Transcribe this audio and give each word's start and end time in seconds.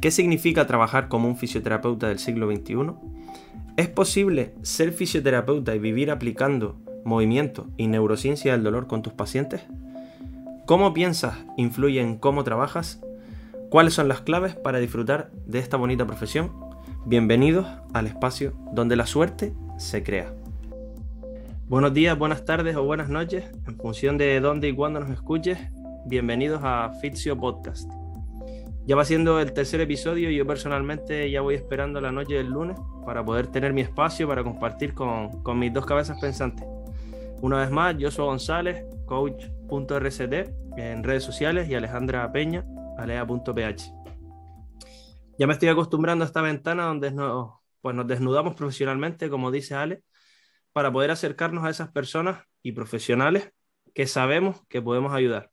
¿Qué 0.00 0.10
significa 0.10 0.66
trabajar 0.66 1.08
como 1.08 1.28
un 1.28 1.36
fisioterapeuta 1.36 2.08
del 2.08 2.18
siglo 2.18 2.50
XXI? 2.50 2.92
¿Es 3.76 3.88
posible 3.88 4.54
ser 4.62 4.92
fisioterapeuta 4.92 5.74
y 5.74 5.78
vivir 5.78 6.10
aplicando 6.10 6.76
movimiento 7.04 7.68
y 7.76 7.86
neurociencia 7.86 8.52
del 8.52 8.64
dolor 8.64 8.86
con 8.86 9.02
tus 9.02 9.12
pacientes? 9.12 9.62
¿Cómo 10.66 10.92
piensas 10.92 11.36
influye 11.56 12.00
en 12.00 12.16
cómo 12.18 12.44
trabajas? 12.44 13.00
¿Cuáles 13.70 13.94
son 13.94 14.08
las 14.08 14.20
claves 14.20 14.54
para 14.54 14.78
disfrutar 14.78 15.30
de 15.46 15.58
esta 15.58 15.76
bonita 15.76 16.06
profesión? 16.06 16.52
Bienvenidos 17.06 17.66
al 17.92 18.06
espacio 18.06 18.54
donde 18.72 18.96
la 18.96 19.06
suerte 19.06 19.54
se 19.78 20.02
crea. 20.02 20.34
Buenos 21.68 21.94
días, 21.94 22.18
buenas 22.18 22.44
tardes 22.44 22.76
o 22.76 22.84
buenas 22.84 23.08
noches, 23.08 23.44
en 23.66 23.76
función 23.76 24.18
de 24.18 24.40
dónde 24.40 24.68
y 24.68 24.74
cuándo 24.74 25.00
nos 25.00 25.10
escuches. 25.10 25.58
Bienvenidos 26.04 26.60
a 26.62 26.90
Fizio 27.00 27.38
Podcast. 27.38 28.01
Ya 28.84 28.96
va 28.96 29.04
siendo 29.04 29.38
el 29.38 29.52
tercer 29.52 29.80
episodio 29.80 30.30
y 30.30 30.36
yo 30.36 30.44
personalmente 30.44 31.30
ya 31.30 31.40
voy 31.40 31.54
esperando 31.54 32.00
la 32.00 32.10
noche 32.10 32.34
del 32.34 32.48
lunes 32.48 32.76
para 33.06 33.24
poder 33.24 33.46
tener 33.46 33.72
mi 33.72 33.80
espacio 33.80 34.26
para 34.26 34.42
compartir 34.42 34.92
con, 34.92 35.42
con 35.42 35.58
mis 35.58 35.72
dos 35.72 35.86
cabezas 35.86 36.20
pensantes. 36.20 36.66
Una 37.40 37.58
vez 37.58 37.70
más, 37.70 37.96
yo 37.96 38.10
soy 38.10 38.26
González, 38.26 38.84
coach.rct 39.06 40.32
en 40.76 41.04
redes 41.04 41.22
sociales 41.22 41.68
y 41.68 41.74
Alejandra 41.74 42.30
Peña, 42.32 42.64
alea.ph. 42.98 43.92
Ya 45.38 45.46
me 45.46 45.52
estoy 45.52 45.68
acostumbrando 45.68 46.24
a 46.24 46.26
esta 46.26 46.42
ventana 46.42 46.84
donde 46.84 47.12
nos, 47.12 47.52
pues 47.80 47.94
nos 47.94 48.06
desnudamos 48.08 48.56
profesionalmente, 48.56 49.30
como 49.30 49.52
dice 49.52 49.76
Ale, 49.76 50.02
para 50.72 50.92
poder 50.92 51.12
acercarnos 51.12 51.64
a 51.64 51.70
esas 51.70 51.92
personas 51.92 52.44
y 52.62 52.72
profesionales 52.72 53.52
que 53.94 54.06
sabemos 54.06 54.62
que 54.68 54.82
podemos 54.82 55.12
ayudar. 55.12 55.51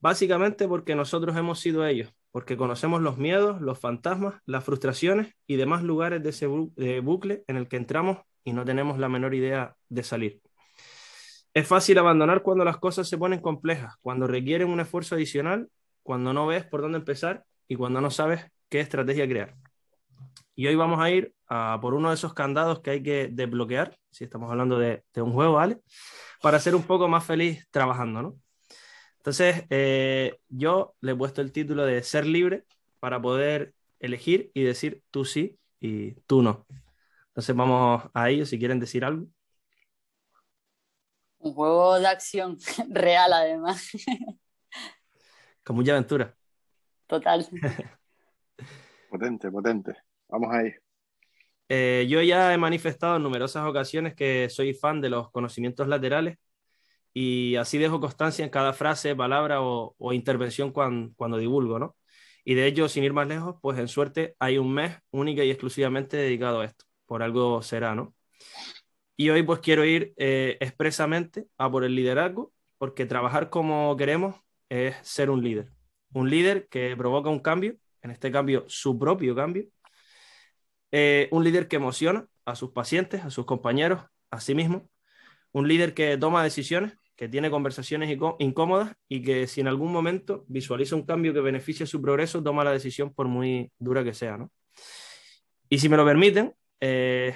Básicamente 0.00 0.68
porque 0.68 0.94
nosotros 0.94 1.36
hemos 1.36 1.58
sido 1.60 1.84
ellos, 1.86 2.12
porque 2.30 2.56
conocemos 2.56 3.02
los 3.02 3.18
miedos, 3.18 3.60
los 3.60 3.78
fantasmas, 3.78 4.34
las 4.46 4.64
frustraciones 4.64 5.34
y 5.46 5.56
demás 5.56 5.82
lugares 5.82 6.22
de 6.22 6.30
ese 6.30 6.46
bucle 6.46 7.42
en 7.46 7.56
el 7.56 7.68
que 7.68 7.76
entramos 7.76 8.18
y 8.44 8.52
no 8.52 8.64
tenemos 8.64 8.98
la 8.98 9.08
menor 9.08 9.34
idea 9.34 9.76
de 9.88 10.02
salir. 10.02 10.40
Es 11.52 11.66
fácil 11.66 11.98
abandonar 11.98 12.42
cuando 12.42 12.64
las 12.64 12.78
cosas 12.78 13.08
se 13.08 13.18
ponen 13.18 13.40
complejas, 13.40 13.94
cuando 14.00 14.26
requieren 14.26 14.68
un 14.68 14.80
esfuerzo 14.80 15.16
adicional, 15.16 15.68
cuando 16.02 16.32
no 16.32 16.46
ves 16.46 16.64
por 16.64 16.80
dónde 16.80 16.98
empezar 16.98 17.44
y 17.66 17.74
cuando 17.74 18.00
no 18.00 18.10
sabes 18.10 18.46
qué 18.68 18.80
estrategia 18.80 19.28
crear. 19.28 19.56
Y 20.54 20.66
hoy 20.66 20.76
vamos 20.76 21.00
a 21.00 21.10
ir 21.10 21.34
por 21.80 21.94
uno 21.94 22.08
de 22.08 22.14
esos 22.14 22.34
candados 22.34 22.80
que 22.80 22.90
hay 22.90 23.02
que 23.02 23.28
desbloquear, 23.30 23.96
si 24.10 24.24
estamos 24.24 24.50
hablando 24.50 24.78
de, 24.78 25.02
un 25.16 25.32
juego, 25.32 25.54
¿vale? 25.54 25.80
Para 26.42 26.58
ser 26.60 26.74
un 26.74 26.82
poco 26.82 27.08
más 27.08 27.24
feliz 27.24 27.66
trabajando, 27.70 28.22
¿no? 28.22 28.36
Entonces, 29.28 29.66
eh, 29.68 30.40
yo 30.48 30.94
le 31.02 31.12
he 31.12 31.14
puesto 31.14 31.42
el 31.42 31.52
título 31.52 31.84
de 31.84 32.02
ser 32.02 32.24
libre 32.24 32.64
para 32.98 33.20
poder 33.20 33.74
elegir 34.00 34.50
y 34.54 34.62
decir 34.62 35.02
tú 35.10 35.26
sí 35.26 35.58
y 35.80 36.12
tú 36.22 36.40
no. 36.40 36.66
Entonces, 37.26 37.54
vamos 37.54 38.04
a 38.14 38.30
ello 38.30 38.46
si 38.46 38.58
quieren 38.58 38.80
decir 38.80 39.04
algo. 39.04 39.26
Un 41.40 41.52
juego 41.52 42.00
de 42.00 42.06
acción 42.06 42.56
real, 42.88 43.34
además. 43.34 43.90
Con 45.62 45.76
mucha 45.76 45.92
aventura. 45.92 46.34
Total. 47.06 47.46
potente, 49.10 49.50
potente. 49.50 49.94
Vamos 50.28 50.54
ahí. 50.54 50.72
Eh, 51.68 52.06
yo 52.08 52.22
ya 52.22 52.54
he 52.54 52.56
manifestado 52.56 53.16
en 53.16 53.24
numerosas 53.24 53.66
ocasiones 53.66 54.14
que 54.14 54.48
soy 54.48 54.72
fan 54.72 55.02
de 55.02 55.10
los 55.10 55.30
conocimientos 55.30 55.86
laterales 55.86 56.38
y 57.20 57.56
así 57.56 57.78
dejo 57.78 57.98
constancia 57.98 58.44
en 58.44 58.50
cada 58.50 58.72
frase, 58.72 59.16
palabra 59.16 59.60
o, 59.60 60.12
intervención 60.12 60.70
cuando, 60.70 61.12
cuando, 61.16 61.36
divulgo, 61.36 61.80
¿no? 61.80 61.96
Y 62.44 62.54
de 62.54 62.66
hecho, 62.68 62.88
sin 62.88 63.02
ir 63.02 63.12
más 63.12 63.26
lejos, 63.26 63.56
pues 63.60 63.76
en 63.78 63.88
suerte 63.88 64.36
hay 64.38 64.56
un 64.58 64.72
mes 64.72 64.96
única 65.10 65.42
y 65.42 65.50
exclusivamente 65.50 66.16
dedicado 66.16 66.60
a 66.60 66.66
esto. 66.66 66.84
Por 67.06 67.24
algo 67.24 67.60
será, 67.62 67.96
¿no? 67.96 68.14
Y 69.16 69.30
hoy 69.30 69.42
pues 69.42 69.58
quiero 69.58 69.84
ir 69.84 70.14
eh, 70.16 70.58
expresamente 70.60 71.48
a 71.58 71.68
por 71.68 71.82
el 71.82 71.96
liderazgo, 71.96 72.52
porque 72.78 73.04
trabajar 73.04 73.50
como 73.50 73.96
queremos 73.96 74.36
es 74.68 74.94
ser 75.02 75.28
un 75.30 75.42
líder. 75.42 75.72
Un 76.12 76.30
líder 76.30 76.68
que 76.68 76.96
provoca 76.96 77.30
un 77.30 77.40
cambio, 77.40 77.78
en 78.02 78.12
este 78.12 78.30
cambio 78.30 78.64
su 78.68 78.96
propio 78.96 79.34
cambio. 79.34 79.66
Eh, 80.92 81.28
un 81.32 81.42
líder 81.42 81.66
que 81.66 81.76
emociona 81.76 82.28
a 82.44 82.54
sus 82.54 82.70
pacientes, 82.70 83.24
a 83.24 83.30
sus 83.30 83.44
compañeros, 83.44 84.04
a 84.30 84.40
sí 84.40 84.54
mismo. 84.54 84.88
Un 85.50 85.66
líder 85.66 85.94
que 85.94 86.16
toma 86.16 86.44
decisiones, 86.44 86.97
que 87.18 87.28
tiene 87.28 87.50
conversaciones 87.50 88.16
incómodas 88.38 88.94
y 89.08 89.22
que 89.22 89.48
si 89.48 89.60
en 89.60 89.66
algún 89.66 89.90
momento 89.90 90.44
visualiza 90.46 90.94
un 90.94 91.04
cambio 91.04 91.34
que 91.34 91.40
beneficie 91.40 91.84
su 91.84 92.00
progreso, 92.00 92.44
toma 92.44 92.62
la 92.62 92.70
decisión 92.70 93.12
por 93.12 93.26
muy 93.26 93.72
dura 93.76 94.04
que 94.04 94.14
sea. 94.14 94.36
¿no? 94.36 94.52
Y 95.68 95.80
si 95.80 95.88
me 95.88 95.96
lo 95.96 96.04
permiten, 96.04 96.54
eh, 96.80 97.34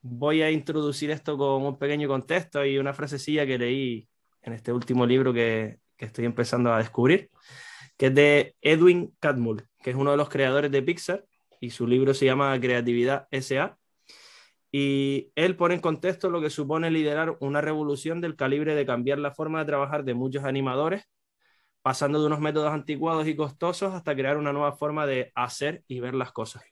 voy 0.00 0.40
a 0.40 0.50
introducir 0.50 1.10
esto 1.10 1.36
con 1.36 1.66
un 1.66 1.78
pequeño 1.78 2.08
contexto 2.08 2.64
y 2.64 2.78
una 2.78 2.94
frasecilla 2.94 3.44
que 3.44 3.58
leí 3.58 4.08
en 4.40 4.54
este 4.54 4.72
último 4.72 5.04
libro 5.04 5.34
que, 5.34 5.80
estoy 5.98 6.24
empezando 6.24 6.72
a 6.72 6.78
descubrir, 6.78 7.28
que 7.98 8.06
es 8.06 8.14
de 8.14 8.54
Edwin 8.62 9.14
Catmull, 9.20 9.68
que 9.82 9.90
es 9.90 9.96
uno 9.96 10.12
de 10.12 10.16
los 10.16 10.30
creadores 10.30 10.70
de 10.70 10.80
Pixar, 10.80 11.26
y 11.60 11.70
su 11.70 11.86
libro 11.86 12.14
se 12.14 12.24
llama 12.24 12.58
Creatividad 12.58 13.26
SA. 13.32 13.76
Y 14.70 15.32
él 15.34 15.56
pone 15.56 15.74
en 15.74 15.80
contexto 15.80 16.30
lo 16.30 16.40
que 16.40 16.50
supone 16.50 16.90
liderar 16.90 17.36
una 17.40 17.60
revolución 17.60 18.20
del 18.20 18.36
calibre 18.36 18.74
de 18.74 18.84
cambiar 18.84 19.18
la 19.18 19.32
forma 19.32 19.60
de 19.60 19.66
trabajar 19.66 20.04
de 20.04 20.14
muchos 20.14 20.44
animadores, 20.44 21.04
pasando 21.82 22.20
de 22.20 22.26
unos 22.26 22.40
métodos 22.40 22.72
anticuados 22.72 23.26
y 23.26 23.36
costosos 23.36 23.94
hasta 23.94 24.14
crear 24.14 24.36
una 24.36 24.52
nueva 24.52 24.76
forma 24.76 25.06
de 25.06 25.32
hacer 25.34 25.84
y 25.88 26.00
ver 26.00 26.14
las 26.14 26.32
cosas. 26.32 26.62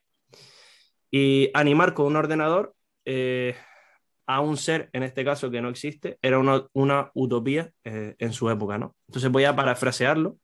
Y 1.11 1.51
animar 1.55 1.95
con 1.95 2.07
un 2.07 2.17
ordenador 2.17 2.75
eh, 3.05 3.57
a 4.27 4.41
un 4.41 4.57
ser, 4.57 4.91
en 4.93 5.03
este 5.03 5.25
caso 5.25 5.51
que 5.51 5.63
no 5.63 5.69
existe, 5.69 6.19
era 6.21 6.39
una, 6.39 7.11
utopía 7.15 7.73
eh, 7.85 8.15
en 8.19 8.33
su 8.33 8.51
época, 8.51 8.77
¿no? 8.77 8.95
Entonces 9.09 9.31
voy 9.31 9.45
a 9.45 9.55
parafrasearlo 9.57 10.37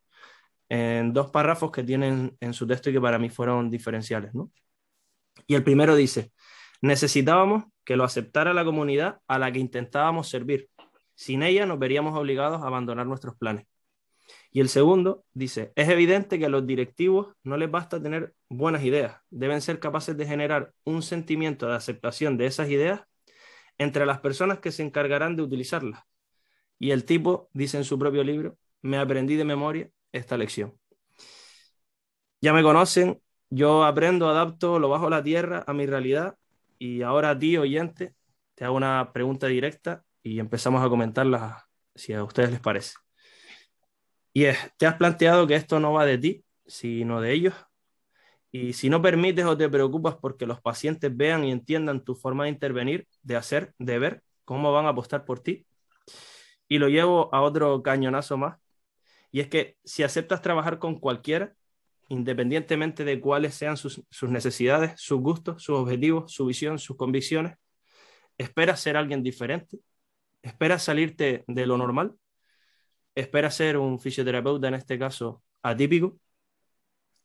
en 0.69 1.13
dos 1.13 1.31
párrafos 1.31 1.71
que 1.71 1.83
tienen 1.83 2.37
en 2.41 2.55
su 2.55 2.67
texto 2.67 2.89
y 2.89 2.95
que 2.95 3.01
para 3.01 3.19
mí 3.19 3.29
fueron 3.29 3.69
diferenciales, 3.69 4.35
¿no? 4.35 4.51
Y 5.47 5.55
el 5.55 5.65
primero 5.65 5.97
dice, 5.97 6.33
necesitábamos 6.83 7.65
que 7.85 7.97
lo 7.97 8.05
aceptara 8.05 8.53
la 8.53 8.65
comunidad 8.65 9.21
a 9.27 9.39
la 9.39 9.51
que 9.51 9.59
intentábamos 9.59 10.29
servir. 10.29 10.69
Sin 11.15 11.43
ella 11.43 11.65
nos 11.65 11.79
veríamos 11.79 12.19
obligados 12.19 12.63
a 12.63 12.67
abandonar 12.67 13.07
nuestros 13.07 13.37
planes. 13.37 13.67
Y 14.51 14.61
el 14.61 14.69
segundo 14.69 15.25
dice, 15.33 15.73
es 15.77 15.89
evidente 15.89 16.39
que 16.39 16.47
a 16.47 16.51
los 16.51 16.67
directivos 16.67 17.35
no 17.43 17.57
les 17.57 17.71
basta 17.71 18.03
tener 18.03 18.35
buenas 18.51 18.85
ideas, 18.85 19.17
deben 19.31 19.63
ser 19.63 19.79
capaces 19.81 20.17
de 20.17 20.27
generar 20.27 20.73
un 20.85 21.03
sentimiento 21.03 21.67
de 21.67 21.75
aceptación 21.75 22.37
de 22.37 22.47
esas 22.47 22.69
ideas 22.69 23.03
entre 23.79 24.05
las 24.05 24.21
personas 24.21 24.59
que 24.59 24.73
se 24.73 24.83
encargarán 24.83 25.37
de 25.37 25.43
utilizarlas. 25.43 26.03
Y 26.79 26.91
el 26.91 27.05
tipo 27.05 27.49
dice 27.55 27.79
en 27.79 27.85
su 27.85 27.99
propio 27.99 28.25
libro, 28.25 28.59
me 28.83 28.99
aprendí 28.99 29.37
de 29.37 29.45
memoria 29.45 29.91
esta 30.13 30.37
lección. 30.37 30.79
Ya 32.41 32.53
me 32.53 32.63
conocen, 32.63 33.23
yo 33.49 33.85
aprendo, 33.85 34.29
adapto, 34.29 34.79
lo 34.79 34.89
bajo 34.89 35.07
a 35.07 35.11
la 35.11 35.23
tierra, 35.23 35.65
a 35.67 35.73
mi 35.73 35.87
realidad, 35.87 36.37
y 36.83 37.03
ahora 37.03 37.31
a 37.31 37.39
ti, 37.39 37.57
oyente, 37.57 38.17
te 38.57 38.65
hago 38.65 38.75
una 38.75 39.13
pregunta 39.13 39.47
directa 39.47 40.03
y 40.21 40.41
empezamos 40.41 40.85
a 40.85 40.89
comentarla 40.89 41.69
si 41.95 42.13
a 42.13 42.25
ustedes 42.25 42.51
les 42.51 42.59
parece. 42.59 42.95
Y 44.33 44.47
es, 44.47 44.59
¿te 44.79 44.87
has 44.87 44.97
planteado 44.97 45.47
que 45.47 45.55
esto 45.55 45.79
no 45.79 45.93
va 45.93 46.05
de 46.05 46.19
ti, 46.19 46.45
sino 46.67 47.21
de 47.21 47.35
ellos? 47.35 47.55
Y 48.51 48.73
si 48.73 48.91
no 48.91 49.01
permites 49.01 49.45
o 49.45 49.57
te 49.57 49.69
preocupas 49.69 50.17
porque 50.17 50.45
los 50.45 50.61
pacientes 50.61 51.17
vean 51.17 51.45
y 51.45 51.53
entiendan 51.53 52.03
tu 52.03 52.17
forma 52.17 52.45
de 52.45 52.51
intervenir, 52.51 53.07
de 53.23 53.37
hacer, 53.37 53.75
de 53.79 54.01
ver, 54.01 54.23
cómo 54.45 54.73
van 54.73 54.87
a 54.87 54.89
apostar 54.89 55.25
por 55.25 55.39
ti. 55.39 55.65
Y 56.67 56.79
lo 56.79 56.89
llevo 56.89 57.33
a 57.33 57.43
otro 57.43 57.81
cañonazo 57.85 58.39
más. 58.39 58.59
Y 59.31 59.39
es 59.39 59.47
que 59.47 59.77
si 59.85 60.03
aceptas 60.03 60.43
trabajar 60.43 60.81
con 60.81 60.99
cualquiera, 60.99 61.55
independientemente 62.13 63.05
de 63.05 63.21
cuáles 63.21 63.55
sean 63.55 63.77
sus, 63.77 64.03
necesidades, 64.23 65.01
sus 65.01 65.21
gustos, 65.21 65.63
sus 65.63 65.79
objetivos, 65.79 66.33
su 66.33 66.47
visión, 66.47 66.79
sus 66.79 66.97
convicciones, 66.97 67.57
esperas 68.39 68.81
ser 68.81 68.97
alguien 68.97 69.23
diferente, 69.23 69.79
esperas 70.43 70.83
salirte 70.83 71.45
de 71.47 71.67
lo 71.67 71.79
normal 71.79 72.15
espera 73.15 73.51
ser 73.51 73.77
un 73.77 73.99
fisioterapeuta, 73.99 74.69
en 74.69 74.75
este 74.75 74.99
caso 74.99 75.43
atípico. 75.63 76.19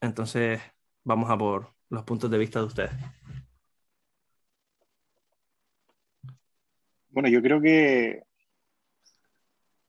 Entonces, 0.02 0.62
vamos 1.04 1.30
a 1.30 1.38
por 1.38 1.74
los 1.90 2.04
puntos 2.04 2.30
de 2.30 2.38
vista 2.38 2.60
de 2.60 2.66
ustedes. 2.66 2.92
Bueno, 7.10 7.30
yo 7.30 7.42
creo 7.42 7.60
que 7.62 8.22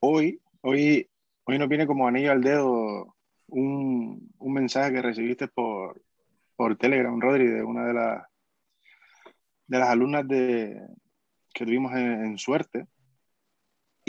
hoy, 0.01 0.41
hoy, 0.63 1.11
hoy 1.45 1.59
nos 1.59 1.69
viene 1.69 1.87
como 1.87 2.07
anillo 2.07 2.33
al 2.33 2.43
dedo 2.43 3.17
un, 3.49 4.31
mensaje 4.41 4.93
que 4.93 5.03
recibiste 5.03 5.49
por, 5.49 6.03
por 6.57 6.77
Telegram, 6.77 7.21
Rodri, 7.21 7.47
de 7.47 7.63
una 7.63 7.87
de 7.87 7.95
las 7.95 8.25
de 9.67 9.79
las 9.79 9.91
alumnas 9.91 10.27
de, 10.27 10.81
que 11.53 11.67
tuvimos 11.67 11.93
en 11.93 12.39
suerte, 12.39 12.87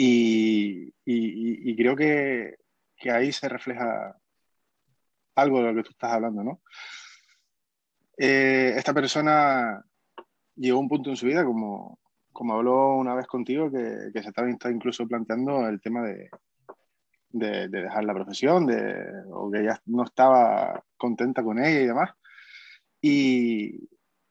y, 0.02 1.76
creo 1.76 1.96
que, 1.96 2.56
ahí 3.10 3.32
se 3.32 3.48
refleja 3.48 4.16
algo 5.34 5.58
de 5.58 5.64
lo 5.64 5.74
que 5.74 5.82
tú 5.82 5.90
estás 5.90 6.12
hablando, 6.12 6.42
¿no? 6.44 6.62
Eh, 8.16 8.74
esta 8.76 8.92
persona 8.92 9.82
llegó 10.56 10.78
a 10.78 10.80
un 10.80 10.88
punto 10.88 11.10
en 11.10 11.16
su 11.16 11.26
vida, 11.26 11.44
como, 11.44 11.98
como 12.32 12.54
habló 12.54 12.96
una 12.96 13.14
vez 13.14 13.26
contigo, 13.26 13.70
que, 13.70 14.10
que 14.12 14.22
se 14.22 14.28
estaba 14.28 14.50
incluso 14.50 15.06
planteando 15.06 15.66
el 15.68 15.80
tema 15.80 16.02
de, 16.02 16.30
de, 17.30 17.68
dejar 17.68 18.04
la 18.04 18.14
profesión, 18.14 18.66
de, 18.66 19.04
o 19.32 19.50
que 19.50 19.64
ya 19.64 19.80
no 19.86 20.04
estaba 20.04 20.84
contenta 20.96 21.42
con 21.42 21.58
ella 21.58 21.80
y 21.80 21.86
demás. 21.86 22.10
Y, 23.00 23.88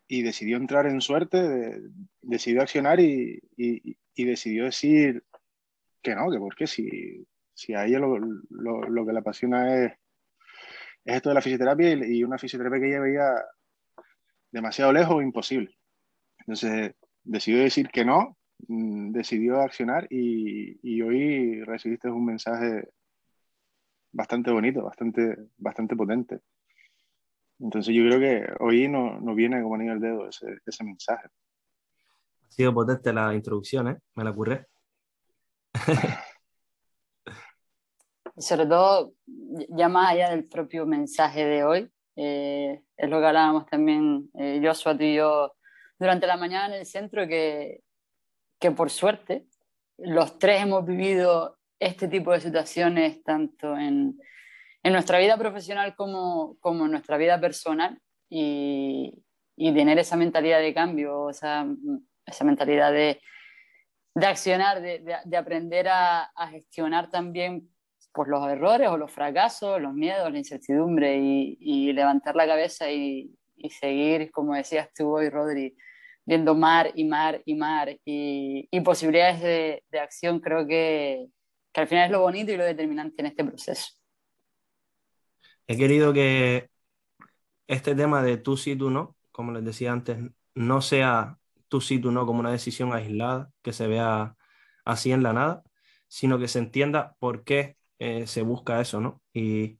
y 0.07 0.23
decidió 0.23 0.57
entrar 0.57 0.87
en 0.87 1.01
suerte, 1.01 1.81
decidió 2.21 2.61
accionar 2.61 2.99
y, 2.99 3.39
y, 3.55 4.25
decidió 4.25 4.65
decir 4.65 5.23
que 6.01 6.13
no, 6.13 6.29
que 6.29 6.39
porque 6.39 6.67
si, 6.67 7.25
si 7.53 7.73
a 7.73 7.85
ella 7.85 7.99
lo, 7.99 8.17
lo, 8.17 8.81
lo 8.81 9.05
que 9.05 9.13
le 9.13 9.19
apasiona 9.19 9.85
es, 9.85 9.93
es, 11.05 11.15
esto 11.15 11.29
de 11.29 11.35
la 11.35 11.41
fisioterapia 11.41 11.93
y, 11.93 12.23
una 12.23 12.37
fisioterapia 12.37 12.79
que 12.79 12.89
ella 12.89 12.99
veía 12.99 13.29
demasiado 14.51 14.91
lejos, 14.91 15.23
imposible. 15.23 15.77
Entonces 16.39 16.95
decidió 17.23 17.61
decir 17.61 17.89
que 17.89 18.03
no, 18.03 18.38
mm, 18.67 19.11
decidió 19.11 19.61
accionar 19.61 20.07
y, 20.09 20.79
y, 20.81 21.01
hoy 21.01 21.63
recibiste 21.63 22.09
un 22.09 22.25
mensaje 22.25 22.89
bastante 24.11 24.51
bonito, 24.51 24.83
bastante, 24.83 25.37
bastante 25.57 25.95
potente. 25.95 26.39
Entonces 27.59 27.93
yo 27.93 28.03
creo 28.05 28.19
que 28.19 28.47
hoy 28.59 28.87
no, 28.87 29.19
no 29.19 29.35
viene 29.35 29.61
como 29.61 29.75
anillo 29.75 29.91
al 29.91 29.99
dedo 29.99 30.27
ese, 30.29 30.59
ese, 30.65 30.83
mensaje. 30.83 31.27
Ha 32.47 32.51
sido 32.51 32.73
potente 32.73 33.11
la 33.11 33.35
introducción, 33.35 33.89
¿eh? 33.89 33.97
Me 34.15 34.23
la 34.23 34.31
ocurre. 34.31 34.67
Sobre 38.37 38.65
todo, 38.65 39.13
ya 39.27 39.89
más 39.89 40.11
allá 40.11 40.29
del 40.29 40.45
propio 40.45 40.85
mensaje 40.85 41.43
de 41.45 41.63
hoy, 41.65 41.91
eh, 42.15 42.81
es 42.95 43.09
lo 43.09 43.19
que 43.19 43.25
hablábamos 43.25 43.65
también 43.65 44.29
eh, 44.33 44.61
Joshua, 44.63 44.97
tú 44.97 45.03
y 45.03 45.15
yo, 45.15 45.53
durante 45.99 46.25
la 46.25 46.37
mañana 46.37 46.73
en 46.73 46.79
el 46.79 46.85
centro, 46.85 47.27
que, 47.27 47.81
que 48.59 48.71
por 48.71 48.89
suerte 48.89 49.45
los 49.97 50.39
tres 50.39 50.61
hemos 50.61 50.85
vivido 50.85 51.57
este 51.79 52.07
tipo 52.07 52.31
de 52.31 52.41
situaciones 52.41 53.23
tanto 53.23 53.77
en, 53.77 54.19
en 54.83 54.93
nuestra 54.93 55.19
vida 55.19 55.37
profesional 55.37 55.95
como, 55.95 56.57
como 56.59 56.85
en 56.85 56.91
nuestra 56.91 57.17
vida 57.17 57.39
personal 57.39 57.99
y, 58.29 59.23
y 59.55 59.73
tener 59.73 59.99
esa 59.99 60.15
mentalidad 60.15 60.59
de 60.59 60.73
cambio, 60.73 61.29
esa, 61.29 61.65
esa 62.25 62.45
mentalidad 62.45 62.91
de, 62.91 63.21
de 64.15 64.25
accionar, 64.25 64.81
de, 64.81 64.99
de, 64.99 65.15
de 65.23 65.37
aprender 65.37 65.87
a, 65.89 66.31
gestionar 66.49 67.09
también 67.09 67.69
pues, 68.13 68.27
los 68.27 68.47
errores 68.49 68.89
o 68.89 68.97
los 68.97 69.11
fracasos, 69.11 69.81
los 69.81 69.93
miedos, 69.93 70.31
la 70.31 70.37
incertidumbre 70.37 71.17
y, 71.17 71.57
y 71.59 71.93
levantar 71.93 72.35
la 72.35 72.47
cabeza 72.47 72.91
y, 72.91 73.35
y, 73.57 73.69
seguir, 73.69 74.31
como 74.31 74.55
decías 74.55 74.89
tú 74.93 75.15
hoy, 75.15 75.29
Rodri, 75.29 75.75
viendo 76.29 76.53
mar 76.53 76.91
y 76.93 77.05
mar 77.05 77.41
y 77.43 77.55
mar 77.55 77.89
y, 78.05 78.67
y 78.69 78.81
posibilidades 78.81 79.41
de, 79.41 79.83
de, 79.89 79.99
acción, 79.99 80.39
creo 80.39 80.67
que, 80.67 81.25
que 81.73 81.81
al 81.81 81.87
final 81.87 82.05
es 82.05 82.11
lo 82.11 82.21
bonito 82.21 82.51
y 82.51 82.57
lo 82.57 82.65
determinante 82.65 83.15
en 83.23 83.25
este 83.25 83.43
proceso. 83.43 83.93
He 85.65 85.75
querido 85.75 86.13
que 86.13 86.69
este 87.67 87.95
tema 87.95 88.21
de 88.21 88.37
tú 88.37 88.57
sí, 88.57 88.75
tú 88.75 88.91
no, 88.91 89.15
como 89.31 89.51
les 89.51 89.65
decía 89.65 89.91
antes, 89.91 90.19
no 90.53 90.81
sea 90.81 91.39
tú 91.67 91.81
sí, 91.81 91.97
tú 91.97 92.11
no 92.11 92.27
como 92.27 92.41
una 92.41 92.51
decisión 92.51 92.93
aislada, 92.93 93.49
que 93.63 93.73
se 93.73 93.87
vea 93.87 94.35
así 94.85 95.11
en 95.11 95.23
la 95.23 95.33
nada, 95.33 95.63
sino 96.07 96.37
que 96.37 96.47
se 96.47 96.59
entienda 96.59 97.15
por 97.17 97.43
qué 97.43 97.75
eh, 97.97 98.27
se 98.27 98.43
busca 98.43 98.79
eso, 98.81 99.01
¿no? 99.01 99.23
Y 99.33 99.79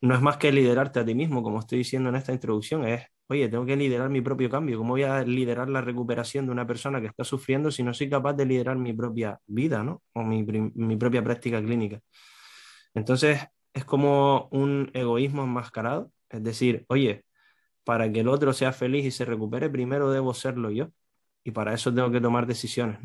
no 0.00 0.14
es 0.14 0.20
más 0.20 0.36
que 0.36 0.52
liderarte 0.52 1.00
a 1.00 1.04
ti 1.04 1.16
mismo, 1.16 1.42
como 1.42 1.58
estoy 1.58 1.78
diciendo 1.78 2.08
en 2.08 2.16
esta 2.16 2.32
introducción, 2.32 2.86
es, 2.86 3.02
oye, 3.28 3.48
tengo 3.48 3.64
que 3.64 3.76
liderar 3.76 4.10
mi 4.10 4.20
propio 4.20 4.50
cambio, 4.50 4.78
¿cómo 4.78 4.90
voy 4.90 5.04
a 5.04 5.22
liderar 5.22 5.68
la 5.68 5.80
recuperación 5.80 6.46
de 6.46 6.52
una 6.52 6.66
persona 6.66 7.00
que 7.00 7.06
está 7.06 7.24
sufriendo 7.24 7.70
si 7.70 7.82
no 7.82 7.94
soy 7.94 8.10
capaz 8.10 8.34
de 8.34 8.46
liderar 8.46 8.76
mi 8.76 8.92
propia 8.92 9.40
vida, 9.46 9.82
¿no? 9.82 10.02
O 10.12 10.22
mi, 10.22 10.42
mi 10.42 10.96
propia 10.96 11.22
práctica 11.22 11.62
clínica. 11.62 12.00
Entonces, 12.94 13.40
es 13.72 13.84
como 13.84 14.48
un 14.52 14.90
egoísmo 14.94 15.44
enmascarado, 15.44 16.12
es 16.28 16.42
decir, 16.42 16.84
oye, 16.88 17.24
para 17.84 18.10
que 18.12 18.20
el 18.20 18.28
otro 18.28 18.52
sea 18.52 18.72
feliz 18.72 19.04
y 19.04 19.10
se 19.10 19.24
recupere, 19.24 19.70
primero 19.70 20.10
debo 20.10 20.34
serlo 20.34 20.70
yo, 20.70 20.88
y 21.44 21.50
para 21.52 21.74
eso 21.74 21.92
tengo 21.92 22.10
que 22.10 22.20
tomar 22.20 22.46
decisiones. 22.46 22.98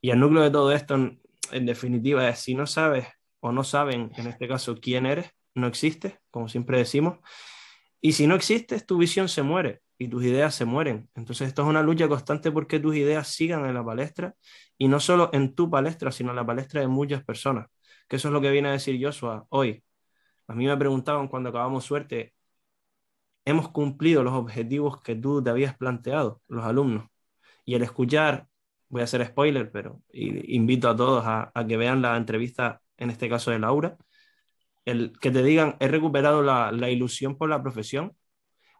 Y 0.00 0.10
el 0.10 0.20
núcleo 0.20 0.42
de 0.42 0.50
todo 0.50 0.72
esto, 0.72 0.94
en 0.94 1.66
definitiva, 1.66 2.28
es 2.28 2.40
si 2.40 2.54
no 2.54 2.66
sabes 2.66 3.06
o 3.40 3.52
no 3.52 3.64
saben, 3.64 4.10
en 4.16 4.26
este 4.28 4.48
caso, 4.48 4.76
quién 4.80 5.06
eres, 5.06 5.30
no 5.54 5.66
existes, 5.66 6.14
como 6.30 6.48
siempre 6.48 6.78
decimos. 6.78 7.18
Y 8.02 8.12
si 8.14 8.26
no 8.26 8.34
existes, 8.36 8.86
tu 8.86 8.98
visión 8.98 9.28
se 9.30 9.42
muere 9.44 9.82
y 9.98 10.08
tus 10.08 10.24
ideas 10.24 10.54
se 10.56 10.66
mueren. 10.66 11.08
Entonces, 11.14 11.48
esto 11.48 11.62
es 11.62 11.68
una 11.68 11.82
lucha 11.82 12.08
constante 12.08 12.52
porque 12.52 12.80
tus 12.80 12.96
ideas 12.96 13.28
sigan 13.28 13.66
en 13.66 13.74
la 13.74 13.84
palestra 13.84 14.34
y 14.78 14.88
no 14.88 15.00
solo 15.00 15.30
en 15.32 15.54
tu 15.54 15.70
palestra, 15.70 16.12
sino 16.12 16.30
en 16.30 16.36
la 16.36 16.46
palestra 16.46 16.80
de 16.82 16.88
muchas 16.88 17.24
personas. 17.24 17.68
Que 18.08 18.16
eso 18.16 18.28
es 18.28 18.34
lo 18.34 18.40
que 18.42 18.50
viene 18.50 18.68
a 18.70 18.72
decir 18.72 19.00
Joshua 19.02 19.46
hoy. 19.50 19.84
A 20.48 20.54
mí 20.54 20.66
me 20.66 20.76
preguntaban 20.76 21.28
cuando 21.28 21.50
acabamos 21.50 21.84
suerte, 21.84 22.34
¿hemos 23.44 23.68
cumplido 23.70 24.22
los 24.22 24.34
objetivos 24.34 25.00
que 25.02 25.14
tú 25.16 25.42
te 25.42 25.50
habías 25.50 25.76
planteado, 25.76 26.42
los 26.48 26.64
alumnos? 26.64 27.06
Y 27.64 27.74
el 27.74 27.82
escuchar, 27.82 28.48
voy 28.88 29.02
a 29.02 29.04
hacer 29.04 29.26
spoiler, 29.26 29.70
pero 29.72 30.02
invito 30.12 30.88
a 30.90 30.96
todos 30.96 31.24
a, 31.26 31.50
a 31.54 31.66
que 31.66 31.76
vean 31.76 32.02
la 32.02 32.16
entrevista 32.16 32.82
en 32.98 33.10
este 33.10 33.28
caso 33.28 33.50
de 33.50 33.58
Laura, 33.60 33.96
el 34.84 35.12
que 35.20 35.30
te 35.30 35.42
digan, 35.42 35.76
he 35.80 35.88
recuperado 35.88 36.42
la, 36.42 36.72
la, 36.72 36.90
ilusión 36.90 37.36
por 37.36 37.48
la 37.50 37.62
profesión, 37.62 38.16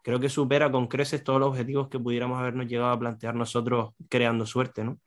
creo 0.02 0.20
que 0.20 0.28
supera 0.28 0.70
con 0.72 0.88
creces 0.88 1.24
todos 1.24 1.40
los 1.40 1.50
objetivos 1.50 1.88
que 1.88 1.98
pudiéramos 2.00 2.40
habernos 2.40 2.66
llegado 2.66 2.90
a 2.92 2.98
plantear 2.98 3.34
nosotros 3.34 3.94
creando 4.08 4.46
suerte, 4.46 4.84
¿no? 4.84 5.00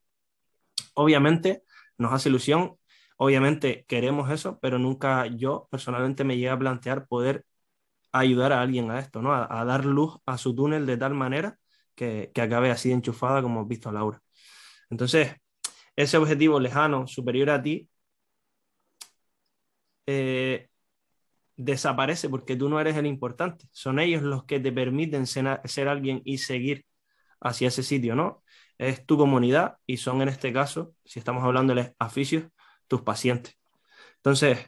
Obviamente 0.95 1.63
nos 1.97 2.13
hace 2.13 2.29
ilusión, 2.29 2.77
obviamente 3.17 3.85
queremos 3.87 4.31
eso, 4.31 4.59
pero 4.61 4.79
nunca 4.79 5.27
yo 5.27 5.67
personalmente 5.71 6.23
me 6.23 6.35
llegué 6.35 6.49
a 6.49 6.59
plantear 6.59 7.07
poder 7.07 7.45
ayudar 8.11 8.53
a 8.53 8.61
alguien 8.61 8.91
a 8.91 8.99
esto, 8.99 9.21
¿no? 9.21 9.33
A, 9.33 9.65
dar 9.65 9.85
luz 9.85 10.17
a 10.25 10.37
su 10.37 10.55
túnel 10.55 10.85
de 10.85 10.97
tal 10.97 11.13
manera 11.13 11.57
que, 11.95 12.31
que 12.33 12.41
acabe 12.41 12.71
así 12.71 12.89
de 12.89 12.95
enchufada 12.95 13.41
como 13.41 13.59
hemos 13.59 13.69
visto 13.69 13.89
a 13.89 13.93
Laura. 13.93 14.21
Entonces, 14.89 15.35
ese 15.95 16.17
objetivo 16.17 16.59
lejano, 16.59 17.07
superior 17.07 17.49
a 17.51 17.61
ti, 17.61 17.89
eh, 20.05 20.69
desaparece 21.57 22.29
porque 22.29 22.55
tú 22.55 22.69
no 22.69 22.79
eres 22.79 22.97
el 22.97 23.05
importante. 23.05 23.67
Son 23.71 23.99
ellos 23.99 24.21
los 24.23 24.45
que 24.45 24.59
te 24.59 24.71
permiten 24.71 25.27
ser, 25.27 25.87
alguien 25.87 26.21
y 26.25 26.39
seguir 26.39 26.85
hacia 27.41 27.69
ese 27.69 27.83
sitio, 27.83 28.15
¿no? 28.15 28.43
Es 28.77 29.05
tu 29.05 29.17
comunidad 29.17 29.77
y 29.85 29.97
son 29.97 30.21
en 30.21 30.29
este 30.29 30.53
caso, 30.53 30.95
si 31.05 31.19
estamos 31.19 31.43
hablando 31.43 31.75
de 31.75 31.93
aficios, 31.99 32.45
tus 32.87 33.01
pacientes. 33.03 33.57
Entonces, 34.17 34.67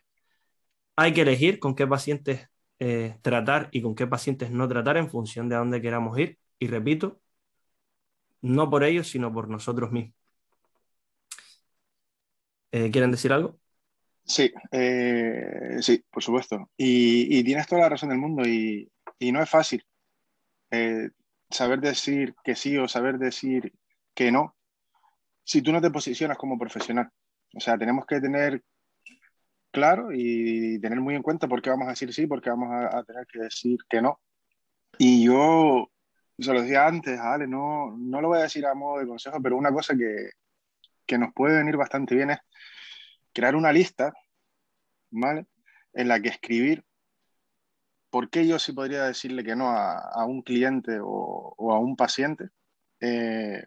hay 0.95 1.13
que 1.13 1.21
elegir 1.21 1.59
con 1.59 1.75
qué 1.75 1.87
pacientes 1.87 2.47
eh, 2.79 3.17
tratar 3.21 3.69
y 3.71 3.81
con 3.81 3.95
qué 3.95 4.07
pacientes 4.07 4.51
no 4.51 4.67
tratar 4.67 4.97
en 4.97 5.09
función 5.09 5.49
de 5.49 5.55
a 5.55 5.59
dónde 5.59 5.81
queramos 5.81 6.17
ir. 6.19 6.39
Y 6.59 6.67
repito, 6.67 7.19
no 8.41 8.69
por 8.69 8.83
ellos, 8.83 9.07
sino 9.09 9.31
por 9.33 9.47
nosotros 9.49 9.91
mismos. 9.91 10.15
Eh, 12.71 12.91
¿Quieren 12.91 13.11
decir 13.11 13.31
algo? 13.33 13.59
Sí, 14.27 14.53
eh, 14.71 15.77
sí, 15.81 16.03
por 16.11 16.21
supuesto. 16.21 16.69
Y, 16.77 17.43
tienes 17.43 17.65
toda 17.67 17.83
la 17.83 17.89
razón 17.89 18.09
del 18.09 18.17
mundo 18.19 18.43
y, 18.45 18.91
no 19.31 19.41
es 19.41 19.49
fácil 19.49 19.83
eh, 20.71 21.09
saber 21.49 21.79
decir 21.79 22.35
que 22.43 22.55
sí 22.55 22.77
o 22.77 22.87
saber 22.87 23.17
decir 23.17 23.73
que 24.13 24.31
no 24.31 24.55
si 25.43 25.61
tú 25.61 25.71
no 25.71 25.81
te 25.81 25.91
posicionas 25.91 26.37
como 26.37 26.59
profesional. 26.59 27.09
O 27.55 27.59
sea, 27.61 27.77
tenemos 27.77 28.05
que 28.05 28.19
tener 28.19 28.63
claro 29.71 30.09
y 30.13 30.79
tener 30.81 30.99
muy 30.99 31.15
en 31.15 31.23
cuenta 31.23 31.47
por 31.47 31.61
qué 31.61 31.69
vamos 31.69 31.87
a 31.87 31.91
decir 31.91 32.13
sí, 32.13 32.27
por 32.27 32.41
qué 32.41 32.49
vamos 32.49 32.69
a, 32.71 32.97
a 32.97 33.03
tener 33.03 33.25
que 33.27 33.39
decir 33.39 33.79
que 33.89 34.01
no. 34.01 34.19
Y 34.97 35.25
yo, 35.25 35.89
se 36.39 36.53
lo 36.53 36.61
decía 36.61 36.87
antes, 36.87 37.19
Ale, 37.19 37.47
no, 37.47 37.95
no 37.97 38.21
lo 38.21 38.29
voy 38.29 38.39
a 38.39 38.43
decir 38.43 38.65
a 38.65 38.73
modo 38.75 38.99
de 38.99 39.07
consejo, 39.07 39.41
pero 39.41 39.57
una 39.57 39.71
cosa 39.71 39.95
que, 39.95 40.31
que 41.05 41.17
nos 41.17 41.33
puede 41.33 41.57
venir 41.57 41.77
bastante 41.77 42.15
bien 42.15 42.31
es 42.31 42.39
crear 43.37 43.55
una 43.55 43.71
lista, 43.71 44.13
¿vale? 45.11 45.45
En 45.93 46.07
la 46.07 46.19
que 46.19 46.29
escribir 46.29 46.83
por 48.09 48.31
qué 48.31 48.47
yo 48.47 48.57
sí 48.57 48.73
podría 48.73 49.03
decirle 49.03 49.43
que 49.43 49.55
no 49.55 49.69
a, 49.69 50.25
un 50.25 50.41
cliente 50.41 50.97
o, 50.99 51.53
a 51.71 51.77
un 51.77 51.95
paciente 51.95 52.49
eh, 52.99 53.63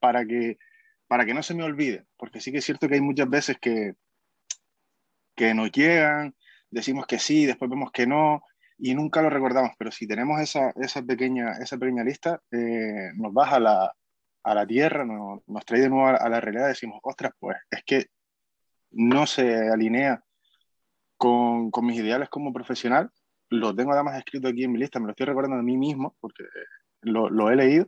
para, 0.00 0.26
que, 0.26 0.58
para 1.06 1.24
que 1.24 1.34
no 1.34 1.44
se 1.44 1.54
me 1.54 1.62
olvide, 1.62 2.04
porque 2.16 2.40
sí 2.40 2.50
que 2.50 2.58
es 2.58 2.64
cierto 2.64 2.88
que 2.88 2.96
hay 2.96 3.00
muchas 3.00 3.30
veces 3.30 3.58
que, 3.60 3.94
que 5.36 5.54
nos 5.54 5.70
llegan, 5.70 6.34
decimos 6.68 7.06
que 7.06 7.20
sí, 7.20 7.46
después 7.46 7.70
vemos 7.70 7.92
que 7.92 8.08
no 8.08 8.42
y 8.76 8.96
nunca 8.96 9.22
lo 9.22 9.30
recordamos, 9.30 9.70
pero 9.78 9.92
si 9.92 10.08
tenemos 10.08 10.40
esa, 10.40 10.72
esa, 10.82 11.00
pequeña, 11.02 11.52
esa 11.60 11.78
pequeña 11.78 12.02
lista, 12.02 12.42
eh, 12.50 13.12
nos 13.14 13.32
baja 13.32 13.60
la, 13.60 13.94
a 14.42 14.54
la 14.54 14.66
tierra, 14.66 15.04
nos, 15.04 15.46
nos 15.46 15.64
trae 15.64 15.82
de 15.82 15.90
nuevo 15.90 16.08
a, 16.08 16.16
a 16.16 16.28
la 16.28 16.40
realidad, 16.40 16.66
decimos, 16.66 16.98
ostras, 17.04 17.32
pues 17.38 17.56
es 17.70 17.84
que 17.84 18.06
no 18.96 19.26
se 19.26 19.70
alinea 19.70 20.22
con, 21.16 21.70
con 21.70 21.86
mis 21.86 21.98
ideales 21.98 22.28
como 22.28 22.52
profesional 22.52 23.10
lo 23.50 23.74
tengo 23.74 23.92
además 23.92 24.18
escrito 24.18 24.48
aquí 24.48 24.64
en 24.64 24.72
mi 24.72 24.78
lista, 24.78 24.98
me 24.98 25.06
lo 25.06 25.10
estoy 25.12 25.26
recordando 25.26 25.56
de 25.56 25.62
mí 25.62 25.76
mismo, 25.76 26.16
porque 26.20 26.44
lo, 27.02 27.30
lo 27.30 27.50
he 27.50 27.56
leído, 27.56 27.86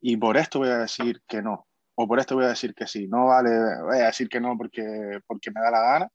y 0.00 0.16
por 0.16 0.36
esto 0.36 0.58
voy 0.58 0.68
a 0.68 0.78
decir 0.78 1.22
que 1.26 1.42
no, 1.42 1.66
o 1.94 2.06
por 2.06 2.18
esto 2.20 2.34
voy 2.34 2.44
a 2.44 2.48
decir 2.48 2.74
que 2.74 2.86
sí, 2.86 3.06
no 3.08 3.26
vale, 3.26 3.50
voy 3.82 3.98
a 3.98 4.06
decir 4.06 4.28
que 4.28 4.40
no 4.40 4.56
porque, 4.56 5.20
porque 5.26 5.50
me 5.50 5.60
da 5.60 5.70
la 5.70 5.80
gana, 5.80 6.08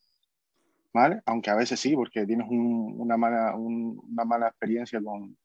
¿vale? 0.93 1.21
Aunque 1.25 1.49
a 1.49 1.55
veces 1.55 1.79
sí, 1.79 1.95
porque 1.95 2.25
tienes 2.25 2.47
una, 2.49 3.17
mala, 3.17 3.55
una 3.55 4.25
mala 4.25 4.47
experiencia 4.47 5.01
con, 5.01 5.37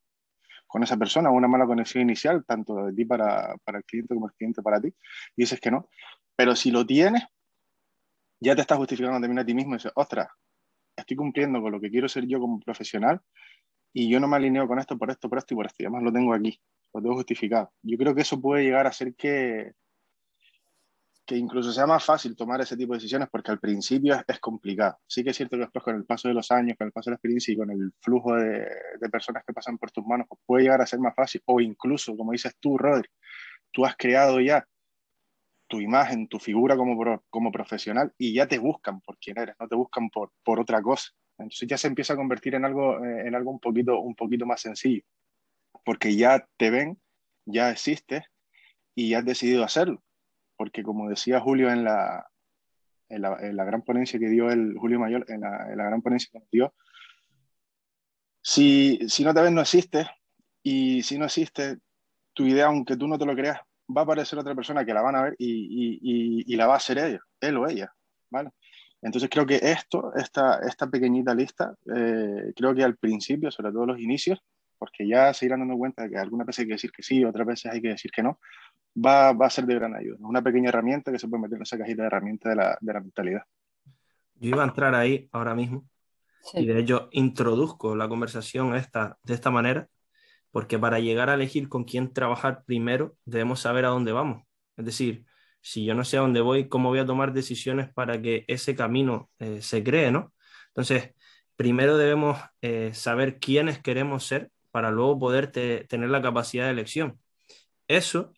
con 0.67 0.83
esa 0.83 0.97
persona, 0.97 1.31
una 1.31 1.49
mala 1.49 1.67
conexión 1.67 2.03
inicial, 2.03 2.45
tanto 2.45 2.87
de 2.87 2.93
ti 2.93 3.05
para, 3.05 3.55
para 3.65 3.79
el 3.79 3.85
cliente 3.85 4.15
como 4.15 4.27
el 4.27 4.35
cliente 4.35 4.63
para 4.63 4.81
ti, 4.81 4.89
y 4.89 5.43
dices 5.43 5.61
que 5.61 5.71
no. 5.71 5.89
Pero 6.37 6.57
si 6.57 6.71
lo 6.71 6.85
tienes, 6.85 7.23
ya 8.45 8.55
te 8.55 8.61
estás 8.61 8.79
justificando 8.79 9.21
también 9.21 9.39
a 9.39 9.45
ti 9.45 9.55
mismo 9.55 9.75
y 9.75 9.79
dices, 9.79 9.93
ostras, 9.95 10.29
estoy 10.95 11.17
cumpliendo 11.17 11.61
con 11.61 11.73
lo 11.73 11.81
que 11.81 11.91
quiero 11.91 12.09
ser 12.09 12.27
yo 12.27 12.39
como 12.39 12.61
profesional 12.61 13.21
y 13.93 14.09
yo 14.09 14.21
no 14.21 14.29
me 14.29 14.37
alineo 14.37 14.69
con 14.69 14.79
esto 14.79 14.99
por 14.99 15.11
esto, 15.11 15.29
por 15.29 15.39
esto 15.39 15.55
y 15.55 15.57
por 15.57 15.67
esto, 15.67 15.83
y 15.83 15.87
además 15.87 16.03
lo 16.03 16.13
tengo 16.13 16.35
aquí, 16.35 16.61
lo 16.93 17.01
tengo 17.01 17.15
justificado. 17.15 17.73
Yo 17.83 17.97
creo 17.97 18.15
que 18.15 18.23
eso 18.23 18.41
puede 18.41 18.65
llegar 18.65 18.87
a 18.87 18.93
ser 18.93 19.15
que, 19.15 19.73
que 21.25 21.37
incluso 21.37 21.73
sea 21.73 21.87
más 21.87 22.05
fácil 22.05 22.37
tomar 22.37 22.61
ese 22.61 22.77
tipo 22.77 22.93
de 22.93 22.99
decisiones 22.99 23.29
porque 23.31 23.51
al 23.51 23.61
principio 23.61 24.23
es, 24.27 24.41
complicado. 24.41 24.99
Sí 25.07 25.25
que 25.25 25.31
es 25.31 25.37
cierto 25.37 25.57
que 25.57 25.63
después 25.63 25.85
con 25.85 25.97
el 25.97 26.05
paso 26.05 26.29
de 26.29 26.35
los 26.35 26.51
años, 26.51 26.77
con 26.77 26.87
el 26.87 26.93
paso 26.93 27.11
de 27.11 27.13
la 27.13 27.17
experiencia 27.17 27.53
y 27.53 27.57
con 27.57 27.71
el 27.71 27.93
flujo 28.01 28.35
de, 28.35 28.69
personas 29.11 29.45
que 29.47 29.53
pasan 29.53 29.79
por 29.79 29.91
tus 29.91 30.05
manos, 30.05 30.27
pues 30.29 30.41
puede 30.45 30.65
llegar 30.65 30.83
a 30.83 30.87
ser 30.87 30.99
más 30.99 31.15
fácil. 31.15 31.41
O 31.47 31.61
incluso, 31.61 32.17
como 32.17 32.33
dices 32.33 32.55
tú, 32.61 32.77
Rodri, 32.77 33.09
tú 33.71 33.87
has 33.87 33.97
creado 33.97 34.41
ya 34.41 34.67
tu 35.67 35.81
imagen, 35.81 36.29
tu 36.29 36.39
figura 36.39 36.77
como, 36.77 37.23
como 37.31 37.53
profesional 37.53 38.13
y 38.19 38.35
ya 38.35 38.47
te 38.47 38.59
buscan 38.59 39.01
por 39.01 39.19
quién 39.19 39.39
eres, 39.39 39.57
no 39.59 39.69
te 39.69 39.75
buscan 39.75 40.11
por, 40.11 40.33
por 40.43 40.61
otra 40.61 40.83
cosa. 40.83 41.11
Entonces 41.39 41.69
ya 41.69 41.79
se 41.79 41.89
empieza 41.89 42.13
a 42.15 42.17
convertir 42.17 42.55
en 42.55 42.65
algo, 42.65 43.05
eh, 43.05 43.27
en 43.27 43.35
algo 43.35 43.51
un, 43.51 43.61
poquito, 43.61 44.01
un 44.01 44.15
poquito 44.15 44.47
más 44.47 44.61
sencillo, 44.61 45.03
porque 45.85 46.15
ya 46.17 46.47
te 46.57 46.71
ven, 46.71 46.99
ya 47.45 47.71
existes 47.71 48.25
y 48.95 49.11
ya 49.11 49.19
has 49.19 49.25
decidido 49.25 49.65
hacerlo 49.65 50.05
porque 50.57 50.83
como 50.83 51.09
decía 51.09 51.41
Julio 51.41 51.71
en 51.71 51.85
la, 51.85 52.27
en 53.09 53.23
la, 53.23 53.65
gran 53.65 53.83
ponencia 53.83 54.19
que 54.19 54.29
dio 54.29 54.51
el 54.51 54.77
Julio 54.79 54.99
Mayor, 54.99 55.25
en 55.29 55.41
la, 55.41 55.67
gran 55.69 56.03
ponencia 56.03 56.31
que 56.33 56.47
dio, 56.51 56.75
si, 58.43 58.99
si, 59.09 59.25
no 59.25 59.33
te 59.35 59.43
ves, 59.43 59.53
no 59.53 59.61
existe, 59.61 60.07
y 60.63 61.03
si 61.03 61.19
no 61.19 61.25
existe, 61.25 61.79
tu 62.33 62.47
idea, 62.47 62.67
aunque 62.67 62.97
tú 62.97 63.09
no 63.09 63.19
te 63.19 63.27
lo 63.27 63.35
creas, 63.35 63.61
va 63.89 64.03
a 64.03 64.05
aparecer 64.05 64.39
otra 64.39 64.55
persona 64.55 64.85
que 64.85 64.95
la 64.95 65.03
van 65.03 65.17
a 65.17 65.23
ver 65.23 65.37
y, 65.39 65.99
y, 66.01 66.53
y 66.53 66.57
la 66.57 66.67
va 66.67 66.75
a 66.75 66.79
hacer 66.79 66.99
ella, 66.99 67.21
él 67.41 67.57
o 67.57 67.69
ella, 67.69 67.93
¿vale? 68.31 68.51
Entonces 69.05 69.29
creo 69.31 69.45
que 69.45 69.57
esto, 69.63 70.15
esta, 70.15 70.61
esta 70.67 70.89
pequeñita 70.89 71.35
lista, 71.35 71.75
eh, 71.95 72.53
creo 72.57 72.75
que 72.75 72.83
al 72.83 72.97
principio, 72.97 73.51
sobre 73.51 73.71
todo 73.71 73.85
los 73.85 74.01
inicios, 74.01 74.43
porque 74.79 75.07
ya 75.07 75.33
se 75.35 75.45
irán 75.45 75.61
dando 75.61 75.77
cuenta 75.77 76.05
de 76.05 76.11
que 76.11 76.17
algunas 76.17 76.47
veces 76.47 76.61
hay 76.61 76.67
que 76.69 76.73
decir 76.75 76.91
que 76.91 77.03
sí, 77.03 77.23
otras 77.23 77.47
veces 77.47 77.71
hay 77.71 77.83
que 77.83 77.89
decir 77.89 78.11
que 78.11 78.23
no, 78.23 78.41
va, 78.97 79.35
va 79.35 79.47
a 79.47 79.51
ser 79.51 79.67
de 79.67 79.75
gran 79.75 79.95
ayuda. 79.95 80.17
Es 80.17 80.23
una 80.23 80.43
pequeña 80.43 80.71
herramienta 80.71 81.13
que 81.13 81.19
se 81.19 81.29
puede 81.29 81.43
meter 81.43 81.57
en 81.57 81.63
esa 81.63 81.77
cajita 81.77 82.03
de 82.03 82.07
herramientas 82.07 82.51
de 82.51 82.57
la, 82.57 82.79
de 82.81 82.93
la 82.93 83.01
mentalidad. 83.01 83.43
Yo 84.37 84.49
iba 84.49 84.63
a 84.63 84.67
entrar 84.67 84.95
ahí 84.95 85.29
ahora 85.33 85.55
mismo 85.55 85.85
y 86.55 86.65
de 86.65 86.79
hecho 86.79 87.09
introduzco 87.13 87.95
la 87.95 88.09
conversación 88.09 88.75
esta, 88.75 89.19
de 89.23 89.35
esta 89.35 89.51
manera 89.51 89.87
porque 90.55 90.79
para 90.79 91.01
llegar 91.01 91.31
a 91.31 91.35
elegir 91.35 91.69
con 91.69 91.83
quién 91.83 92.13
trabajar 92.13 92.63
primero 92.65 93.17
debemos 93.25 93.59
saber 93.59 93.87
a 93.87 93.89
dónde 93.89 94.13
vamos. 94.13 94.45
Es 94.77 94.85
decir, 94.85 95.25
si 95.61 95.85
yo 95.85 95.97
no 95.97 96.05
sé 96.05 96.17
a 96.17 96.21
dónde 96.21 96.41
voy, 96.43 96.69
¿cómo 96.69 96.91
voy 96.91 97.01
a 97.01 97.07
tomar 97.07 97.33
decisiones 97.33 97.93
para 97.93 98.23
que 98.23 98.45
ese 98.47 98.77
camino 98.77 99.31
eh, 99.41 99.61
se 99.63 99.83
cree, 99.83 100.13
¿no? 100.13 100.33
Entonces, 100.69 101.13
primero 101.57 101.97
debemos 101.97 102.39
eh, 102.63 102.93
saber 102.95 103.41
quiénes 103.41 103.81
queremos 103.81 104.27
ser 104.27 104.53
para 104.71 104.93
luego 104.93 105.19
poder 105.19 105.51
tener 105.51 106.09
la 106.09 106.23
capacidad 106.23 106.67
de 106.67 106.71
elección. 106.71 107.19
Eso, 107.89 108.33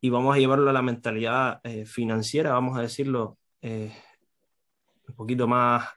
y 0.00 0.10
vamos 0.10 0.36
a 0.36 0.38
llevarlo 0.38 0.70
a 0.70 0.72
la 0.72 0.82
mentalidad 0.82 1.58
eh, 1.64 1.86
financiera, 1.86 2.52
vamos 2.52 2.78
a 2.78 2.82
decirlo 2.82 3.36
un 3.62 5.14
poquito 5.16 5.48
más 5.48 5.88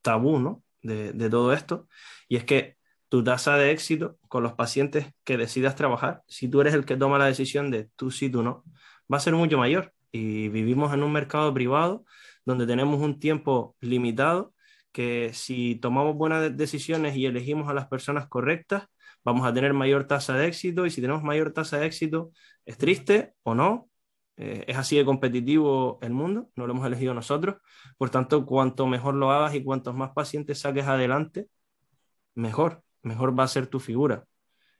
tabú 0.00 0.38
¿no? 0.38 0.62
de 0.80 1.28
todo 1.28 1.52
esto, 1.52 1.86
y 2.28 2.36
es 2.36 2.44
que 2.44 2.79
tu 3.10 3.24
tasa 3.24 3.56
de 3.58 3.72
éxito 3.72 4.18
con 4.28 4.42
los 4.44 4.54
pacientes 4.54 5.08
que 5.24 5.36
decidas 5.36 5.76
trabajar, 5.76 6.22
si 6.28 6.48
tú 6.48 6.60
eres 6.62 6.74
el 6.74 6.86
que 6.86 6.96
toma 6.96 7.18
la 7.18 7.26
decisión 7.26 7.70
de 7.70 7.90
tú 7.96 8.10
sí, 8.10 8.30
tú 8.30 8.42
no, 8.42 8.64
va 9.12 9.18
a 9.18 9.20
ser 9.20 9.34
mucho 9.34 9.58
mayor. 9.58 9.92
Y 10.12 10.48
vivimos 10.48 10.94
en 10.94 11.02
un 11.02 11.12
mercado 11.12 11.52
privado 11.54 12.04
donde 12.46 12.66
tenemos 12.66 13.00
un 13.00 13.20
tiempo 13.20 13.76
limitado 13.80 14.54
que 14.92 15.32
si 15.34 15.76
tomamos 15.76 16.16
buenas 16.16 16.56
decisiones 16.56 17.16
y 17.16 17.26
elegimos 17.26 17.68
a 17.68 17.74
las 17.74 17.88
personas 17.88 18.28
correctas, 18.28 18.84
vamos 19.24 19.46
a 19.46 19.52
tener 19.54 19.72
mayor 19.74 20.06
tasa 20.06 20.34
de 20.36 20.46
éxito. 20.48 20.86
Y 20.86 20.90
si 20.90 21.00
tenemos 21.00 21.22
mayor 21.22 21.52
tasa 21.52 21.78
de 21.78 21.86
éxito, 21.86 22.32
es 22.64 22.78
triste 22.78 23.34
o 23.42 23.54
no, 23.54 23.90
eh, 24.36 24.64
es 24.68 24.76
así 24.78 24.96
de 24.96 25.04
competitivo 25.04 25.98
el 26.02 26.12
mundo, 26.12 26.50
no 26.56 26.66
lo 26.66 26.72
hemos 26.72 26.86
elegido 26.86 27.14
nosotros, 27.14 27.56
por 27.98 28.10
tanto, 28.10 28.46
cuanto 28.46 28.86
mejor 28.86 29.14
lo 29.14 29.30
hagas 29.32 29.54
y 29.54 29.62
cuantos 29.64 29.94
más 29.94 30.12
pacientes 30.12 30.60
saques 30.60 30.86
adelante, 30.86 31.48
mejor, 32.34 32.82
mejor 33.02 33.38
va 33.38 33.44
a 33.44 33.48
ser 33.48 33.66
tu 33.66 33.80
figura. 33.80 34.24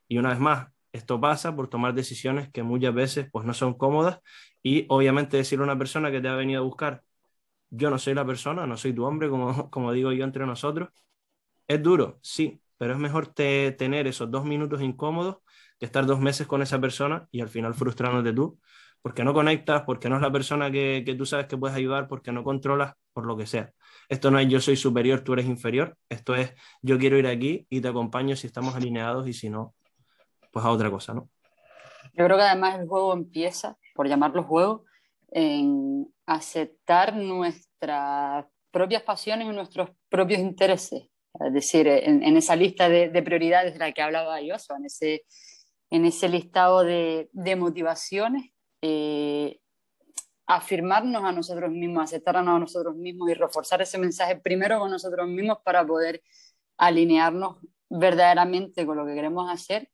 Y 0.08 0.18
una 0.18 0.30
vez 0.30 0.40
más, 0.40 0.68
esto 0.92 1.20
pasa 1.20 1.54
por 1.56 1.68
tomar 1.68 1.94
decisiones 1.94 2.50
que 2.50 2.62
muchas 2.62 2.94
veces 2.94 3.28
pues 3.32 3.46
no 3.46 3.54
son 3.54 3.74
cómodas 3.74 4.20
y 4.62 4.86
obviamente 4.88 5.36
decirle 5.38 5.64
a 5.64 5.66
una 5.66 5.78
persona 5.78 6.10
que 6.10 6.20
te 6.20 6.28
ha 6.28 6.34
venido 6.36 6.60
a 6.62 6.64
buscar 6.64 7.02
yo 7.70 7.90
no 7.90 7.98
soy 7.98 8.14
la 8.14 8.26
persona, 8.26 8.66
no 8.66 8.76
soy 8.76 8.92
tu 8.94 9.04
hombre, 9.04 9.28
como, 9.30 9.70
como 9.70 9.92
digo 9.92 10.12
yo 10.12 10.24
entre 10.24 10.46
nosotros. 10.46 10.90
Es 11.66 11.82
duro, 11.82 12.18
sí, 12.22 12.62
pero 12.78 12.94
es 12.94 12.98
mejor 12.98 13.28
tener 13.28 14.06
esos 14.06 14.30
dos 14.30 14.44
minutos 14.44 14.82
incómodos 14.82 15.38
que 15.78 15.86
estar 15.86 16.06
dos 16.06 16.20
meses 16.20 16.46
con 16.46 16.62
esa 16.62 16.80
persona 16.80 17.28
y 17.30 17.40
al 17.40 17.48
final 17.48 17.74
frustrándote 17.74 18.32
tú, 18.32 18.60
porque 19.02 19.24
no 19.24 19.32
conectas, 19.34 19.82
porque 19.84 20.08
no 20.08 20.16
es 20.16 20.22
la 20.22 20.32
persona 20.32 20.70
que, 20.70 21.02
que 21.06 21.14
tú 21.14 21.26
sabes 21.26 21.46
que 21.46 21.56
puedes 21.56 21.76
ayudar, 21.76 22.08
porque 22.08 22.32
no 22.32 22.44
controlas, 22.44 22.94
por 23.12 23.26
lo 23.26 23.36
que 23.36 23.46
sea. 23.46 23.72
Esto 24.10 24.32
no 24.32 24.40
es 24.40 24.48
yo 24.48 24.60
soy 24.60 24.76
superior, 24.76 25.20
tú 25.20 25.34
eres 25.34 25.46
inferior, 25.46 25.96
esto 26.08 26.34
es 26.34 26.52
yo 26.82 26.98
quiero 26.98 27.16
ir 27.16 27.28
aquí 27.28 27.68
y 27.70 27.80
te 27.80 27.86
acompaño 27.86 28.34
si 28.34 28.48
estamos 28.48 28.74
alineados 28.74 29.28
y 29.28 29.32
si 29.32 29.48
no, 29.48 29.72
pues 30.50 30.64
a 30.64 30.70
otra 30.70 30.90
cosa, 30.90 31.14
¿no? 31.14 31.30
Yo 32.14 32.24
creo 32.24 32.36
que 32.36 32.42
además 32.42 32.80
el 32.80 32.88
juego 32.88 33.12
empieza, 33.12 33.78
por 33.94 34.08
llamarlo 34.08 34.42
juego, 34.42 34.84
en 35.30 36.12
aceptar 36.26 37.14
nuestras 37.14 38.46
propias 38.72 39.04
pasiones 39.04 39.46
y 39.46 39.52
nuestros 39.52 39.90
propios 40.08 40.40
intereses. 40.40 41.04
Es 41.38 41.52
decir, 41.52 41.86
en, 41.86 42.36
esa 42.36 42.56
lista 42.56 42.88
de, 42.88 43.22
prioridades 43.22 43.74
de 43.74 43.78
la 43.78 43.92
que 43.92 44.02
hablaba 44.02 44.40
yo, 44.40 44.56
en 44.76 44.86
ese, 44.86 45.24
en 45.88 46.04
ese 46.04 46.28
listado 46.28 46.82
de, 46.82 47.30
de 47.32 47.54
motivaciones, 47.54 48.50
eh, 48.82 49.60
afirmarnos 50.56 51.22
a 51.22 51.30
nosotros 51.30 51.70
mismos, 51.70 52.04
aceptarnos 52.04 52.56
a 52.56 52.58
nosotros 52.58 52.96
mismos 52.96 53.30
y 53.30 53.34
reforzar 53.34 53.80
ese 53.82 53.98
mensaje 53.98 54.36
primero 54.36 54.80
con 54.80 54.90
nosotros 54.90 55.28
mismos 55.28 55.58
para 55.64 55.86
poder 55.86 56.22
alinearnos 56.76 57.58
verdaderamente 57.88 58.84
con 58.84 58.96
lo 58.96 59.06
que 59.06 59.14
queremos 59.14 59.48
hacer 59.48 59.88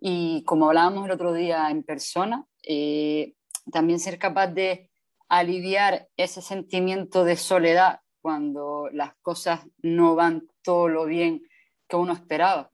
y 0.00 0.44
como 0.44 0.68
hablábamos 0.68 1.04
el 1.04 1.10
otro 1.10 1.34
día 1.34 1.68
en 1.70 1.82
persona, 1.82 2.46
eh, 2.62 3.34
también 3.70 4.00
ser 4.00 4.18
capaz 4.18 4.46
de 4.46 4.90
aliviar 5.28 6.08
ese 6.16 6.40
sentimiento 6.40 7.24
de 7.24 7.36
soledad 7.36 8.00
cuando 8.22 8.88
las 8.92 9.14
cosas 9.20 9.60
no 9.82 10.14
van 10.14 10.48
todo 10.62 10.88
lo 10.88 11.04
bien 11.04 11.42
que 11.86 11.96
uno 11.96 12.14
esperaba. 12.14 12.70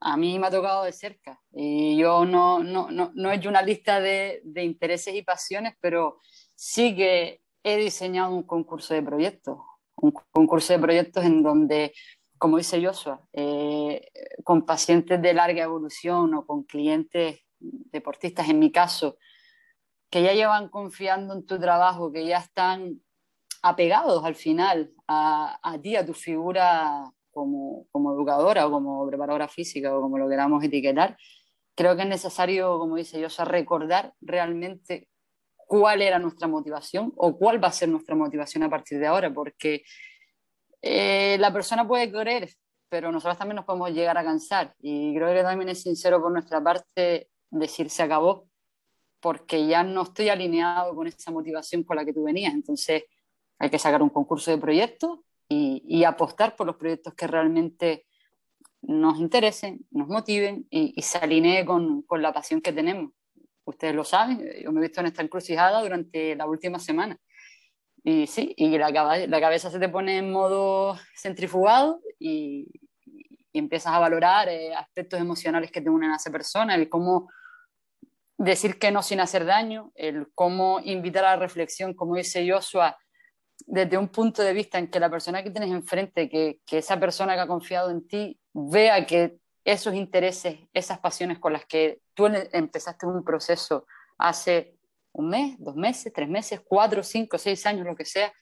A 0.00 0.16
mí 0.16 0.38
me 0.38 0.46
ha 0.46 0.50
tocado 0.50 0.84
de 0.84 0.92
cerca 0.92 1.40
y 1.52 1.96
yo 1.96 2.24
no, 2.24 2.62
no, 2.62 2.90
no, 2.90 3.10
no 3.14 3.30
he 3.30 3.36
hecho 3.36 3.48
una 3.48 3.62
lista 3.62 4.00
de, 4.00 4.40
de 4.44 4.62
intereses 4.62 5.14
y 5.14 5.22
pasiones, 5.22 5.74
pero 5.80 6.18
sí 6.54 6.94
que 6.94 7.40
he 7.62 7.76
diseñado 7.76 8.34
un 8.34 8.42
concurso 8.42 8.94
de 8.94 9.02
proyectos, 9.02 9.58
un 9.96 10.12
concurso 10.32 10.72
de 10.72 10.78
proyectos 10.78 11.24
en 11.24 11.42
donde, 11.42 11.92
como 12.38 12.58
dice 12.58 12.84
Joshua, 12.84 13.20
eh, 13.32 14.08
con 14.44 14.66
pacientes 14.66 15.20
de 15.20 15.34
larga 15.34 15.64
evolución 15.64 16.34
o 16.34 16.46
con 16.46 16.64
clientes 16.64 17.40
deportistas, 17.58 18.48
en 18.48 18.58
mi 18.58 18.70
caso, 18.70 19.16
que 20.10 20.22
ya 20.22 20.32
llevan 20.32 20.68
confiando 20.68 21.34
en 21.34 21.46
tu 21.46 21.58
trabajo, 21.58 22.12
que 22.12 22.26
ya 22.26 22.38
están 22.38 23.00
apegados 23.62 24.24
al 24.24 24.34
final 24.34 24.92
a, 25.08 25.78
ti, 25.82 25.96
a 25.96 26.04
tu 26.04 26.12
figura 26.12 27.10
como, 27.30 27.86
como, 27.90 28.12
educadora 28.12 28.66
o 28.66 28.70
como 28.70 29.06
preparadora 29.06 29.48
física 29.48 29.96
o 29.96 30.02
como 30.02 30.18
lo 30.18 30.28
queramos 30.28 30.62
etiquetar, 30.62 31.16
creo 31.74 31.96
que 31.96 32.02
es 32.02 32.08
necesario, 32.08 32.78
como 32.78 32.96
dice 32.96 33.20
Yosa, 33.20 33.44
recordar 33.44 34.14
realmente 34.20 35.08
cuál 35.66 36.02
era 36.02 36.18
nuestra 36.18 36.48
motivación 36.48 37.12
o 37.16 37.36
cuál 37.36 37.62
va 37.62 37.68
a 37.68 37.72
ser 37.72 37.88
nuestra 37.88 38.14
motivación 38.14 38.62
a 38.62 38.70
partir 38.70 38.98
de 38.98 39.06
ahora, 39.06 39.32
porque 39.32 39.82
eh, 40.82 41.36
la 41.38 41.52
persona 41.52 41.86
puede 41.86 42.10
querer, 42.10 42.50
pero 42.88 43.10
nosotros 43.10 43.38
también 43.38 43.56
nos 43.56 43.64
podemos 43.64 43.90
llegar 43.90 44.18
a 44.18 44.24
cansar 44.24 44.74
y 44.80 45.14
creo 45.14 45.32
que 45.34 45.42
también 45.42 45.70
es 45.70 45.82
sincero 45.82 46.20
por 46.20 46.32
nuestra 46.32 46.62
parte 46.62 47.28
decir 47.50 47.90
se 47.90 48.02
acabó 48.02 48.48
porque 49.24 49.66
ya 49.66 49.82
no 49.82 50.02
estoy 50.02 50.28
alineado 50.28 50.94
con 50.94 51.06
esa 51.06 51.30
motivación 51.30 51.82
con 51.82 51.96
la 51.96 52.04
que 52.04 52.12
tú 52.12 52.24
venías. 52.24 52.52
Entonces 52.52 53.04
hay 53.58 53.70
que 53.70 53.78
sacar 53.78 54.02
un 54.02 54.10
concurso 54.10 54.50
de 54.50 54.58
proyectos 54.58 55.20
y, 55.48 56.04
apostar 56.04 56.56
por 56.56 56.66
los 56.66 56.76
proyectos 56.76 57.14
que 57.14 57.26
realmente 57.26 58.06
nos 58.82 59.18
interesen, 59.18 59.86
nos 59.90 60.08
motiven 60.08 60.66
y, 60.68 61.00
se 61.00 61.16
alinee 61.16 61.64
con, 61.64 62.02
con, 62.02 62.20
la 62.20 62.34
pasión 62.34 62.60
que 62.60 62.72
tenemos. 62.72 63.12
Ustedes 63.64 63.94
lo 63.94 64.04
saben, 64.04 64.44
yo 64.62 64.72
me 64.72 64.80
he 64.80 64.82
visto 64.82 65.00
en 65.00 65.06
esta 65.06 65.22
encrucijada 65.22 65.80
durante 65.82 66.36
la 66.36 66.46
última 66.46 66.78
semana. 66.78 67.18
Y 68.02 68.26
sí, 68.26 68.54
y 68.56 68.76
la, 68.76 68.90
la 68.90 69.40
cabeza 69.40 69.70
se 69.70 69.78
te 69.78 69.88
pone 69.88 70.18
en 70.18 70.30
modo 70.30 70.98
centrifugado 71.16 72.00
y, 72.18 72.68
y 73.54 73.58
empiezas 73.58 73.94
a 73.94 74.00
valorar 74.00 74.48
eh, 74.48 74.74
aspectos 74.74 75.20
emocionales 75.20 75.70
que 75.70 75.80
te 75.80 75.88
unen 75.88 76.10
a 76.10 76.16
esa 76.16 76.30
persona, 76.30 76.74
el 76.74 76.88
cómo 76.88 77.30
decir 78.36 78.80
que 78.80 78.90
no 78.90 79.00
sin 79.00 79.20
hacer 79.20 79.46
daño, 79.46 79.92
el 79.94 80.26
cómo 80.34 80.80
invitar 80.82 81.24
a 81.24 81.30
la 81.30 81.36
reflexión, 81.36 81.94
como 81.94 82.16
dice 82.16 82.50
Joshua, 82.50 82.98
desde 83.64 83.96
un 83.96 84.08
punto 84.08 84.42
de 84.42 84.52
vista 84.52 84.78
en 84.78 84.90
que 84.90 84.98
la 84.98 85.08
persona 85.08 85.44
que 85.44 85.52
tienes 85.52 85.70
enfrente, 85.70 86.28
que, 86.28 86.58
que 86.66 86.78
esa 86.78 86.98
persona 86.98 87.34
que 87.34 87.40
ha 87.42 87.46
confiado 87.46 87.92
en 87.92 88.06
ti, 88.08 88.40
vea 88.52 89.06
que 89.06 89.38
esos 89.64 89.94
intereses, 89.94 90.58
esas 90.72 90.98
pasiones 90.98 91.38
con 91.38 91.52
las 91.52 91.64
que 91.64 92.00
tú 92.12 92.26
empezaste 92.26 93.06
un 93.06 93.24
proceso 93.24 93.86
hace 94.18 94.76
un 95.12 95.28
mes, 95.28 95.56
dos 95.58 95.74
meses, 95.74 96.12
tres 96.12 96.28
meses, 96.28 96.60
cuatro, 96.64 97.02
cinco, 97.02 97.38
seis 97.38 97.64
años, 97.66 97.86
lo 97.86 97.96
que 97.96 98.04
sea, 98.04 98.32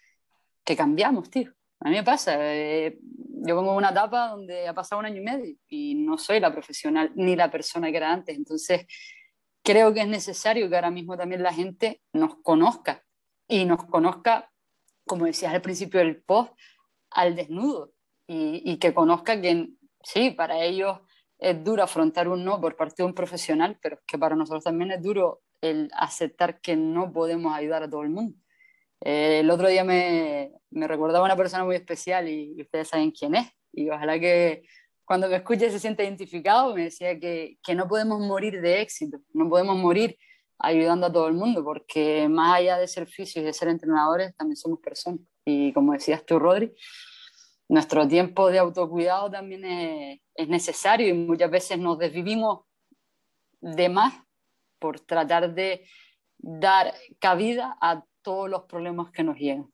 que 0.65 0.77
cambiamos, 0.77 1.31
tío. 1.31 1.53
A 1.81 1.89
mí 1.89 1.97
me 1.97 2.03
pasa. 2.03 2.37
Eh, 2.39 2.99
yo 3.45 3.57
pongo 3.57 3.77
una 3.77 3.91
etapa 3.91 4.29
donde 4.29 4.69
ha 4.69 4.75
pasado 4.75 5.01
un 5.01 5.07
año 5.07 5.21
y 5.21 5.25
medio 5.25 5.57
y 5.69 5.95
no 5.95 6.17
soy 6.17 6.41
la 6.41 6.53
profesional 6.53 7.13
ni 7.15 7.37
la 7.37 7.51
persona 7.51 7.91
que 7.91 7.97
era 7.97 8.13
antes. 8.13 8.37
Entonces, 8.37 8.87
creo 9.63 9.93
que 9.93 10.01
es 10.01 10.09
necesario 10.09 10.69
que 10.69 10.77
ahora 10.77 10.91
mismo 10.91 11.17
también 11.17 11.43
la 11.43 11.53
gente 11.53 12.03
nos 12.13 12.37
conozca 12.43 13.05
y 13.49 13.65
nos 13.65 13.85
conozca, 13.85 14.51
como 15.07 15.27
decías 15.27 15.53
al 15.53 15.61
principio 15.63 16.01
del 16.01 16.23
post, 16.23 16.53
al 17.11 17.35
desnudo 17.35 17.93
y, 18.27 18.63
y 18.65 18.79
que 18.79 18.95
conozca 18.95 19.41
que 19.41 19.71
sí, 20.03 20.31
para 20.31 20.63
ellos 20.65 21.01
es 21.43 21.65
duro 21.65 21.83
afrontar 21.83 22.29
un 22.29 22.45
no 22.45 22.61
por 22.61 22.77
parte 22.77 23.03
de 23.03 23.07
un 23.07 23.15
profesional, 23.15 23.77
pero 23.83 23.97
es 23.97 24.03
que 24.07 24.17
para 24.17 24.37
nosotros 24.37 24.63
también 24.63 24.93
es 24.93 25.03
duro 25.03 25.43
el 25.61 25.91
aceptar 25.93 26.61
que 26.61 26.77
no 26.77 27.13
podemos 27.13 27.53
ayudar 27.53 27.83
a 27.83 27.91
todo 27.91 28.03
el 28.03 28.11
mundo. 28.11 28.39
Eh, 29.01 29.41
el 29.41 29.51
otro 29.51 29.67
día 29.67 29.83
me, 29.83 30.53
me, 30.71 30.87
recordaba 30.87 31.25
una 31.25 31.37
persona 31.37 31.65
muy 31.65 31.75
especial 31.75 32.29
y, 32.29 32.61
ustedes 32.63 32.87
saben 32.87 33.11
quién 33.11 33.35
es. 33.35 33.49
Y 33.73 33.91
ojalá 33.91 34.21
que 34.21 34.63
cuando 35.05 35.29
me 35.29 35.35
escuche 35.35 35.69
se 35.69 35.81
sienta 35.81 36.05
identificado. 36.05 36.77
Me 36.77 36.85
decía 36.85 37.19
que, 37.19 37.59
que 37.61 37.75
no 37.75 37.89
podemos 37.89 38.21
morir 38.21 38.61
de 38.61 38.81
éxito, 38.81 39.19
no 39.35 39.49
podemos 39.49 39.77
morir 39.77 40.17
ayudando 40.61 41.07
a 41.07 41.13
todo 41.13 41.27
el 41.27 41.35
mundo, 41.35 41.65
porque 41.65 42.29
más 42.29 42.59
allá 42.59 42.79
de 42.79 42.87
ser 42.87 43.09
fisios 43.09 43.43
y 43.43 43.47
de 43.47 43.53
ser 43.53 43.67
entrenadores, 43.67 44.33
también 44.37 44.57
somos 44.57 44.79
personas. 44.79 45.19
Y 45.45 45.73
como 45.73 45.93
decías 45.93 46.25
tú, 46.25 46.39
Rodri, 46.39 46.73
nuestro 47.73 48.07
tiempo 48.07 48.51
de 48.51 48.59
autocuidado 48.59 49.31
también 49.31 49.65
es, 49.65 50.21
es 50.35 50.47
necesario 50.47 51.09
y 51.09 51.15
muchas 51.15 51.51
veces 51.51 51.79
nos 51.79 51.99
desvivimos 51.99 52.67
de 53.63 53.89
más 53.89 54.13
por 54.79 55.01
tratar 55.01 55.55
de 55.55 55.89
dar 56.37 56.93
cabida 57.19 57.79
a 57.81 58.05
todos 58.21 58.51
los 58.51 58.65
problemas 58.65 59.11
que 59.11 59.25
nos 59.25 59.39
llegan. 59.39 59.73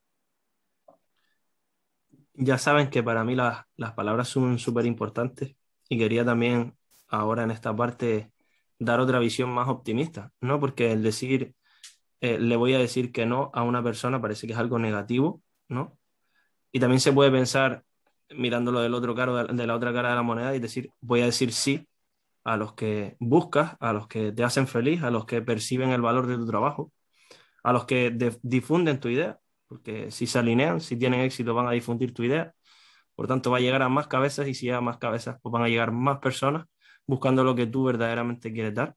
Ya 2.34 2.56
saben 2.56 2.88
que 2.88 3.02
para 3.02 3.24
mí 3.24 3.34
las, 3.34 3.64
las 3.74 3.94
palabras 3.94 4.28
son 4.28 4.60
súper 4.60 4.86
importantes 4.86 5.56
y 5.88 5.98
quería 5.98 6.24
también 6.24 6.76
ahora 7.08 7.42
en 7.42 7.50
esta 7.50 7.74
parte 7.74 8.30
dar 8.78 9.00
otra 9.00 9.18
visión 9.18 9.50
más 9.50 9.68
optimista, 9.68 10.30
¿no? 10.40 10.60
Porque 10.60 10.92
el 10.92 11.02
decir, 11.02 11.56
eh, 12.20 12.38
le 12.38 12.54
voy 12.54 12.74
a 12.74 12.78
decir 12.78 13.10
que 13.10 13.26
no 13.26 13.50
a 13.54 13.64
una 13.64 13.82
persona 13.82 14.22
parece 14.22 14.46
que 14.46 14.52
es 14.52 14.58
algo 14.60 14.78
negativo, 14.78 15.42
¿no? 15.66 15.98
Y 16.70 16.78
también 16.78 17.00
se 17.00 17.12
puede 17.12 17.32
pensar 17.32 17.84
mirándolo 18.30 18.80
del 18.80 18.94
otro 18.94 19.14
cara, 19.14 19.44
de 19.44 19.66
la 19.66 19.74
otra 19.74 19.92
cara 19.92 20.10
de 20.10 20.16
la 20.16 20.22
moneda 20.22 20.54
y 20.54 20.60
decir, 20.60 20.90
voy 21.00 21.22
a 21.22 21.26
decir 21.26 21.52
sí 21.52 21.88
a 22.44 22.56
los 22.56 22.74
que 22.74 23.16
buscas, 23.20 23.76
a 23.80 23.92
los 23.92 24.08
que 24.08 24.32
te 24.32 24.44
hacen 24.44 24.68
feliz, 24.68 25.02
a 25.02 25.10
los 25.10 25.26
que 25.26 25.42
perciben 25.42 25.90
el 25.90 26.02
valor 26.02 26.26
de 26.26 26.36
tu 26.36 26.46
trabajo 26.46 26.92
a 27.62 27.72
los 27.72 27.84
que 27.86 28.16
difunden 28.42 29.00
tu 29.00 29.08
idea, 29.08 29.38
porque 29.66 30.10
si 30.10 30.26
se 30.26 30.38
alinean, 30.38 30.80
si 30.80 30.96
tienen 30.96 31.20
éxito, 31.20 31.54
van 31.54 31.66
a 31.68 31.72
difundir 31.72 32.14
tu 32.14 32.22
idea. 32.24 32.54
Por 33.14 33.26
tanto, 33.28 33.50
va 33.50 33.58
a 33.58 33.60
llegar 33.60 33.82
a 33.82 33.88
más 33.88 34.06
cabezas 34.08 34.48
y 34.48 34.54
si 34.54 34.66
llega 34.66 34.78
a 34.78 34.80
más 34.80 34.98
cabezas, 34.98 35.38
pues 35.42 35.52
van 35.52 35.62
a 35.64 35.68
llegar 35.68 35.92
más 35.92 36.18
personas 36.20 36.66
buscando 37.06 37.44
lo 37.44 37.54
que 37.54 37.66
tú 37.66 37.84
verdaderamente 37.84 38.52
quieres 38.52 38.74
dar. 38.74 38.96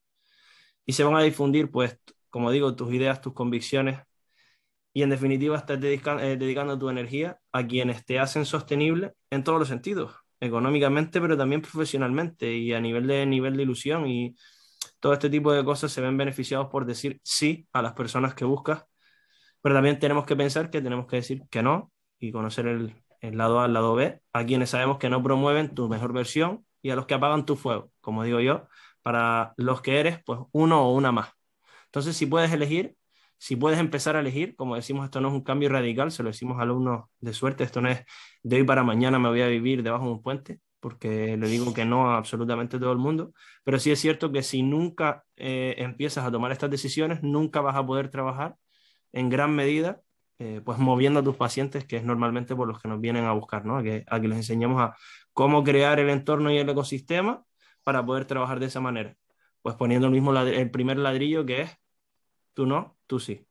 Y 0.86 0.94
se 0.94 1.04
van 1.04 1.16
a 1.16 1.22
difundir, 1.22 1.72
pues, 1.72 2.00
como 2.30 2.52
digo, 2.52 2.76
tus 2.76 2.94
ideas, 2.94 3.22
tus 3.22 3.34
convicciones. 3.34 4.00
Y 4.94 5.04
en 5.04 5.10
definitiva, 5.10 5.58
estás 5.58 5.78
eh, 5.84 6.38
dedicando 6.38 6.78
tu 6.78 6.90
energía 6.90 7.40
a 7.52 7.66
quienes 7.66 8.06
te 8.06 8.20
hacen 8.20 8.46
sostenible 8.46 9.14
en 9.30 9.44
todos 9.44 9.60
los 9.60 9.68
sentidos, 9.68 10.14
económicamente, 10.40 11.22
pero 11.22 11.38
también 11.38 11.62
profesionalmente 11.62 12.54
y 12.54 12.74
a 12.74 12.82
nivel 12.82 13.08
de, 13.08 13.26
nivel 13.26 13.56
de 13.56 13.64
ilusión 13.64 14.08
y 14.08 14.36
todo 15.00 15.14
este 15.14 15.30
tipo 15.30 15.52
de 15.54 15.64
cosas 15.64 15.92
se 15.92 16.02
ven 16.02 16.18
beneficiados 16.18 16.68
por 16.70 16.86
decir 16.86 17.20
sí 17.24 17.68
a 17.74 17.82
las 17.82 17.94
personas 17.94 18.34
que 18.36 18.46
buscas, 18.46 18.86
pero 19.62 19.76
también 19.76 20.00
tenemos 20.00 20.26
que 20.26 20.36
pensar 20.36 20.70
que 20.70 20.82
tenemos 20.82 21.08
que 21.08 21.18
decir 21.18 21.44
que 21.50 21.64
no 21.64 21.92
y 22.20 22.32
conocer 22.32 22.68
el, 22.68 22.94
lado 23.38 23.62
A, 23.62 23.66
el 23.66 23.74
lado 23.74 23.96
B, 23.96 24.22
a 24.34 24.46
quienes 24.46 24.72
sabemos 24.72 24.98
que 24.98 25.10
no 25.10 25.24
promueven 25.24 25.74
tu 25.76 25.90
mejor 25.90 26.14
versión 26.14 26.66
y 26.82 26.90
a 26.92 26.96
los 26.96 27.06
que 27.06 27.14
apagan 27.14 27.46
tu 27.46 27.56
fuego, 27.56 27.92
como 28.02 28.24
digo 28.24 28.40
yo, 28.40 28.68
para 29.02 29.54
los 29.58 29.82
que 29.82 30.00
eres, 30.00 30.20
pues 30.24 30.40
uno 30.52 30.88
o 30.88 30.94
una 30.96 31.12
más. 31.12 31.30
Entonces, 31.86 32.16
si 32.16 32.26
puedes 32.26 32.52
elegir, 32.52 32.96
si 33.42 33.56
puedes 33.56 33.80
empezar 33.80 34.16
a 34.16 34.20
elegir, 34.20 34.56
como 34.56 34.76
decimos, 34.76 35.04
esto 35.06 35.20
no 35.20 35.30
es 35.30 35.34
un 35.34 35.42
cambio 35.42 35.68
radical, 35.68 36.12
se 36.12 36.22
lo 36.22 36.30
decimos 36.30 36.60
a 36.60 36.62
alumnos 36.62 37.06
de 37.22 37.34
suerte, 37.34 37.64
esto 37.64 37.82
no 37.82 37.90
es 37.90 38.06
de 38.44 38.58
hoy 38.58 38.64
para 38.64 38.84
mañana 38.84 39.18
me 39.18 39.30
voy 39.30 39.42
a 39.42 39.48
vivir 39.48 39.82
debajo 39.82 40.06
de 40.06 40.12
un 40.12 40.22
puente, 40.22 40.60
porque 40.80 41.38
le 41.38 41.48
digo 41.48 41.74
que 41.74 41.84
no 41.84 42.12
a 42.12 42.18
absolutamente 42.18 42.78
todo 42.78 42.92
el 42.92 43.00
mundo, 43.00 43.34
pero 43.64 43.80
sí 43.80 43.90
es 43.90 44.00
cierto 44.00 44.32
que 44.32 44.44
si 44.44 44.62
nunca 44.62 45.24
eh, 45.38 45.74
empiezas 45.80 46.24
a 46.24 46.32
tomar 46.32 46.52
estas 46.52 46.70
decisiones, 46.70 47.24
nunca 47.24 47.62
vas 47.62 47.76
a 47.76 47.84
poder 47.84 48.10
trabajar 48.12 48.58
en 49.12 49.30
gran 49.30 49.56
medida, 49.56 50.02
eh, 50.38 50.62
pues 50.64 50.78
moviendo 50.78 51.22
a 51.22 51.24
tus 51.24 51.36
pacientes, 51.36 51.84
que 51.86 51.98
es 51.98 52.04
normalmente 52.04 52.56
por 52.56 52.68
los 52.68 52.80
que 52.80 52.90
nos 52.90 53.02
vienen 53.02 53.26
a 53.26 53.32
buscar, 53.34 53.66
¿no? 53.66 53.78
A 53.78 53.84
que, 53.84 54.06
que 54.06 54.28
les 54.28 54.38
enseñemos 54.38 54.80
a 54.80 54.96
cómo 55.34 55.64
crear 55.64 56.00
el 56.00 56.12
entorno 56.12 56.52
y 56.52 56.60
el 56.60 56.70
ecosistema 56.70 57.44
para 57.84 58.06
poder 58.06 58.26
trabajar 58.26 58.60
de 58.60 58.68
esa 58.68 58.82
manera. 58.82 59.16
Pues 59.64 59.76
poniendo 59.76 60.06
el 60.06 60.14
mismo 60.14 60.32
el 60.40 60.70
primer 60.70 60.98
ladrillo 60.98 61.44
que 61.44 61.62
es 61.62 61.78
tú 62.54 62.66
no, 62.66 62.98
tú 63.12 63.20
sí. 63.20 63.46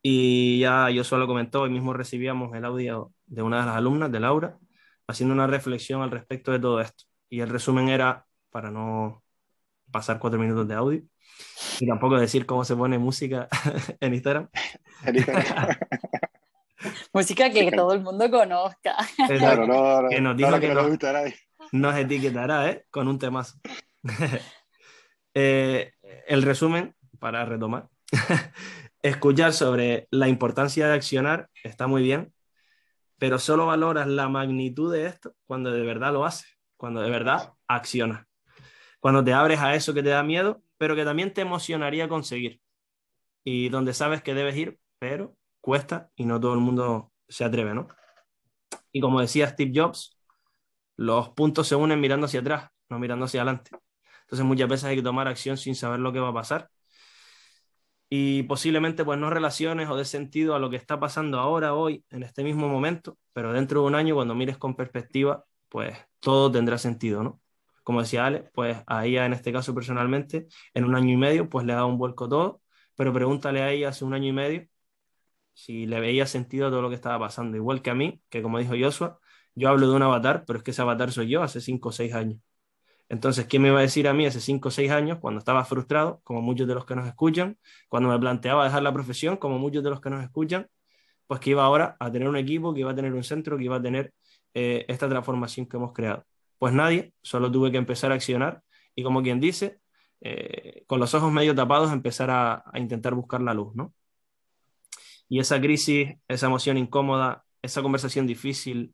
Y 0.00 0.60
ya 0.60 0.88
yo 0.88 1.04
solo 1.04 1.26
comentó, 1.26 1.62
hoy 1.62 1.70
mismo 1.70 1.92
recibíamos 1.92 2.56
el 2.56 2.64
audio 2.64 3.12
de 3.26 3.42
una 3.42 3.60
de 3.60 3.66
las 3.66 3.76
alumnas, 3.76 4.10
de 4.10 4.20
Laura, 4.20 4.58
haciendo 5.06 5.34
una 5.34 5.46
reflexión 5.46 6.00
al 6.00 6.10
respecto 6.10 6.50
de 6.50 6.60
todo 6.60 6.80
esto. 6.80 7.04
Y 7.28 7.40
el 7.40 7.50
resumen 7.50 7.90
era, 7.90 8.24
para 8.48 8.70
no 8.70 9.22
pasar 9.90 10.18
cuatro 10.18 10.40
minutos 10.40 10.66
de 10.66 10.74
audio, 10.74 11.02
y 11.78 11.86
tampoco 11.86 12.18
decir 12.18 12.46
cómo 12.46 12.64
se 12.64 12.74
pone 12.74 12.96
música 12.96 13.48
en 14.00 14.14
Instagram. 14.14 14.48
música 17.12 17.50
que 17.50 17.70
todo 17.70 17.92
el 17.92 18.00
mundo 18.00 18.30
conozca. 18.30 18.96
Claro, 19.28 19.66
no, 19.66 20.02
no, 20.02 20.08
que 20.08 20.20
nos 20.22 20.36
diga 20.38 20.58
que, 20.58 20.74
nos, 21.72 21.96
etiquetará 21.96 22.70
¿eh? 22.70 22.86
con 22.90 23.08
un 23.08 23.18
temazo. 23.18 23.58
Eh, 25.36 25.90
el 26.28 26.44
resumen, 26.44 26.94
para 27.18 27.44
retomar, 27.44 27.88
escuchar 29.02 29.52
sobre 29.52 30.08
la 30.10 30.28
importancia 30.28 30.86
de 30.86 30.94
accionar 30.94 31.48
está 31.62 31.86
muy 31.86 32.02
bien, 32.02 32.32
pero 33.18 33.38
solo 33.38 33.66
valoras 33.66 34.06
la 34.06 34.28
magnitud 34.28 34.92
de 34.92 35.06
esto 35.06 35.34
cuando 35.46 35.70
de 35.70 35.82
verdad 35.82 36.12
lo 36.12 36.24
haces, 36.24 36.58
cuando 36.76 37.00
de 37.00 37.10
verdad 37.10 37.52
accionas, 37.68 38.26
cuando 39.00 39.22
te 39.22 39.32
abres 39.32 39.60
a 39.60 39.74
eso 39.74 39.94
que 39.94 40.02
te 40.02 40.08
da 40.10 40.22
miedo, 40.22 40.62
pero 40.78 40.96
que 40.96 41.04
también 41.04 41.32
te 41.32 41.42
emocionaría 41.42 42.08
conseguir 42.08 42.60
y 43.44 43.68
donde 43.68 43.92
sabes 43.92 44.22
que 44.22 44.34
debes 44.34 44.56
ir, 44.56 44.78
pero 44.98 45.36
cuesta 45.60 46.10
y 46.16 46.24
no 46.24 46.40
todo 46.40 46.54
el 46.54 46.60
mundo 46.60 47.12
se 47.28 47.44
atreve, 47.44 47.74
¿no? 47.74 47.88
Y 48.90 49.00
como 49.00 49.20
decía 49.20 49.48
Steve 49.48 49.72
Jobs, 49.74 50.18
los 50.96 51.30
puntos 51.30 51.68
se 51.68 51.76
unen 51.76 52.00
mirando 52.00 52.26
hacia 52.26 52.40
atrás, 52.40 52.70
no 52.88 52.98
mirando 52.98 53.26
hacia 53.26 53.42
adelante. 53.42 53.70
Entonces 54.22 54.46
muchas 54.46 54.68
veces 54.68 54.84
hay 54.84 54.96
que 54.96 55.02
tomar 55.02 55.28
acción 55.28 55.56
sin 55.56 55.74
saber 55.74 56.00
lo 56.00 56.12
que 56.12 56.20
va 56.20 56.28
a 56.28 56.34
pasar 56.34 56.70
y 58.16 58.44
posiblemente 58.44 59.04
pues 59.04 59.18
no 59.18 59.28
relaciones 59.28 59.88
o 59.90 59.96
de 59.96 60.04
sentido 60.04 60.54
a 60.54 60.60
lo 60.60 60.70
que 60.70 60.76
está 60.76 61.00
pasando 61.00 61.40
ahora, 61.40 61.74
hoy, 61.74 62.04
en 62.10 62.22
este 62.22 62.44
mismo 62.44 62.68
momento, 62.68 63.18
pero 63.32 63.52
dentro 63.52 63.80
de 63.80 63.86
un 63.88 63.96
año 63.96 64.14
cuando 64.14 64.36
mires 64.36 64.56
con 64.56 64.76
perspectiva, 64.76 65.44
pues 65.68 65.98
todo 66.20 66.50
tendrá 66.52 66.78
sentido, 66.78 67.24
¿no? 67.24 67.40
Como 67.82 68.00
decía 68.00 68.26
Ale, 68.26 68.50
pues 68.54 68.78
a 68.86 69.04
ella 69.04 69.26
en 69.26 69.32
este 69.32 69.52
caso 69.52 69.74
personalmente, 69.74 70.46
en 70.74 70.84
un 70.84 70.94
año 70.94 71.12
y 71.12 71.16
medio, 71.16 71.48
pues 71.48 71.66
le 71.66 71.72
ha 71.72 71.76
dado 71.76 71.88
un 71.88 71.98
vuelco 71.98 72.28
todo, 72.28 72.62
pero 72.94 73.12
pregúntale 73.12 73.62
a 73.62 73.72
ella 73.72 73.88
hace 73.88 74.04
un 74.04 74.14
año 74.14 74.28
y 74.28 74.32
medio 74.32 74.68
si 75.52 75.86
le 75.86 76.00
veía 76.00 76.26
sentido 76.26 76.68
a 76.68 76.70
todo 76.70 76.82
lo 76.82 76.88
que 76.90 76.96
estaba 76.96 77.18
pasando, 77.18 77.56
igual 77.56 77.82
que 77.82 77.90
a 77.90 77.94
mí, 77.94 78.20
que 78.28 78.42
como 78.42 78.58
dijo 78.58 78.74
Joshua, 78.78 79.18
yo 79.54 79.68
hablo 79.68 79.88
de 79.88 79.96
un 79.96 80.02
avatar, 80.02 80.44
pero 80.46 80.58
es 80.58 80.64
que 80.64 80.72
ese 80.72 80.82
avatar 80.82 81.12
soy 81.12 81.28
yo 81.28 81.42
hace 81.42 81.60
cinco 81.60 81.90
o 81.90 81.92
seis 81.92 82.14
años. 82.14 82.40
Entonces, 83.14 83.46
¿qué 83.46 83.60
me 83.60 83.68
iba 83.68 83.78
a 83.78 83.82
decir 83.82 84.08
a 84.08 84.12
mí 84.12 84.26
hace 84.26 84.40
5 84.40 84.68
o 84.68 84.70
6 84.72 84.90
años, 84.90 85.18
cuando 85.20 85.38
estaba 85.38 85.64
frustrado, 85.64 86.20
como 86.24 86.42
muchos 86.42 86.66
de 86.66 86.74
los 86.74 86.84
que 86.84 86.96
nos 86.96 87.06
escuchan, 87.06 87.56
cuando 87.88 88.08
me 88.08 88.18
planteaba 88.18 88.64
dejar 88.64 88.82
la 88.82 88.92
profesión, 88.92 89.36
como 89.36 89.56
muchos 89.56 89.84
de 89.84 89.90
los 89.90 90.00
que 90.00 90.10
nos 90.10 90.24
escuchan, 90.24 90.66
pues 91.28 91.38
que 91.38 91.50
iba 91.50 91.64
ahora 91.64 91.96
a 92.00 92.10
tener 92.10 92.28
un 92.28 92.36
equipo, 92.36 92.74
que 92.74 92.80
iba 92.80 92.90
a 92.90 92.94
tener 92.94 93.14
un 93.14 93.22
centro, 93.22 93.56
que 93.56 93.64
iba 93.64 93.76
a 93.76 93.82
tener 93.82 94.12
eh, 94.52 94.84
esta 94.88 95.08
transformación 95.08 95.66
que 95.66 95.76
hemos 95.76 95.92
creado. 95.92 96.26
Pues 96.58 96.74
nadie, 96.74 97.14
solo 97.22 97.52
tuve 97.52 97.70
que 97.70 97.78
empezar 97.78 98.10
a 98.10 98.16
accionar 98.16 98.62
y 98.96 99.04
como 99.04 99.22
quien 99.22 99.38
dice, 99.38 99.78
eh, 100.20 100.82
con 100.88 100.98
los 100.98 101.14
ojos 101.14 101.32
medio 101.32 101.54
tapados 101.54 101.92
empezar 101.92 102.30
a, 102.30 102.64
a, 102.66 102.80
intentar 102.80 103.14
buscar 103.14 103.40
la 103.42 103.54
luz, 103.54 103.76
¿no? 103.76 103.94
Y 105.28 105.38
esa 105.38 105.60
crisis, 105.60 106.16
esa 106.26 106.46
emoción 106.46 106.78
incómoda, 106.78 107.44
esa 107.62 107.80
conversación 107.80 108.26
difícil, 108.26 108.92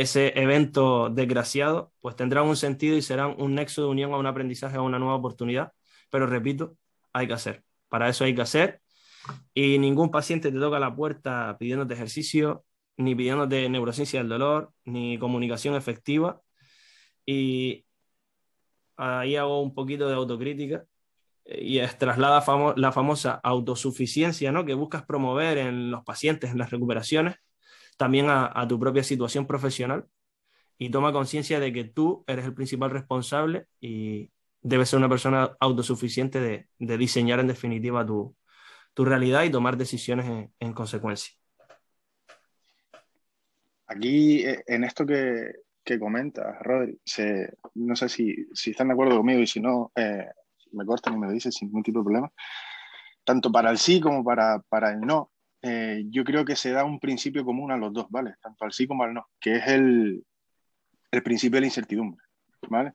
ese 0.00 0.38
evento 0.40 1.10
desgraciado, 1.10 1.92
pues 2.00 2.16
tendrán 2.16 2.46
un 2.46 2.56
sentido 2.56 2.96
y 2.96 3.02
serán 3.02 3.34
un 3.38 3.54
nexo 3.54 3.82
de 3.82 3.88
unión 3.88 4.12
a 4.12 4.18
un 4.18 4.26
aprendizaje, 4.26 4.76
a 4.76 4.82
una 4.82 4.98
nueva 4.98 5.16
oportunidad. 5.16 5.72
Pero 6.10 6.26
repito, 6.26 6.76
hay 7.12 7.26
que 7.26 7.34
hacer. 7.34 7.64
Para 7.88 8.08
eso 8.08 8.24
hay 8.24 8.34
que 8.34 8.42
hacer. 8.42 8.80
Y 9.54 9.78
ningún 9.78 10.10
paciente 10.10 10.52
te 10.52 10.58
toca 10.58 10.78
la 10.78 10.94
puerta 10.94 11.56
pidiéndote 11.58 11.94
ejercicio, 11.94 12.64
ni 12.96 13.14
pidiéndote 13.14 13.68
neurociencia 13.68 14.20
del 14.20 14.28
dolor, 14.28 14.72
ni 14.84 15.18
comunicación 15.18 15.74
efectiva. 15.74 16.40
Y 17.26 17.86
ahí 18.96 19.36
hago 19.36 19.62
un 19.62 19.74
poquito 19.74 20.08
de 20.08 20.14
autocrítica 20.14 20.84
y 21.44 21.78
es 21.78 21.96
traslada 21.96 22.44
la 22.76 22.92
famosa 22.92 23.40
autosuficiencia 23.42 24.52
¿no? 24.52 24.64
que 24.66 24.74
buscas 24.74 25.04
promover 25.04 25.58
en 25.58 25.90
los 25.90 26.04
pacientes, 26.04 26.50
en 26.50 26.58
las 26.58 26.70
recuperaciones, 26.70 27.36
también 27.98 28.26
a, 28.30 28.66
tu 28.68 28.78
propia 28.78 29.02
situación 29.02 29.46
profesional 29.46 30.06
y 30.78 30.90
toma 30.90 31.12
conciencia 31.12 31.60
de 31.60 31.72
que 31.72 31.84
tú 31.84 32.24
eres 32.26 32.46
el 32.46 32.54
principal 32.54 32.90
responsable 32.90 33.66
y 33.80 34.30
debes 34.62 34.88
ser 34.88 35.00
una 35.00 35.08
persona 35.08 35.56
autosuficiente 35.60 36.40
de, 36.40 36.96
diseñar 36.96 37.40
en 37.40 37.48
definitiva 37.48 38.06
tu, 38.06 38.34
realidad 38.96 39.44
y 39.44 39.50
tomar 39.50 39.76
decisiones 39.76 40.48
en, 40.58 40.72
consecuencia. 40.72 41.34
Aquí, 43.86 44.44
eh, 44.44 44.64
en 44.66 44.84
esto 44.84 45.06
que, 45.06 45.52
que 45.84 45.98
comentas, 45.98 46.56
Rodri, 46.60 47.00
no 47.74 47.96
sé 47.96 48.08
si, 48.08 48.46
si, 48.52 48.70
están 48.70 48.88
de 48.88 48.94
acuerdo 48.94 49.16
conmigo 49.16 49.40
y 49.40 49.46
si 49.46 49.60
no, 49.60 49.92
eh, 49.96 50.26
me 50.72 50.84
cortan 50.84 51.14
y 51.14 51.18
me 51.18 51.26
lo 51.26 51.32
dicen 51.32 51.52
sin 51.52 51.68
ningún 51.68 51.82
tipo 51.82 52.00
de 52.00 52.04
problema. 52.04 52.32
Tanto 53.24 53.50
para 53.50 53.70
el 53.70 53.78
sí 53.78 54.00
como 54.00 54.24
para, 54.24 54.60
para 54.68 54.92
el 54.92 55.00
no, 55.00 55.32
eh, 55.62 56.04
yo 56.08 56.24
creo 56.24 56.44
que 56.44 56.56
se 56.56 56.70
da 56.70 56.84
un 56.84 57.00
principio 57.00 57.44
común 57.44 57.72
a 57.72 57.76
los 57.76 57.92
dos, 57.92 58.06
¿vale? 58.10 58.34
Tanto 58.40 58.64
al 58.64 58.72
sí 58.72 58.86
como 58.86 59.02
al 59.02 59.14
no, 59.14 59.26
que 59.40 59.56
es 59.56 59.66
el, 59.66 60.24
el 61.10 61.22
principio 61.22 61.56
de 61.56 61.62
la 61.62 61.66
incertidumbre, 61.66 62.22
¿vale? 62.68 62.92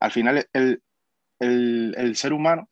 Al 0.00 0.12
final, 0.12 0.46
el, 0.52 0.82
el, 1.38 1.94
el 1.96 2.16
ser 2.16 2.32
humano 2.32 2.68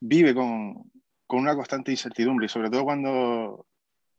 vive 0.00 0.34
con, 0.34 0.90
con, 1.26 1.40
una 1.40 1.54
constante 1.54 1.90
incertidumbre 1.90 2.46
y 2.46 2.48
sobre 2.48 2.70
todo 2.70 2.84
cuando 2.84 3.66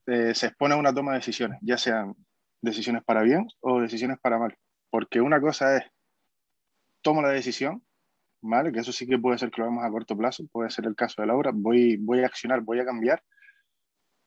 eh, 0.07 0.33
se 0.33 0.47
expone 0.47 0.75
a 0.75 0.77
una 0.77 0.93
toma 0.93 1.11
de 1.11 1.19
decisiones, 1.19 1.59
ya 1.61 1.77
sean 1.77 2.15
decisiones 2.61 3.03
para 3.03 3.23
bien 3.23 3.47
o 3.59 3.81
decisiones 3.81 4.17
para 4.21 4.37
mal. 4.37 4.55
Porque 4.89 5.21
una 5.21 5.41
cosa 5.41 5.77
es, 5.77 5.83
tomo 7.01 7.21
la 7.21 7.29
decisión, 7.29 7.83
¿vale? 8.41 8.71
Que 8.71 8.79
eso 8.79 8.91
sí 8.91 9.07
que 9.07 9.17
puede 9.17 9.37
ser 9.37 9.51
que 9.51 9.61
lo 9.61 9.67
vemos 9.67 9.83
a 9.83 9.89
corto 9.89 10.17
plazo, 10.17 10.45
puede 10.51 10.69
ser 10.69 10.85
el 10.85 10.95
caso 10.95 11.21
de 11.21 11.27
Laura, 11.27 11.51
voy, 11.53 11.97
voy 11.97 12.21
a 12.21 12.27
accionar, 12.27 12.61
voy 12.61 12.79
a 12.79 12.85
cambiar, 12.85 13.23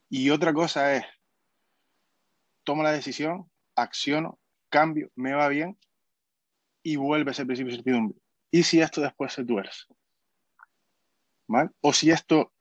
y 0.09 0.31
otra 0.31 0.53
cosa 0.53 0.95
es, 0.95 1.05
tomo 2.65 2.83
la 2.83 2.93
decisión, 2.93 3.51
acciono, 3.75 4.39
cambio, 4.69 5.11
me 5.15 5.33
va 5.33 5.49
bien 5.49 5.79
y 6.83 6.97
vuelve 6.97 7.31
ese 7.33 7.47
principio 7.47 7.71
de 7.71 7.77
certidumbre. 7.77 8.19
¿Y 8.51 8.63
si 8.63 8.81
esto 8.81 9.01
después 9.01 9.33
se 9.33 9.45
tuerce? 9.45 9.85
¿Vale? 11.47 11.71
O 11.81 11.93
si 11.93 12.11
esto 12.11 12.53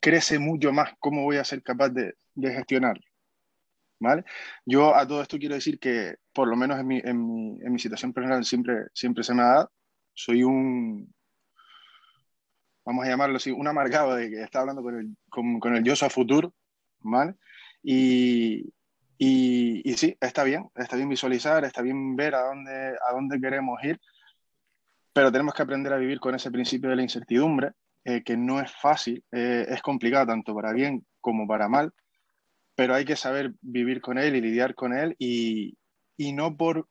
crece 0.00 0.38
mucho 0.38 0.72
más, 0.72 0.94
¿cómo 0.98 1.22
voy 1.22 1.36
a 1.36 1.44
ser 1.44 1.62
capaz 1.62 1.90
de, 1.90 2.14
de 2.34 2.54
gestionarlo? 2.54 3.02
¿Vale? 3.98 4.24
Yo 4.64 4.94
a 4.96 5.06
todo 5.06 5.20
esto 5.20 5.38
quiero 5.38 5.54
decir 5.54 5.78
que, 5.78 6.16
por 6.32 6.48
lo 6.48 6.56
menos 6.56 6.80
en 6.80 6.86
mi, 6.86 7.00
en 7.04 7.26
mi, 7.26 7.58
en 7.60 7.72
mi 7.72 7.78
situación 7.78 8.12
personal, 8.12 8.44
siempre, 8.44 8.86
siempre 8.94 9.22
se 9.22 9.34
me 9.34 9.42
ha 9.42 9.46
dado. 9.46 9.72
Soy 10.14 10.42
un, 10.42 11.12
vamos 12.84 13.04
a 13.04 13.08
llamarlo 13.08 13.36
así, 13.36 13.50
un 13.50 13.68
amargado 13.68 14.14
de 14.14 14.30
que 14.30 14.42
está 14.42 14.60
hablando 14.60 14.82
con 14.82 14.98
el, 14.98 15.16
con, 15.28 15.60
con 15.60 15.76
el 15.76 15.84
yo 15.84 15.92
a 15.92 16.10
futuro, 16.10 16.54
¿vale? 17.00 17.34
Y, 17.82 18.72
y, 19.18 19.94
sí, 19.94 20.16
está 20.20 20.44
bien, 20.44 20.70
está 20.74 20.96
bien 20.96 21.08
visualizar, 21.08 21.64
está 21.64 21.82
bien 21.82 22.16
ver 22.16 22.34
a 22.34 22.42
dónde, 22.42 22.96
a 23.08 23.12
dónde 23.12 23.40
queremos 23.40 23.82
ir, 23.84 24.00
pero 25.12 25.32
tenemos 25.32 25.54
que 25.54 25.62
aprender 25.62 25.92
a 25.92 25.98
vivir 25.98 26.20
con 26.20 26.34
ese 26.34 26.50
principio 26.50 26.90
de 26.90 26.96
la 26.96 27.02
incertidumbre, 27.02 27.72
eh, 28.04 28.22
que 28.22 28.36
no 28.36 28.60
es 28.60 28.72
fácil, 28.72 29.24
eh, 29.32 29.66
es 29.68 29.82
complicado 29.82 30.26
tanto 30.26 30.54
para 30.54 30.72
bien 30.72 31.04
como 31.20 31.46
para 31.46 31.68
mal, 31.68 31.92
pero 32.74 32.94
hay 32.94 33.04
que 33.04 33.16
saber 33.16 33.52
vivir 33.60 34.00
con 34.00 34.18
él 34.18 34.36
y 34.36 34.40
lidiar 34.40 34.74
con 34.74 34.94
él 34.94 35.16
y, 35.18 35.76
y 36.16 36.32
no 36.32 36.56
por 36.56 36.88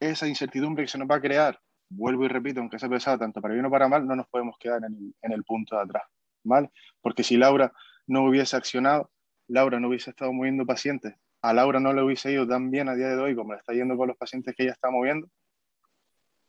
esa 0.00 0.26
incertidumbre 0.26 0.84
que 0.84 0.88
se 0.88 0.98
nos 0.98 1.08
va 1.08 1.16
a 1.16 1.20
crear 1.20 1.60
vuelvo 1.94 2.24
y 2.24 2.28
repito, 2.28 2.60
aunque 2.60 2.78
sea 2.78 2.88
pesado 2.88 3.18
tanto 3.18 3.40
para 3.40 3.54
bien 3.54 3.66
o 3.66 3.70
para 3.70 3.88
mal, 3.88 4.06
no 4.06 4.16
nos 4.16 4.28
podemos 4.28 4.56
quedar 4.58 4.78
en 4.84 4.94
el, 4.94 5.14
en 5.22 5.32
el 5.32 5.44
punto 5.44 5.76
de 5.76 5.82
atrás, 5.82 6.04
¿vale? 6.44 6.70
Porque 7.00 7.22
si 7.22 7.36
Laura 7.36 7.72
no 8.06 8.24
hubiese 8.24 8.56
accionado, 8.56 9.10
Laura 9.52 9.78
no 9.78 9.88
hubiese 9.88 10.10
estado 10.10 10.32
moviendo 10.32 10.64
pacientes, 10.64 11.14
a 11.42 11.52
Laura 11.52 11.78
no 11.78 11.92
le 11.92 12.02
hubiese 12.02 12.32
ido 12.32 12.46
tan 12.46 12.70
bien 12.70 12.88
a 12.88 12.94
día 12.94 13.08
de 13.08 13.18
hoy 13.18 13.34
como 13.34 13.52
le 13.52 13.58
está 13.58 13.72
yendo 13.72 13.96
con 13.96 14.08
los 14.08 14.16
pacientes 14.16 14.54
que 14.56 14.62
ella 14.62 14.72
está 14.72 14.90
moviendo, 14.90 15.28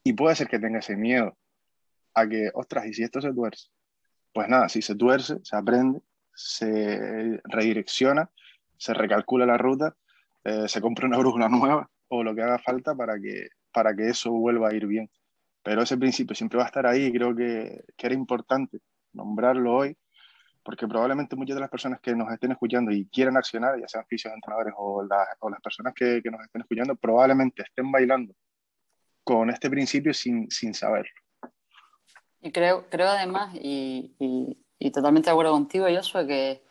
y 0.03 0.13
puede 0.13 0.35
ser 0.35 0.47
que 0.47 0.59
tenga 0.59 0.79
ese 0.79 0.95
miedo 0.95 1.37
a 2.13 2.27
que, 2.27 2.49
ostras, 2.53 2.85
¿y 2.85 2.93
si 2.93 3.03
esto 3.03 3.21
se 3.21 3.33
tuerce? 3.33 3.69
Pues 4.33 4.47
nada, 4.47 4.69
si 4.69 4.81
se 4.81 4.95
tuerce, 4.95 5.39
se 5.43 5.55
aprende, 5.55 6.01
se 6.33 7.41
redirecciona, 7.45 8.29
se 8.77 8.93
recalcula 8.93 9.45
la 9.45 9.57
ruta, 9.57 9.95
eh, 10.43 10.67
se 10.67 10.81
compra 10.81 11.07
una 11.07 11.17
brújula 11.17 11.49
nueva 11.49 11.89
o 12.07 12.23
lo 12.23 12.35
que 12.35 12.41
haga 12.41 12.59
falta 12.59 12.95
para 12.95 13.19
que, 13.19 13.47
para 13.71 13.95
que 13.95 14.09
eso 14.09 14.31
vuelva 14.31 14.69
a 14.69 14.73
ir 14.73 14.87
bien. 14.87 15.09
Pero 15.63 15.81
ese 15.81 15.97
principio 15.97 16.35
siempre 16.35 16.57
va 16.57 16.63
a 16.63 16.67
estar 16.67 16.85
ahí 16.85 17.05
y 17.05 17.13
creo 17.13 17.35
que, 17.35 17.83
que, 17.95 18.07
era 18.07 18.15
importante 18.15 18.79
nombrarlo 19.13 19.73
hoy, 19.73 19.97
porque 20.63 20.87
probablemente 20.87 21.35
muchas 21.35 21.55
de 21.55 21.61
las 21.61 21.69
personas 21.69 21.99
que 21.99 22.15
nos 22.15 22.31
estén 22.31 22.51
escuchando 22.51 22.91
y 22.91 23.07
quieran 23.07 23.35
accionar, 23.35 23.79
ya 23.79 23.87
sean 23.87 24.05
fisios, 24.07 24.33
entrenadores 24.33 24.73
o, 24.77 25.03
la, 25.03 25.27
o 25.39 25.49
las 25.49 25.61
personas 25.61 25.93
que, 25.93 26.21
que, 26.23 26.31
nos 26.31 26.41
estén 26.41 26.61
escuchando, 26.61 26.95
probablemente 26.95 27.63
estén 27.63 27.91
bailando 27.91 28.33
con 29.23 29.49
este 29.49 29.69
principio 29.69 30.13
sin, 30.13 30.49
sin 30.49 30.73
saberlo. 30.73 31.11
Y 32.41 32.51
creo, 32.51 32.89
creo 32.89 33.07
además, 33.07 33.55
y, 33.55 34.15
y, 34.79 34.91
totalmente 34.91 35.27
de 35.27 35.31
acuerdo 35.31 35.53
contigo, 35.53 35.85
Joshua, 35.89 36.25
que 36.27 36.63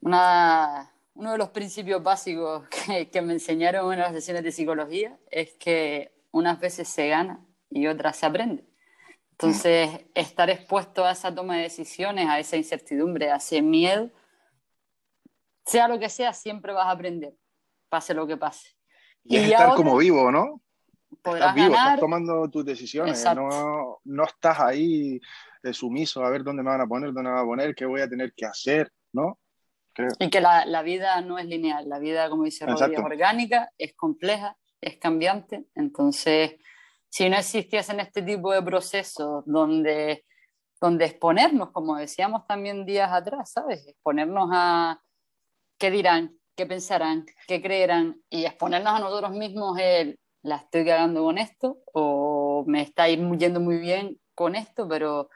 una, 0.00 0.90
uno 1.14 1.32
de 1.32 1.38
los 1.38 1.50
principios 1.50 2.02
básicos 2.02 2.68
que, 2.86 3.10
que 3.10 3.22
me 3.22 3.34
enseñaron 3.34 3.92
en 3.92 4.00
las 4.00 4.12
sesiones 4.12 4.44
de 4.44 4.52
psicología 4.52 5.18
es 5.30 5.52
que 5.54 6.12
unas 6.30 6.58
veces 6.60 6.88
se 6.88 7.08
gana 7.08 7.44
y 7.70 7.86
otra 7.86 8.12
se 8.12 8.26
aprende. 8.26 8.71
Entonces, 9.42 10.06
estar 10.14 10.48
expuesto 10.50 11.04
a 11.04 11.10
esa 11.10 11.34
toma 11.34 11.56
de 11.56 11.62
decisiones, 11.64 12.28
a 12.28 12.38
esa 12.38 12.56
incertidumbre, 12.56 13.30
a 13.30 13.36
ese 13.36 13.60
miedo, 13.60 14.08
sea 15.64 15.88
lo 15.88 15.98
que 15.98 16.08
sea, 16.08 16.32
siempre 16.32 16.72
vas 16.72 16.86
a 16.86 16.92
aprender, 16.92 17.34
pase 17.88 18.14
lo 18.14 18.26
que 18.26 18.36
pase. 18.36 18.68
Y, 19.24 19.36
es 19.36 19.50
estar 19.50 19.74
como 19.74 19.96
vivo, 19.96 20.30
¿no? 20.30 20.60
Estás 21.24 21.54
vivo, 21.56 21.74
estás 21.74 21.98
tomando 21.98 22.48
tus 22.50 22.64
decisiones, 22.64 23.24
no, 23.34 23.98
no, 24.04 24.24
estás 24.24 24.60
ahí 24.60 25.20
de 25.62 25.74
sumiso 25.74 26.24
a 26.24 26.30
ver 26.30 26.44
dónde 26.44 26.62
me 26.62 26.70
van 26.70 26.80
a 26.80 26.86
poner, 26.86 27.12
dónde 27.12 27.30
me 27.30 27.34
van 27.34 27.44
a 27.44 27.46
poner, 27.46 27.74
qué 27.74 27.84
voy 27.84 28.00
a 28.00 28.08
tener 28.08 28.32
que 28.34 28.46
hacer, 28.46 28.92
¿no? 29.12 29.38
Y 30.18 30.30
que 30.30 30.40
la, 30.40 30.64
la, 30.64 30.82
vida 30.82 31.20
no 31.20 31.38
es 31.38 31.46
lineal, 31.46 31.88
la 31.88 31.98
vida, 31.98 32.30
como 32.30 32.44
dice 32.44 32.64
Rodríguez, 32.64 32.98
es 32.98 33.04
orgánica, 33.04 33.70
es 33.76 33.94
compleja, 33.94 34.56
es 34.80 34.96
cambiante, 34.96 35.66
entonces 35.74 36.54
si 37.12 37.28
no 37.28 37.36
existiesen 37.36 38.00
este 38.00 38.22
tipo 38.22 38.52
de 38.52 38.62
procesos 38.62 39.44
donde, 39.44 40.24
donde 40.80 41.04
exponernos, 41.04 41.70
como 41.70 41.96
decíamos 41.96 42.46
también 42.46 42.86
días 42.86 43.12
atrás, 43.12 43.52
¿sabes? 43.52 43.86
Exponernos 43.86 44.48
a 44.50 44.98
qué 45.78 45.90
dirán, 45.90 46.38
qué 46.56 46.64
pensarán, 46.64 47.26
qué 47.46 47.60
creerán 47.60 48.18
y 48.30 48.46
exponernos 48.46 48.94
a 48.94 49.00
nosotros 49.00 49.32
mismos 49.32 49.78
el, 49.78 50.18
la 50.42 50.56
estoy 50.56 50.86
cagando 50.86 51.22
con 51.22 51.36
esto 51.36 51.80
o 51.92 52.64
me 52.66 52.80
está 52.80 53.06
yendo 53.08 53.60
muy 53.60 53.76
bien 53.76 54.18
con 54.34 54.54
esto, 54.56 54.88
pero 54.88 55.28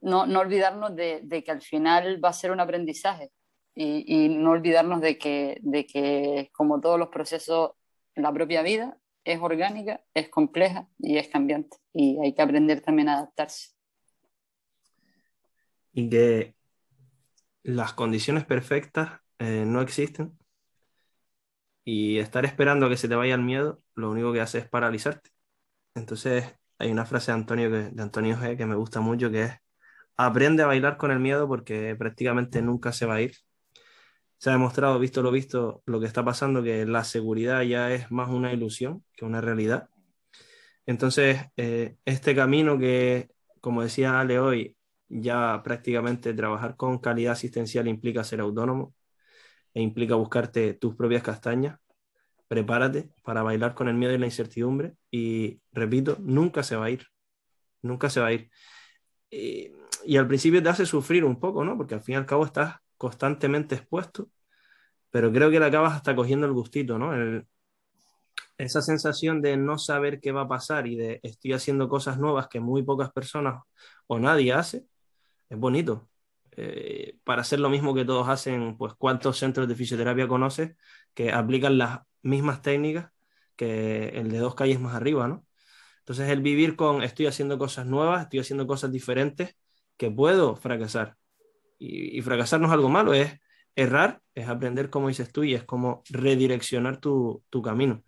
no, 0.00 0.26
no 0.26 0.40
olvidarnos 0.40 0.96
de, 0.96 1.20
de, 1.22 1.44
que 1.44 1.52
al 1.52 1.62
final 1.62 2.22
va 2.22 2.30
a 2.30 2.32
ser 2.32 2.50
un 2.50 2.58
aprendizaje. 2.58 3.30
Y, 3.76 4.24
y 4.24 4.28
no 4.30 4.50
olvidarnos 4.50 5.00
de 5.00 5.16
que, 5.16 5.58
de 5.60 5.86
que 5.86 6.50
como 6.52 6.80
todos 6.80 6.98
los 6.98 7.10
procesos 7.10 7.70
la 8.16 8.32
propia 8.32 8.62
vida, 8.62 8.98
es 9.32 9.40
orgánica, 9.40 10.02
es 10.14 10.28
compleja 10.28 10.88
y 10.98 11.18
es 11.18 11.28
cambiante. 11.28 11.76
Y 11.92 12.18
hay 12.18 12.34
que 12.34 12.42
aprender 12.42 12.80
también 12.80 13.08
a 13.08 13.18
adaptarse. 13.18 13.70
Y 15.92 16.08
que 16.08 16.54
las 17.62 17.92
condiciones 17.92 18.44
perfectas 18.44 19.20
eh, 19.38 19.64
no 19.66 19.82
existen. 19.82 20.38
Y 21.84 22.18
estar 22.18 22.44
esperando 22.44 22.86
a 22.86 22.88
que 22.88 22.96
se 22.96 23.08
te 23.08 23.14
vaya 23.14 23.34
el 23.34 23.42
miedo, 23.42 23.82
lo 23.94 24.10
único 24.10 24.32
que 24.32 24.40
hace 24.40 24.58
es 24.58 24.68
paralizarte. 24.68 25.30
Entonces, 25.94 26.44
hay 26.78 26.90
una 26.90 27.06
frase 27.06 27.32
de 27.32 27.36
Antonio, 27.38 27.70
que, 27.70 27.90
de 27.90 28.02
Antonio 28.02 28.36
G 28.36 28.56
que 28.56 28.66
me 28.66 28.76
gusta 28.76 29.00
mucho, 29.00 29.30
que 29.30 29.42
es, 29.44 29.52
aprende 30.16 30.62
a 30.62 30.66
bailar 30.66 30.96
con 30.96 31.10
el 31.10 31.18
miedo 31.20 31.48
porque 31.48 31.94
prácticamente 31.96 32.62
nunca 32.62 32.92
se 32.92 33.06
va 33.06 33.16
a 33.16 33.20
ir 33.22 33.34
se 34.38 34.50
ha 34.50 34.52
demostrado, 34.52 34.98
visto 34.98 35.22
lo 35.22 35.30
visto, 35.32 35.82
lo 35.86 36.00
que 36.00 36.06
está 36.06 36.24
pasando, 36.24 36.62
que 36.62 36.86
la 36.86 37.04
seguridad 37.04 37.62
ya 37.62 37.92
es 37.92 38.10
más 38.10 38.30
una 38.30 38.52
ilusión 38.52 39.04
que 39.14 39.24
una 39.24 39.40
realidad. 39.40 39.88
Entonces, 40.86 41.40
eh, 41.56 41.96
este 42.04 42.34
camino 42.34 42.78
que, 42.78 43.30
como 43.60 43.82
decía 43.82 44.20
Ale 44.20 44.38
hoy, 44.38 44.76
ya 45.08 45.62
prácticamente 45.64 46.34
trabajar 46.34 46.76
con 46.76 46.98
calidad 46.98 47.32
asistencial 47.32 47.88
implica 47.88 48.24
ser 48.24 48.40
autónomo 48.40 48.94
e 49.74 49.82
implica 49.82 50.14
buscarte 50.14 50.74
tus 50.74 50.94
propias 50.96 51.22
castañas. 51.22 51.78
Prepárate 52.48 53.10
para 53.24 53.42
bailar 53.42 53.74
con 53.74 53.88
el 53.88 53.96
miedo 53.96 54.14
y 54.14 54.18
la 54.18 54.26
incertidumbre 54.26 54.94
y, 55.10 55.60
repito, 55.72 56.16
nunca 56.20 56.62
se 56.62 56.76
va 56.76 56.86
a 56.86 56.90
ir. 56.90 57.06
Nunca 57.82 58.10
se 58.10 58.20
va 58.20 58.28
a 58.28 58.32
ir. 58.32 58.50
Y, 59.30 59.72
y 60.04 60.16
al 60.16 60.28
principio 60.28 60.62
te 60.62 60.68
hace 60.70 60.86
sufrir 60.86 61.24
un 61.24 61.38
poco, 61.40 61.64
¿no? 61.64 61.76
Porque 61.76 61.94
al 61.94 62.02
fin 62.02 62.14
y 62.14 62.16
al 62.16 62.26
cabo 62.26 62.46
estás 62.46 62.76
constantemente 62.98 63.76
expuesto, 63.76 64.28
pero 65.10 65.32
creo 65.32 65.50
que 65.50 65.60
le 65.60 65.66
acabas 65.66 65.94
hasta 65.94 66.14
cogiendo 66.16 66.46
el 66.46 66.52
gustito, 66.52 66.98
¿no? 66.98 67.12
esa 68.58 68.82
sensación 68.82 69.40
de 69.40 69.56
no 69.56 69.78
saber 69.78 70.20
qué 70.20 70.32
va 70.32 70.42
a 70.42 70.48
pasar 70.48 70.86
y 70.88 70.96
de 70.96 71.20
estoy 71.22 71.52
haciendo 71.52 71.88
cosas 71.88 72.18
nuevas 72.18 72.48
que 72.48 72.60
muy 72.60 72.82
pocas 72.82 73.12
personas 73.12 73.62
o 74.08 74.18
nadie 74.18 74.52
hace, 74.52 74.84
es 75.48 75.58
bonito. 75.58 76.08
Eh, 76.52 77.18
para 77.24 77.42
hacer 77.42 77.60
lo 77.60 77.70
mismo 77.70 77.94
que 77.94 78.04
todos 78.04 78.28
hacen, 78.28 78.76
pues 78.76 78.94
cuántos 78.98 79.38
centros 79.38 79.68
de 79.68 79.76
fisioterapia 79.76 80.26
conoces 80.28 80.76
que 81.14 81.32
aplican 81.32 81.78
las 81.78 82.00
mismas 82.22 82.62
técnicas 82.62 83.12
que 83.56 84.08
el 84.10 84.30
de 84.30 84.38
dos 84.38 84.54
calles 84.54 84.80
más 84.80 84.94
arriba, 84.94 85.28
¿no? 85.28 85.46
Entonces 86.00 86.30
el 86.30 86.42
vivir 86.42 86.76
con 86.76 87.02
estoy 87.02 87.26
haciendo 87.26 87.58
cosas 87.58 87.86
nuevas, 87.86 88.22
estoy 88.22 88.40
haciendo 88.40 88.66
cosas 88.66 88.90
diferentes, 88.92 89.56
que 89.96 90.10
puedo 90.10 90.56
fracasar. 90.56 91.16
Y, 91.78 92.20
fracasar 92.22 92.60
no 92.60 92.66
es 92.66 92.72
algo 92.72 92.88
malo, 92.88 93.14
es 93.14 93.38
errar, 93.76 94.20
es 94.34 94.48
aprender 94.48 94.90
como 94.90 95.08
dices 95.08 95.32
tú 95.32 95.44
y 95.44 95.54
es 95.54 95.64
como 95.64 96.02
redireccionar 96.10 96.98
tu, 96.98 97.44
tu 97.50 97.62
camino 97.62 98.02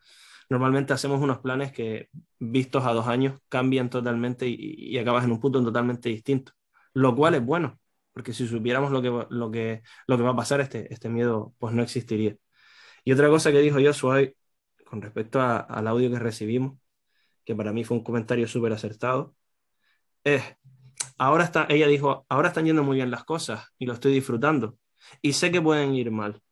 normalmente 0.51 0.93
hacemos 0.93 1.23
unos 1.23 1.39
planes 1.39 1.73
que 1.73 2.11
vistos 2.39 2.85
a 2.85 2.93
dos 2.93 3.07
años 3.07 3.41
cambian 3.49 3.89
totalmente 3.89 4.47
y, 4.49 4.99
acabas 4.99 5.25
en 5.25 5.33
un 5.33 5.41
punto 5.41 5.63
totalmente 5.65 6.09
distinto, 6.11 6.53
lo 6.93 7.15
cual 7.17 7.37
es 7.37 7.45
bueno, 7.45 7.81
porque 8.13 8.33
si 8.35 8.47
supiéramos 8.47 8.91
lo 8.91 9.01
que, 9.01 9.27
lo 9.31 9.51
que, 9.51 9.83
lo 10.07 10.17
que 10.17 10.23
va 10.23 10.31
a 10.31 10.37
pasar, 10.37 10.61
este, 10.61 10.93
este 10.93 11.09
miedo 11.09 11.55
pues 11.59 11.75
no 11.75 11.83
existiría. 11.83 12.37
Y 13.05 13.13
otra 13.13 13.29
cosa 13.29 13.53
que 13.53 13.61
dijo 13.61 13.79
Joshua 13.83 14.23
con 14.85 15.03
respecto 15.03 15.41
al 15.41 15.87
audio 15.89 16.11
que 16.11 16.19
recibimos, 16.19 16.79
que 17.45 17.55
para 17.55 17.73
mí 17.73 17.85
fue 17.85 17.97
un 17.99 18.05
comentario 18.05 18.49
súper 18.49 18.73
acertado, 18.73 19.37
es, 20.25 20.43
ahora 21.21 21.45
está, 21.45 21.67
ella 21.69 21.87
dijo, 21.87 22.25
ahora 22.31 22.49
están 22.49 22.65
yendo 22.65 22.83
muy 22.83 22.97
bien 22.97 23.11
las 23.11 23.25
cosas 23.25 23.69
y 23.79 23.87
lo 23.87 23.93
estoy 23.93 24.13
disfrutando 24.15 24.79
y 25.23 25.35
sé 25.35 25.53
que 25.53 25.61
pueden 25.61 25.95
ir 25.95 26.11
mal. 26.11 26.43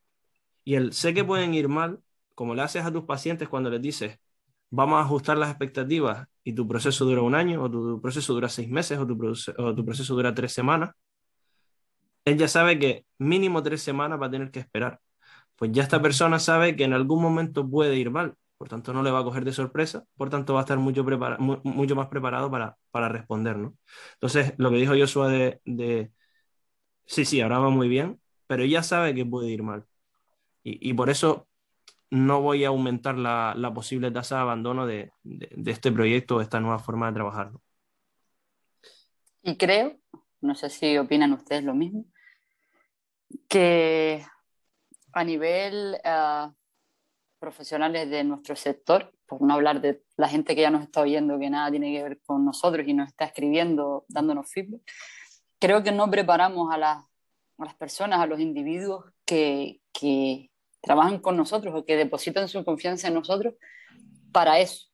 Y 0.65 0.75
el 0.77 0.93
sé 0.93 1.15
que 1.15 1.25
pueden 1.25 1.55
ir 1.55 1.69
mal 1.69 2.01
como 2.35 2.55
le 2.55 2.63
haces 2.63 2.85
a 2.85 2.93
tus 2.93 3.05
pacientes 3.05 3.49
cuando 3.49 3.71
les 3.71 3.81
dices, 3.83 4.19
vamos 4.71 4.99
a 4.99 5.03
ajustar 5.03 5.39
las 5.39 5.51
expectativas 5.51 6.29
y 6.45 6.53
tu 6.53 6.69
proceso 6.69 7.05
dura 7.07 7.23
un 7.23 7.35
año, 7.35 7.63
o 7.63 7.71
tu 7.71 8.01
proceso 8.03 8.35
dura 8.35 8.49
seis 8.51 8.69
meses, 8.69 8.99
o 8.99 9.07
tu, 9.07 9.19
proceso, 9.19 10.15
dura 10.15 10.35
tres 10.35 10.53
semanas, 10.53 10.91
él 12.25 12.37
ya 12.37 12.49
sabe 12.49 12.79
que 12.79 13.07
mínimo 13.19 13.63
tres 13.63 13.83
semanas 13.83 14.21
va 14.21 14.27
a 14.27 14.31
tener 14.31 14.51
que 14.51 14.61
esperar. 14.61 15.01
Pues 15.57 15.73
ya 15.73 15.83
esta 15.83 16.01
persona 16.03 16.39
sabe 16.39 16.77
que 16.77 16.85
en 16.85 16.93
algún 16.93 17.23
momento 17.23 17.69
puede 17.69 17.97
ir 17.97 18.11
mal, 18.11 18.35
por 18.59 18.69
tanto 18.69 18.93
no 18.93 19.03
le 19.03 19.11
va 19.13 19.21
a 19.21 19.25
coger 19.25 19.45
de 19.45 19.53
sorpresa, 19.53 20.05
por 20.17 20.31
tanto 20.31 20.55
va 20.55 20.61
a 20.61 20.63
estar 20.65 20.79
mucho, 20.79 21.05
mucho 21.63 21.97
más 21.97 22.09
preparado 22.09 22.51
para, 22.51 22.77
para 22.91 23.09
responder, 23.09 23.57
¿no? 23.57 23.77
Entonces, 24.15 24.55
lo 24.59 24.71
que 24.71 24.77
dijo 24.77 24.95
Joshua 24.99 25.29
de, 25.29 25.61
de, 25.65 26.11
sí, 27.07 27.25
sí, 27.25 27.41
ahora 27.41 27.61
va 27.61 27.71
muy 27.71 27.89
bien, 27.89 28.21
pero 28.49 28.65
ya 28.65 28.83
sabe 28.83 29.15
que 29.15 29.25
puede 29.25 29.49
ir 29.51 29.63
mal. 29.63 29.87
Y, 30.65 30.93
por 30.93 31.09
eso 31.09 31.49
no 32.11 32.43
voy 32.43 32.65
a 32.65 32.69
aumentar 32.69 33.17
la, 33.17 33.73
posible 33.75 34.11
tasa 34.11 34.37
de 34.37 34.43
abandono 34.43 34.87
de, 34.87 35.13
este 35.65 35.91
proyecto, 35.91 36.39
de 36.39 36.45
esta 36.45 36.61
nueva 36.61 36.79
forma 36.79 37.07
de 37.07 37.15
trabajar. 37.15 37.53
Y 39.43 39.57
creo, 39.57 39.99
no 40.43 40.55
sé 40.55 40.69
si 40.69 40.99
opinan 40.99 41.33
ustedes 41.33 41.65
lo 41.65 41.75
mismo, 41.75 42.05
que 43.49 44.27
a 45.13 45.25
nivel 45.25 45.97
uh, 46.05 46.53
profesionales 47.39 48.11
de 48.11 48.25
nuestro 48.25 48.57
sector, 48.57 49.13
por 49.27 49.43
no 49.43 49.55
hablar 49.55 49.81
de 49.81 50.03
la 50.17 50.29
gente 50.29 50.55
que 50.55 50.63
ya 50.63 50.71
nos 50.71 50.83
está 50.83 51.03
oyendo, 51.03 51.39
que 51.39 51.51
nada 51.51 51.71
tiene 51.71 51.93
que 51.93 52.03
ver 52.03 52.21
con 52.25 52.45
nosotros 52.45 52.87
y 52.87 52.95
nos 52.95 53.09
está 53.09 53.27
escribiendo, 53.27 54.05
dándonos 54.09 54.51
feedback, 54.51 54.83
creo 55.59 55.83
que 55.83 55.93
no 55.93 56.11
preparamos 56.11 56.73
a, 56.73 56.79
las 56.79 57.75
personas, 57.77 58.21
a 58.21 58.27
los 58.27 58.41
individuos 58.41 59.05
que, 59.25 59.81
que, 59.93 60.51
trabajan 60.81 61.19
con 61.19 61.37
nosotros 61.37 61.75
o 61.75 61.85
que 61.85 61.97
depositan 61.97 62.49
su 62.49 62.65
confianza 62.65 63.09
en 63.09 63.15
nosotros 63.15 63.55
para 64.31 64.61
eso, 64.61 64.87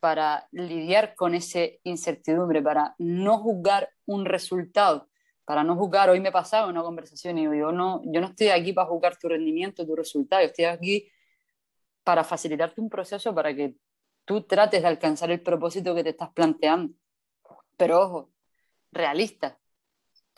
para 0.00 0.46
lidiar 0.52 1.14
con 1.14 1.34
esa 1.34 1.60
incertidumbre, 1.82 2.60
para 2.62 2.94
no 2.98 3.38
juzgar 3.38 3.88
un 4.04 4.26
resultado, 4.26 5.08
para 5.46 5.64
no 5.64 5.76
juzgar, 5.76 6.10
hoy 6.10 6.20
me 6.20 6.30
pasaba 6.30 6.68
una 6.68 6.82
conversación 6.82 7.38
y 7.38 7.44
yo 7.44 7.72
no, 7.72 8.02
yo 8.04 8.20
no 8.20 8.26
estoy 8.26 8.48
aquí 8.48 8.74
para 8.74 8.86
juzgar 8.86 9.16
tu 9.16 9.28
rendimiento, 9.28 9.86
tu 9.86 9.96
resultado, 9.96 10.42
estoy 10.42 10.66
aquí 10.66 11.08
para 12.08 12.24
facilitarte 12.24 12.80
un 12.80 12.88
proceso 12.88 13.34
para 13.34 13.54
que 13.54 13.74
tú 14.24 14.40
trates 14.44 14.80
de 14.80 14.88
alcanzar 14.88 15.30
el 15.30 15.42
propósito 15.42 15.94
que 15.94 16.02
te 16.02 16.08
estás 16.08 16.30
planteando. 16.30 16.94
Pero 17.76 18.00
ojo, 18.00 18.30
realista, 18.90 19.58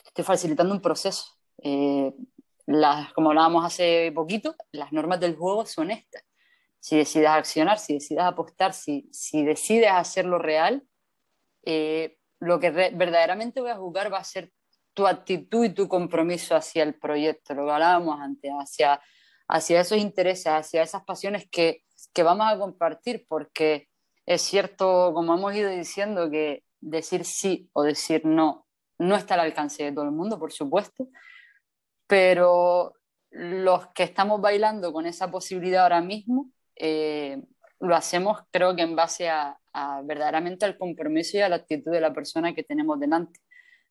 estoy 0.04 0.24
facilitando 0.24 0.74
un 0.74 0.80
proceso. 0.80 1.26
Eh, 1.58 2.12
las, 2.66 3.12
como 3.12 3.28
hablábamos 3.28 3.64
hace 3.64 4.10
poquito, 4.12 4.56
las 4.72 4.92
normas 4.92 5.20
del 5.20 5.36
juego 5.36 5.64
son 5.64 5.92
estas. 5.92 6.24
Si 6.80 6.96
decides 6.96 7.28
accionar, 7.28 7.78
si 7.78 7.94
decides 7.94 8.24
apostar, 8.24 8.72
si, 8.72 9.08
si 9.12 9.44
decides 9.44 9.92
hacerlo 9.92 10.40
real, 10.40 10.82
eh, 11.62 12.18
lo 12.40 12.58
que 12.58 12.72
verdaderamente 12.72 13.60
voy 13.60 13.70
a 13.70 13.76
jugar 13.76 14.12
va 14.12 14.18
a 14.18 14.24
ser 14.24 14.52
tu 14.92 15.06
actitud 15.06 15.66
y 15.66 15.72
tu 15.72 15.86
compromiso 15.86 16.56
hacia 16.56 16.82
el 16.82 16.98
proyecto, 16.98 17.54
lo 17.54 17.66
que 17.66 17.70
hablábamos 17.70 18.18
antes, 18.20 18.50
hacia, 18.50 19.00
hacia 19.50 19.80
esos 19.80 19.98
intereses, 19.98 20.46
hacia 20.46 20.82
esas 20.82 21.04
pasiones 21.04 21.48
que, 21.50 21.82
que 22.12 22.22
vamos 22.22 22.46
a 22.50 22.58
compartir, 22.58 23.26
porque 23.28 23.88
es 24.26 24.42
cierto, 24.42 25.12
como 25.14 25.34
hemos 25.34 25.54
ido 25.54 25.70
diciendo, 25.70 26.30
que 26.30 26.64
decir 26.80 27.24
sí 27.24 27.68
o 27.72 27.82
decir 27.82 28.24
no 28.24 28.66
no 29.00 29.16
está 29.16 29.34
al 29.34 29.40
alcance 29.40 29.82
de 29.82 29.92
todo 29.92 30.04
el 30.04 30.12
mundo, 30.12 30.38
por 30.38 30.52
supuesto, 30.52 31.08
pero 32.06 32.92
los 33.30 33.86
que 33.94 34.02
estamos 34.02 34.40
bailando 34.40 34.92
con 34.92 35.06
esa 35.06 35.30
posibilidad 35.30 35.84
ahora 35.84 36.02
mismo, 36.02 36.50
eh, 36.76 37.42
lo 37.80 37.96
hacemos 37.96 38.42
creo 38.50 38.76
que 38.76 38.82
en 38.82 38.94
base 38.94 39.30
a, 39.30 39.56
verdaderamente 40.04 40.66
al 40.66 40.76
compromiso 40.76 41.38
y 41.38 41.40
a 41.40 41.48
la 41.48 41.56
actitud 41.56 41.92
de 41.92 42.00
la 42.00 42.12
persona 42.12 42.54
que 42.54 42.62
tenemos 42.62 43.00
delante. 43.00 43.40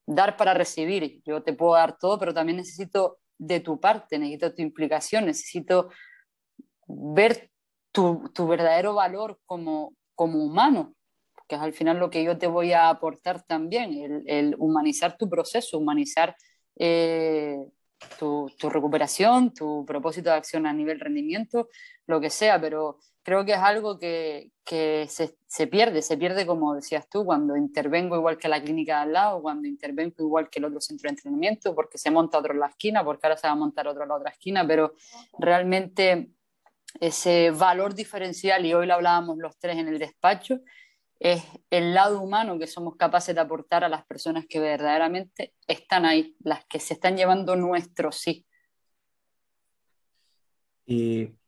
Dar 0.05 0.37
para 0.37 0.53
recibir, 0.53 1.21
yo 1.25 1.41
te 1.41 1.53
puedo 1.53 1.73
dar 1.73 1.97
todo, 1.97 2.19
pero 2.19 2.33
también 2.33 2.57
necesito 2.57 3.17
de 3.39 3.59
tu 3.61 3.79
parte, 3.79 4.19
necesito 4.19 4.53
tu 4.53 4.61
implicación, 4.61 5.25
necesito 5.25 5.89
ver 6.87 7.49
tu, 7.91 8.29
tu 8.33 8.47
verdadero 8.47 8.93
valor 8.93 9.39
como, 9.47 9.95
como 10.13 10.43
humano, 10.43 10.93
que 11.47 11.55
es 11.55 11.61
al 11.61 11.73
final 11.73 11.97
lo 11.97 12.11
que 12.11 12.23
yo 12.23 12.37
te 12.37 12.45
voy 12.45 12.73
a 12.73 12.89
aportar 12.89 13.41
también, 13.41 13.93
el, 13.93 14.23
el 14.27 14.55
humanizar 14.59 15.17
tu 15.17 15.27
proceso, 15.27 15.79
humanizar 15.79 16.35
eh, 16.77 17.57
tu, 18.17 18.47
recuperación, 18.69 19.53
tu 19.53 19.85
propósito 19.85 20.29
de 20.29 20.37
acción 20.37 20.65
a 20.65 20.73
nivel 20.73 20.99
rendimiento, 20.99 21.69
lo 22.07 22.21
que 22.21 22.29
sea, 22.29 22.59
pero 22.59 22.99
creo 23.29 23.45
que 23.45 23.51
es 23.51 23.59
algo 23.59 23.99
que, 23.99 24.51
se, 24.65 25.67
pierde, 25.67 26.01
se 26.01 26.17
pierde 26.17 26.47
como 26.47 26.73
decías 26.73 27.07
tú, 27.07 27.23
cuando 27.23 27.55
intervengo 27.55 28.15
igual 28.15 28.39
que 28.39 28.47
la 28.47 28.59
clínica 28.59 28.95
de 28.95 29.01
al 29.03 29.13
lado, 29.13 29.41
cuando 29.43 29.67
intervengo 29.67 30.15
igual 30.17 30.49
que 30.49 30.57
el 30.57 30.65
otro 30.65 30.81
centro 30.81 31.07
de 31.07 31.11
entrenamiento, 31.11 31.75
porque 31.75 31.99
se 31.99 32.09
monta 32.09 32.39
otro 32.39 32.53
en 32.53 32.59
la 32.59 32.67
esquina, 32.67 33.03
porque 33.03 33.27
ahora 33.27 33.37
se 33.37 33.45
va 33.45 33.53
a 33.53 33.55
montar 33.55 33.87
otro 33.87 34.01
en 34.01 34.09
la 34.09 34.15
otra 34.15 34.31
esquina, 34.31 34.65
pero 34.65 34.95
realmente 35.37 36.31
ese 36.99 37.51
valor 37.51 37.93
diferencial, 37.93 38.65
y 38.65 38.73
hoy 38.73 38.87
lo 38.87 38.95
hablábamos 38.95 39.37
los 39.37 39.59
tres 39.59 39.77
en 39.77 39.87
el 39.87 39.99
despacho, 39.99 40.61
es 41.19 41.43
el 41.69 41.93
lado 41.93 42.19
humano 42.21 42.57
que 42.57 42.65
somos 42.65 42.95
capaces 42.95 43.35
de 43.35 43.41
aportar 43.41 43.83
a 43.83 43.89
las 43.89 44.05
personas 44.07 44.47
que 44.49 44.59
verdaderamente 44.59 45.53
están 45.67 46.05
ahí, 46.05 46.35
las 46.39 46.65
que 46.65 46.79
se 46.79 46.95
están 46.95 47.15
llevando 47.15 47.55
nuestro 47.55 48.11
sí. 48.11 48.47
Y 50.87 51.38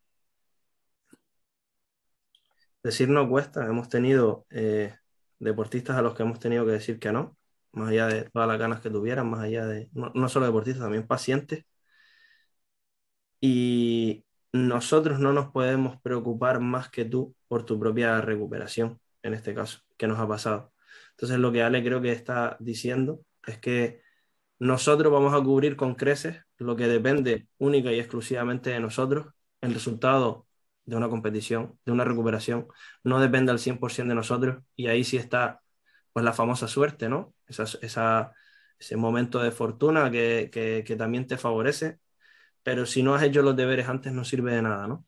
decir 2.84 3.10
no 3.10 3.30
cuesta, 3.30 3.66
hemos 3.68 3.90
tenido 3.90 4.46
eh, 4.50 4.96
deportistas 5.40 5.98
a 5.98 6.02
los 6.02 6.16
que 6.16 6.24
hemos 6.24 6.40
tenido 6.40 6.66
que 6.66 6.72
decir 6.74 7.00
que 7.00 7.12
no, 7.12 7.38
más 7.74 7.90
allá 7.90 8.08
de 8.08 8.24
todas 8.32 8.48
las 8.48 8.60
ganas 8.60 8.82
que 8.82 8.90
tuvieran, 8.90 9.30
más 9.30 9.42
allá 9.42 9.66
de, 9.68 9.90
no, 9.94 10.12
no 10.16 10.30
solo 10.30 10.46
deportistas, 10.48 10.84
también 10.84 11.08
pacientes. 11.08 11.66
Y 13.40 14.26
nosotros 14.54 15.20
no 15.20 15.34
nos 15.34 15.52
podemos 15.52 16.00
preocupar 16.02 16.60
más 16.60 16.90
que 16.90 17.06
tú 17.06 17.36
por 17.48 17.66
tu 17.66 17.80
propia 17.80 18.22
recuperación 18.22 19.00
en 19.24 19.34
este 19.34 19.54
caso, 19.54 19.80
que 19.98 20.08
nos 20.08 20.20
ha 20.20 20.28
pasado. 20.28 20.74
Entonces, 21.12 21.40
lo 21.40 21.52
que 21.52 21.64
Ale 21.64 21.84
creo 21.84 22.02
que 22.02 22.12
está 22.12 22.58
diciendo 22.60 23.22
es 23.46 23.60
que 23.60 24.02
nosotros 24.60 25.12
vamos 25.12 25.34
a 25.34 25.44
cubrir 25.44 25.76
con 25.76 25.96
creces 25.96 26.42
lo 26.58 26.76
que 26.76 26.88
depende 26.88 27.48
única 27.58 27.92
y 27.92 28.00
exclusivamente 28.00 28.72
de 28.72 28.80
nosotros. 28.80 29.28
El 29.62 29.74
resultado 29.74 30.48
de 30.86 30.96
una 30.96 31.10
competición, 31.10 31.80
de 31.86 31.92
una 31.92 32.04
recuperación, 32.04 32.68
no 33.04 33.20
depende 33.20 33.52
al 33.52 33.60
100% 33.60 34.10
de 34.10 34.16
nosotros 34.16 34.64
y 34.76 34.88
ahí 34.88 35.04
sí 35.04 35.18
está 35.18 35.62
pues 36.14 36.26
la 36.26 36.34
famosa 36.34 36.68
suerte, 36.68 37.10
¿no? 37.10 37.34
Esa, 37.48 38.34
ese 38.80 38.98
momento 38.98 39.40
de 39.42 39.52
fortuna 39.52 40.12
que, 40.12 40.50
que, 40.52 40.96
también 40.96 41.28
te 41.28 41.38
favorece, 41.38 42.00
pero 42.64 42.86
si 42.86 43.04
no 43.04 43.16
has 43.16 43.24
hecho 43.24 43.42
los 43.44 43.56
deberes 43.56 43.90
antes 43.90 44.14
no 44.14 44.26
sirve 44.26 44.54
de 44.56 44.62
nada, 44.64 44.88
¿no? 44.88 45.06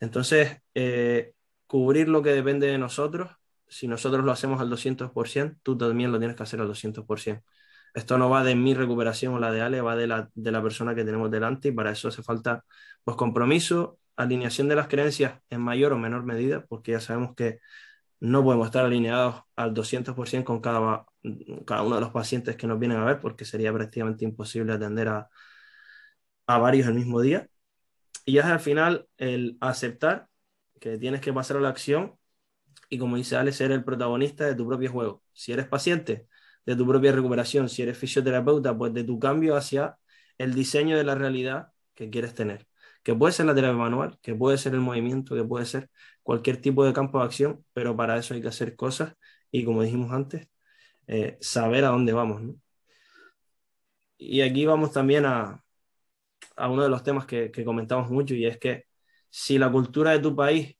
Entonces, 0.00 0.62
eh, 0.74 1.34
cubrir 1.66 2.08
lo 2.08 2.22
que 2.22 2.30
depende 2.30 2.66
de 2.68 2.78
nosotros, 2.78 3.30
si 3.68 3.88
nosotros 3.88 4.24
lo 4.24 4.32
hacemos 4.32 4.60
al 4.60 4.70
200%, 4.70 5.58
tú 5.62 5.78
también 5.78 6.12
lo 6.12 6.18
tienes 6.18 6.36
que 6.36 6.42
hacer 6.42 6.60
al 6.60 6.68
200%. 6.68 7.42
Esto 7.94 8.18
no 8.18 8.30
va 8.30 8.44
de 8.44 8.54
mi 8.54 8.74
recuperación 8.74 9.34
o 9.34 9.38
la 9.38 9.52
de 9.52 9.62
Ale, 9.62 9.80
va 9.80 9.96
de 9.96 10.06
la, 10.06 10.30
de 10.34 10.52
la 10.52 10.62
persona 10.62 10.94
que 10.94 11.04
tenemos 11.04 11.30
delante 11.30 11.68
y 11.68 11.72
para 11.72 11.92
eso 11.92 12.08
hace 12.08 12.22
falta 12.22 12.64
pues, 13.04 13.16
compromiso, 13.16 13.98
alineación 14.16 14.68
de 14.68 14.76
las 14.76 14.88
creencias 14.88 15.40
en 15.50 15.60
mayor 15.60 15.92
o 15.92 15.98
menor 15.98 16.24
medida, 16.24 16.66
porque 16.66 16.92
ya 16.92 17.00
sabemos 17.00 17.34
que 17.34 17.60
no 18.20 18.44
podemos 18.44 18.66
estar 18.66 18.84
alineados 18.84 19.42
al 19.56 19.74
200% 19.74 20.44
con 20.44 20.60
cada, 20.60 21.06
uno 21.22 21.94
de 21.96 22.00
los 22.00 22.10
pacientes 22.10 22.56
que 22.56 22.66
nos 22.66 22.78
vienen 22.78 22.98
a 22.98 23.04
ver, 23.04 23.20
porque 23.20 23.44
sería 23.44 23.72
prácticamente 23.72 24.24
imposible 24.24 24.72
atender 24.72 25.08
a, 25.08 25.28
a 26.46 26.58
varios 26.58 26.86
el 26.88 26.94
mismo 26.94 27.20
día. 27.20 27.48
Y 28.24 28.34
ya 28.34 28.42
es 28.42 28.46
al 28.48 28.60
final 28.60 29.08
el 29.18 29.58
aceptar 29.60 30.28
que 30.80 30.98
tienes 30.98 31.20
que 31.20 31.32
pasar 31.32 31.56
a 31.58 31.60
la 31.60 31.70
acción 31.70 32.18
y 32.88 32.98
como 32.98 33.16
dice 33.16 33.36
Ale, 33.36 33.52
ser 33.52 33.72
el 33.72 33.84
protagonista 33.84 34.46
de 34.46 34.54
tu 34.54 34.66
propio 34.68 34.90
juego. 34.92 35.24
Si 35.32 35.52
eres 35.52 35.66
paciente, 35.68 36.28
de 36.66 36.76
tu 36.76 36.86
propia 36.86 37.12
recuperación. 37.12 37.68
Si 37.68 37.82
eres 37.82 37.98
fisioterapeuta, 37.98 38.76
pues 38.76 38.92
de 38.94 39.04
tu 39.04 39.18
cambio 39.18 39.56
hacia 39.56 39.98
el 40.38 40.54
diseño 40.54 40.96
de 40.96 41.04
la 41.04 41.14
realidad 41.14 41.72
que 41.94 42.10
quieres 42.10 42.34
tener. 42.34 42.66
Que 43.02 43.14
puede 43.14 43.32
ser 43.32 43.46
la 43.46 43.54
terapia 43.54 43.76
manual, 43.76 44.18
que 44.22 44.34
puede 44.34 44.58
ser 44.58 44.74
el 44.74 44.80
movimiento, 44.80 45.34
que 45.34 45.44
puede 45.44 45.66
ser 45.66 45.90
cualquier 46.22 46.58
tipo 46.60 46.84
de 46.84 46.92
campo 46.92 47.18
de 47.18 47.24
acción, 47.24 47.64
pero 47.72 47.96
para 47.96 48.16
eso 48.18 48.34
hay 48.34 48.42
que 48.42 48.48
hacer 48.48 48.76
cosas 48.76 49.14
y 49.50 49.64
como 49.64 49.82
dijimos 49.82 50.12
antes, 50.12 50.48
eh, 51.08 51.38
saber 51.40 51.84
a 51.84 51.88
dónde 51.88 52.12
vamos. 52.12 52.42
Y 54.18 54.40
aquí 54.42 54.64
vamos 54.66 54.92
también 54.92 55.26
a, 55.26 55.62
a 56.56 56.68
uno 56.70 56.82
de 56.82 56.88
los 56.88 57.02
temas 57.02 57.26
que, 57.26 57.50
comentamos 57.64 58.10
mucho 58.10 58.34
y 58.34 58.46
es 58.46 58.58
que 58.58 58.86
si 59.30 59.58
la 59.58 59.70
cultura 59.70 60.12
de 60.12 60.20
tu 60.20 60.36
país 60.36 60.76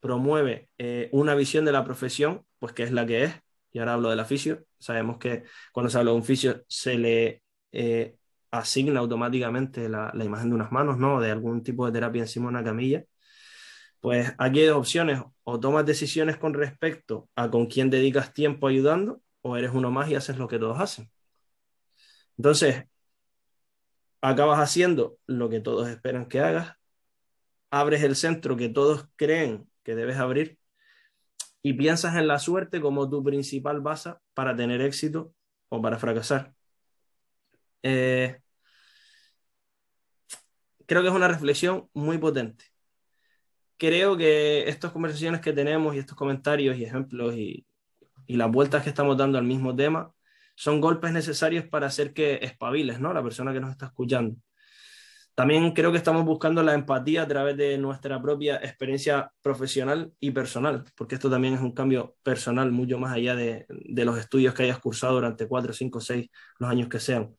promueve 0.00 0.70
eh, 0.78 1.08
una 1.12 1.34
visión 1.34 1.64
de 1.64 1.72
la 1.72 1.84
profesión, 1.84 2.46
pues 2.58 2.72
que 2.72 2.84
es 2.84 2.92
la 2.92 3.06
que 3.06 3.24
es, 3.24 3.34
y 3.72 3.78
ahora 3.80 3.94
hablo 3.94 4.10
del 4.10 4.24
fisio, 4.26 4.64
sabemos 4.78 5.18
que 5.18 5.44
cuando 5.72 5.90
se 5.90 5.98
habla 5.98 6.12
de 6.12 6.16
un 6.18 6.24
fisio 6.24 6.64
se 6.68 6.98
le 6.98 7.42
eh, 7.72 8.17
asigna 8.50 9.00
automáticamente 9.00 9.88
la, 9.88 10.10
la, 10.14 10.24
imagen 10.24 10.50
de 10.50 10.54
unas 10.56 10.72
manos, 10.72 10.98
¿no? 10.98 11.20
De 11.20 11.30
algún 11.30 11.62
tipo 11.62 11.86
de 11.86 11.92
terapia 11.92 12.22
encima 12.22 12.46
de 12.46 12.50
una 12.50 12.64
camilla. 12.64 13.04
Pues 14.00 14.32
aquí 14.38 14.60
hay 14.60 14.66
dos 14.66 14.78
opciones, 14.78 15.20
o 15.44 15.60
tomas 15.60 15.84
decisiones 15.86 16.36
con 16.36 16.54
respecto 16.54 17.28
a 17.34 17.50
con 17.50 17.66
quién 17.66 17.90
dedicas 17.90 18.32
tiempo 18.32 18.68
ayudando, 18.68 19.20
o 19.42 19.56
eres 19.56 19.72
uno 19.74 19.90
más 19.90 20.10
y 20.10 20.14
haces 20.14 20.38
lo 20.38 20.48
que 20.48 20.58
todos 20.58 20.80
hacen. 20.80 21.10
Entonces, 22.36 22.84
acabas 24.20 24.60
haciendo 24.60 25.18
lo 25.26 25.48
que 25.48 25.60
todos 25.60 25.88
esperan 25.88 26.26
que 26.26 26.40
hagas, 26.40 26.74
abres 27.70 28.02
el 28.02 28.16
centro 28.16 28.56
que 28.56 28.68
todos 28.68 29.06
creen 29.16 29.68
que 29.82 29.94
debes 29.94 30.18
abrir 30.18 30.58
y 31.62 31.74
piensas 31.74 32.16
en 32.16 32.28
la 32.28 32.38
suerte 32.38 32.80
como 32.80 33.08
tu 33.10 33.22
principal 33.22 33.80
base 33.80 34.14
para 34.34 34.56
tener 34.56 34.80
éxito 34.80 35.34
o 35.68 35.82
para 35.82 35.98
fracasar. 35.98 36.54
Eh, 37.82 38.40
creo 40.86 41.02
que 41.02 41.08
es 41.08 41.14
una 41.14 41.28
reflexión 41.28 41.88
muy 41.94 42.18
potente. 42.18 42.64
Creo 43.76 44.16
que 44.16 44.68
estas 44.68 44.90
conversaciones 44.92 45.40
que 45.40 45.52
tenemos 45.52 45.94
y 45.94 45.98
estos 45.98 46.16
comentarios 46.16 46.76
y 46.76 46.84
ejemplos 46.84 47.34
y, 47.36 47.64
las 48.26 48.50
vueltas 48.50 48.82
que 48.82 48.90
estamos 48.90 49.16
dando 49.16 49.38
al 49.38 49.44
mismo 49.44 49.74
tema 49.74 50.12
son 50.54 50.80
golpes 50.82 51.12
necesarios 51.12 51.64
para 51.66 51.86
hacer 51.86 52.12
que 52.12 52.40
espabiles, 52.42 53.00
¿no? 53.00 53.12
La 53.14 53.22
persona 53.22 53.54
que 53.54 53.60
nos 53.60 53.70
está 53.70 53.86
escuchando. 53.86 54.36
También 55.38 55.70
creo 55.70 55.92
que 55.92 55.98
estamos 55.98 56.24
buscando 56.24 56.64
la 56.64 56.74
empatía 56.74 57.22
a 57.22 57.28
través 57.28 57.56
de 57.56 57.78
nuestra 57.78 58.20
propia 58.20 58.56
experiencia 58.56 59.30
profesional 59.40 60.12
y 60.18 60.32
personal, 60.32 60.82
porque 60.96 61.14
esto 61.14 61.30
también 61.30 61.54
es 61.54 61.60
un 61.60 61.70
cambio 61.70 62.16
personal 62.24 62.72
mucho 62.72 62.98
más 62.98 63.12
allá 63.14 63.36
de, 63.36 63.64
de 63.68 64.04
los 64.04 64.18
estudios 64.18 64.52
que 64.52 64.64
hayas 64.64 64.80
cursado 64.80 65.14
durante 65.14 65.46
cuatro, 65.46 65.72
cinco, 65.72 66.00
seis, 66.00 66.28
los 66.58 66.68
años 66.68 66.88
que 66.88 66.98
sean. 66.98 67.36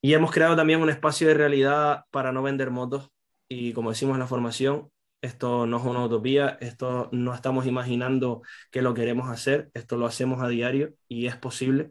Y 0.00 0.14
hemos 0.14 0.30
creado 0.30 0.54
también 0.54 0.80
un 0.80 0.88
espacio 0.88 1.26
de 1.26 1.34
realidad 1.34 2.04
para 2.12 2.30
no 2.30 2.44
vender 2.44 2.70
motos 2.70 3.10
y 3.48 3.72
como 3.72 3.90
decimos 3.90 4.14
en 4.14 4.20
la 4.20 4.28
formación, 4.28 4.92
esto 5.20 5.66
no 5.66 5.78
es 5.78 5.84
una 5.84 6.04
utopía, 6.04 6.58
esto 6.60 7.08
no 7.10 7.34
estamos 7.34 7.66
imaginando 7.66 8.42
que 8.70 8.82
lo 8.82 8.94
queremos 8.94 9.28
hacer, 9.30 9.68
esto 9.74 9.96
lo 9.96 10.06
hacemos 10.06 10.40
a 10.42 10.48
diario 10.48 10.94
y 11.08 11.26
es 11.26 11.34
posible 11.36 11.90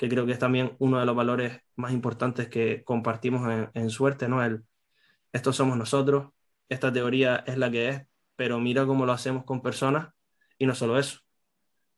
que 0.00 0.08
creo 0.08 0.24
que 0.24 0.32
es 0.32 0.38
también 0.38 0.76
uno 0.78 0.98
de 0.98 1.04
los 1.04 1.14
valores 1.14 1.60
más 1.76 1.92
importantes 1.92 2.48
que 2.48 2.82
compartimos 2.84 3.68
en, 3.74 3.90
suerte, 3.90 4.28
¿no? 4.28 4.42
El, 4.42 4.64
estos 5.30 5.56
somos 5.56 5.76
nosotros, 5.76 6.32
esta 6.70 6.90
teoría 6.90 7.44
es 7.46 7.58
la 7.58 7.70
que 7.70 7.90
es, 7.90 8.02
pero 8.34 8.58
mira 8.60 8.86
cómo 8.86 9.04
lo 9.04 9.12
hacemos 9.12 9.44
con 9.44 9.60
personas 9.60 10.08
y 10.56 10.64
no 10.64 10.74
solo 10.74 10.98
eso, 10.98 11.20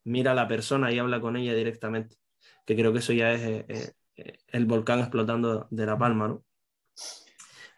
mira 0.03 0.33
a 0.33 0.35
la 0.35 0.49
persona 0.49 0.91
y 0.91 0.99
habla 0.99 1.21
con 1.21 1.37
ella 1.37 1.55
directamente, 1.55 2.17
que 2.67 2.75
creo 2.75 2.93
que 2.93 2.99
eso 2.99 3.13
ya 3.13 3.35
es 3.35 3.41
eh, 3.41 3.95
eh, 4.17 4.39
el 4.49 4.67
volcán 4.67 4.99
explotando 4.99 5.69
de 5.71 5.87
La 5.87 5.97
Palma, 5.97 6.27
¿no? 6.27 6.45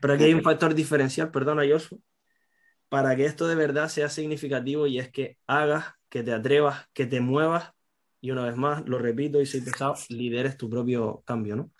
Pero 0.00 0.14
aquí 0.14 0.24
hay 0.24 0.32
un 0.32 0.42
factor 0.42 0.74
diferencial, 0.74 1.30
perdona, 1.30 1.64
Josu, 1.70 2.00
para 2.88 3.14
que 3.14 3.26
esto 3.26 3.46
de 3.46 3.56
verdad 3.56 3.90
sea 3.90 4.08
significativo 4.08 4.86
y 4.86 4.98
es 4.98 5.10
que 5.10 5.36
hagas, 5.46 5.84
que 6.08 6.22
te 6.22 6.32
atrevas, 6.32 6.88
que 6.94 7.04
te 7.04 7.20
muevas 7.20 7.73
y 8.24 8.30
una 8.30 8.46
vez 8.46 8.56
más, 8.56 8.88
lo 8.88 8.96
repito 8.96 9.38
y 9.38 9.44
soy 9.44 9.60
pesado, 9.60 9.94
lideres 10.08 10.56
tu 10.56 10.70
propio 10.70 11.22
cambio, 11.26 11.56
¿no? 11.56 11.70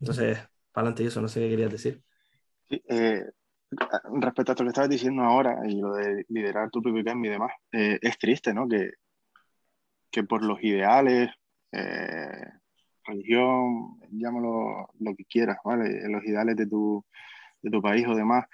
Entonces, 0.00 0.36
para 0.72 0.88
adelante 0.88 1.06
eso, 1.06 1.20
no 1.20 1.28
sé 1.28 1.38
qué 1.38 1.50
querías 1.50 1.70
decir. 1.70 2.02
Eh, 2.68 3.22
respecto 4.20 4.50
a 4.50 4.54
lo 4.56 4.64
que 4.64 4.68
estabas 4.70 4.90
diciendo 4.90 5.22
ahora 5.22 5.60
y 5.64 5.80
lo 5.80 5.94
de 5.94 6.26
liderar 6.28 6.72
tu 6.72 6.82
propio 6.82 7.04
cambio 7.04 7.30
y 7.30 7.34
demás, 7.34 7.52
eh, 7.70 8.00
es 8.02 8.18
triste, 8.18 8.52
¿no? 8.52 8.66
Que, 8.66 8.94
que 10.10 10.24
por 10.24 10.44
los 10.44 10.60
ideales, 10.60 11.30
eh, 11.70 12.44
religión, 13.04 14.00
llámalo 14.10 14.88
lo 14.98 15.14
que 15.14 15.24
quieras, 15.26 15.58
¿vale? 15.64 16.00
Los 16.08 16.24
ideales 16.24 16.56
de 16.56 16.66
tu, 16.66 17.04
de 17.62 17.70
tu 17.70 17.80
país 17.80 18.08
o 18.08 18.16
demás, 18.16 18.46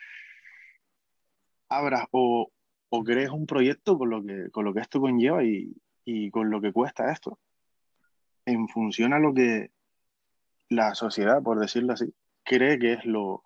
abras 1.70 2.04
o, 2.11 2.52
o 2.90 3.04
crees 3.04 3.30
un 3.30 3.46
proyecto 3.46 3.96
con 3.96 4.11
lo 4.11 4.22
que, 4.22 4.50
con 4.50 4.66
lo 4.66 4.74
que 4.74 4.80
esto 4.80 5.00
conlleva 5.00 5.42
y, 5.42 5.74
y 6.04 6.30
con 6.30 6.50
lo 6.50 6.60
que 6.60 6.72
cuesta 6.72 7.12
esto, 7.12 7.38
en 8.46 8.68
función 8.68 9.12
a 9.12 9.18
lo 9.18 9.34
que 9.34 9.70
la 10.68 10.94
sociedad, 10.94 11.42
por 11.42 11.58
decirlo 11.58 11.92
así, 11.92 12.12
cree 12.44 12.78
que 12.78 12.94
es 12.94 13.04
lo, 13.04 13.42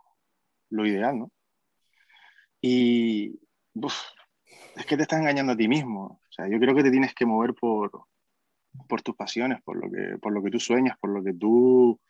lo 0.70 0.86
ideal, 0.86 1.18
¿no? 1.18 1.32
Y 2.60 3.40
es 4.76 4.86
que 4.86 4.96
te 4.96 5.02
estás 5.02 5.20
engañando 5.20 5.52
a 5.52 5.56
ti 5.56 5.68
mismo. 5.68 6.20
O 6.28 6.32
sea, 6.32 6.48
yo 6.48 6.58
creo 6.58 6.74
que 6.74 6.82
te 6.82 6.90
tienes 6.90 7.14
que 7.14 7.26
mover 7.26 7.54
por, 7.54 7.90
por 8.88 9.02
tus 9.02 9.16
pasiones, 9.16 9.62
por 9.62 9.76
lo, 9.76 9.90
que, 9.90 10.18
por 10.18 10.32
lo 10.32 10.42
que 10.42 10.50
tú 10.50 10.60
sueñas, 10.60 10.96
por 10.98 11.10
lo 11.10 11.22
que 11.22 11.34
tú 11.34 12.00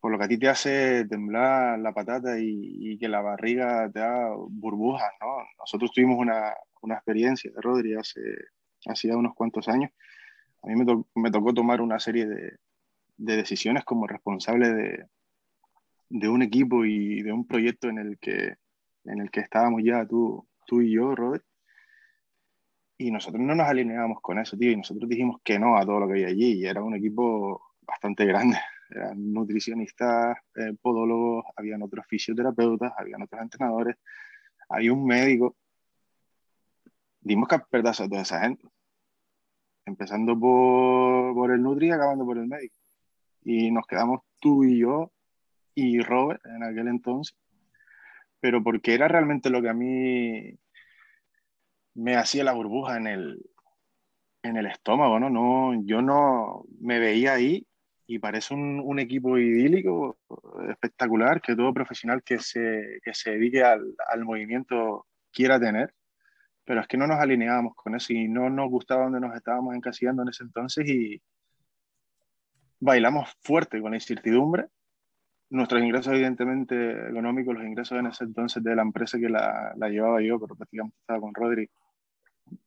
por 0.00 0.12
lo 0.12 0.18
que 0.18 0.24
a 0.24 0.28
ti 0.28 0.38
te 0.38 0.48
hace 0.48 1.06
temblar 1.06 1.78
la 1.80 1.92
patata 1.92 2.38
y, 2.38 2.92
y 2.92 2.98
que 2.98 3.08
la 3.08 3.20
barriga 3.20 3.90
te 3.90 3.98
da 3.98 4.32
burbujas, 4.48 5.10
¿no? 5.20 5.44
Nosotros 5.58 5.90
tuvimos 5.92 6.18
una, 6.18 6.54
una 6.82 6.94
experiencia 6.94 7.50
Rodri 7.56 7.94
hace, 7.94 8.20
hacía 8.86 9.16
unos 9.16 9.34
cuantos 9.34 9.68
años, 9.68 9.90
a 10.62 10.66
mí 10.68 10.74
me, 11.14 11.30
tocó 11.30 11.54
tomar 11.54 11.80
una 11.80 11.98
serie 11.98 12.26
de, 12.26 12.58
de 13.18 13.36
decisiones 13.36 13.84
como 13.84 14.06
responsable 14.06 15.08
de, 16.08 16.28
un 16.28 16.42
equipo 16.42 16.84
y 16.84 17.22
de 17.22 17.32
un 17.32 17.46
proyecto 17.46 17.88
en 17.88 17.98
el 17.98 18.18
que, 18.18 18.56
en 19.04 19.20
el 19.20 19.30
que 19.30 19.40
estábamos 19.40 19.82
ya 19.84 20.06
tú, 20.06 20.48
tú 20.66 20.80
y 20.80 20.92
yo, 20.92 21.14
Robert. 21.14 21.44
Y 22.96 23.10
nosotros 23.10 23.42
no 23.42 23.54
nos 23.54 23.68
alineábamos 23.68 24.20
con 24.20 24.38
eso, 24.38 24.56
tío, 24.56 24.72
y 24.72 24.76
nosotros 24.76 25.08
dijimos 25.08 25.40
que 25.44 25.58
no 25.58 25.76
a 25.76 25.84
todo 25.84 26.00
lo 26.00 26.06
que 26.06 26.14
había 26.14 26.28
allí, 26.28 26.54
y 26.54 26.66
era 26.66 26.82
un 26.82 26.96
equipo 26.96 27.74
bastante 27.82 28.24
grande. 28.24 28.58
Eran 28.90 29.32
nutricionistas, 29.32 30.38
eh, 30.56 30.74
podólogos, 30.80 31.44
habían 31.56 31.82
otros 31.82 32.06
fisioterapeutas, 32.08 32.92
habían 32.96 33.22
otros 33.22 33.42
entrenadores, 33.42 33.96
había 34.68 34.92
un 34.92 35.04
médico. 35.06 35.56
Dimos 37.20 37.48
perder 37.70 37.92
a 37.92 38.08
toda 38.08 38.22
esa 38.22 38.40
gente 38.40 38.66
empezando 39.88 40.38
por, 40.38 41.34
por 41.34 41.50
el 41.52 41.62
Nutri 41.62 41.88
y 41.88 41.90
acabando 41.90 42.24
por 42.24 42.38
el 42.38 42.46
médico. 42.46 42.76
Y 43.44 43.70
nos 43.70 43.86
quedamos 43.86 44.22
tú 44.40 44.64
y 44.64 44.78
yo 44.78 45.12
y 45.74 46.00
Robert 46.00 46.44
en 46.46 46.62
aquel 46.62 46.88
entonces, 46.88 47.36
pero 48.40 48.62
porque 48.62 48.94
era 48.94 49.08
realmente 49.08 49.50
lo 49.50 49.62
que 49.62 49.68
a 49.68 49.74
mí 49.74 50.54
me 51.94 52.16
hacía 52.16 52.44
la 52.44 52.52
burbuja 52.52 52.96
en 52.96 53.06
el, 53.06 53.50
en 54.42 54.56
el 54.56 54.66
estómago, 54.66 55.18
¿no? 55.18 55.30
no 55.30 55.82
yo 55.84 56.02
no 56.02 56.64
me 56.80 56.98
veía 56.98 57.34
ahí 57.34 57.66
y 58.06 58.18
parece 58.18 58.54
un, 58.54 58.80
un, 58.80 58.98
equipo 58.98 59.36
idílico, 59.36 60.18
espectacular, 60.70 61.42
que 61.42 61.54
todo 61.54 61.74
profesional 61.74 62.22
que 62.22 62.38
se, 62.38 63.00
que 63.02 63.12
se 63.12 63.32
dedique 63.32 63.62
al, 63.62 63.94
al, 64.10 64.24
movimiento 64.24 65.06
quiera 65.30 65.60
tener, 65.60 65.94
pero 66.68 66.82
es 66.82 66.86
que 66.86 66.98
no 66.98 67.06
nos 67.06 67.18
alineábamos 67.18 67.74
con 67.74 67.94
eso 67.94 68.12
y 68.12 68.28
no 68.28 68.50
nos 68.50 68.68
gustaba 68.68 69.04
donde 69.04 69.20
nos 69.20 69.34
estábamos 69.34 69.74
encasillando 69.74 70.20
en 70.20 70.28
ese 70.28 70.42
entonces 70.42 70.86
y 70.86 71.18
bailamos 72.78 73.34
fuerte 73.40 73.80
con 73.80 73.92
la 73.92 73.96
incertidumbre. 73.96 74.66
Nuestros 75.48 75.82
ingresos, 75.82 76.12
evidentemente, 76.12 77.08
económicos, 77.08 77.54
los 77.54 77.64
ingresos 77.64 77.98
en 77.98 78.08
ese 78.08 78.24
entonces 78.24 78.62
de 78.62 78.76
la 78.76 78.82
empresa 78.82 79.18
que 79.18 79.30
la, 79.30 79.72
la 79.78 79.88
llevaba 79.88 80.20
yo, 80.20 80.38
pero 80.38 80.56
prácticamente 80.56 80.98
estaba 81.00 81.20
con 81.20 81.32
Rodri, 81.32 81.70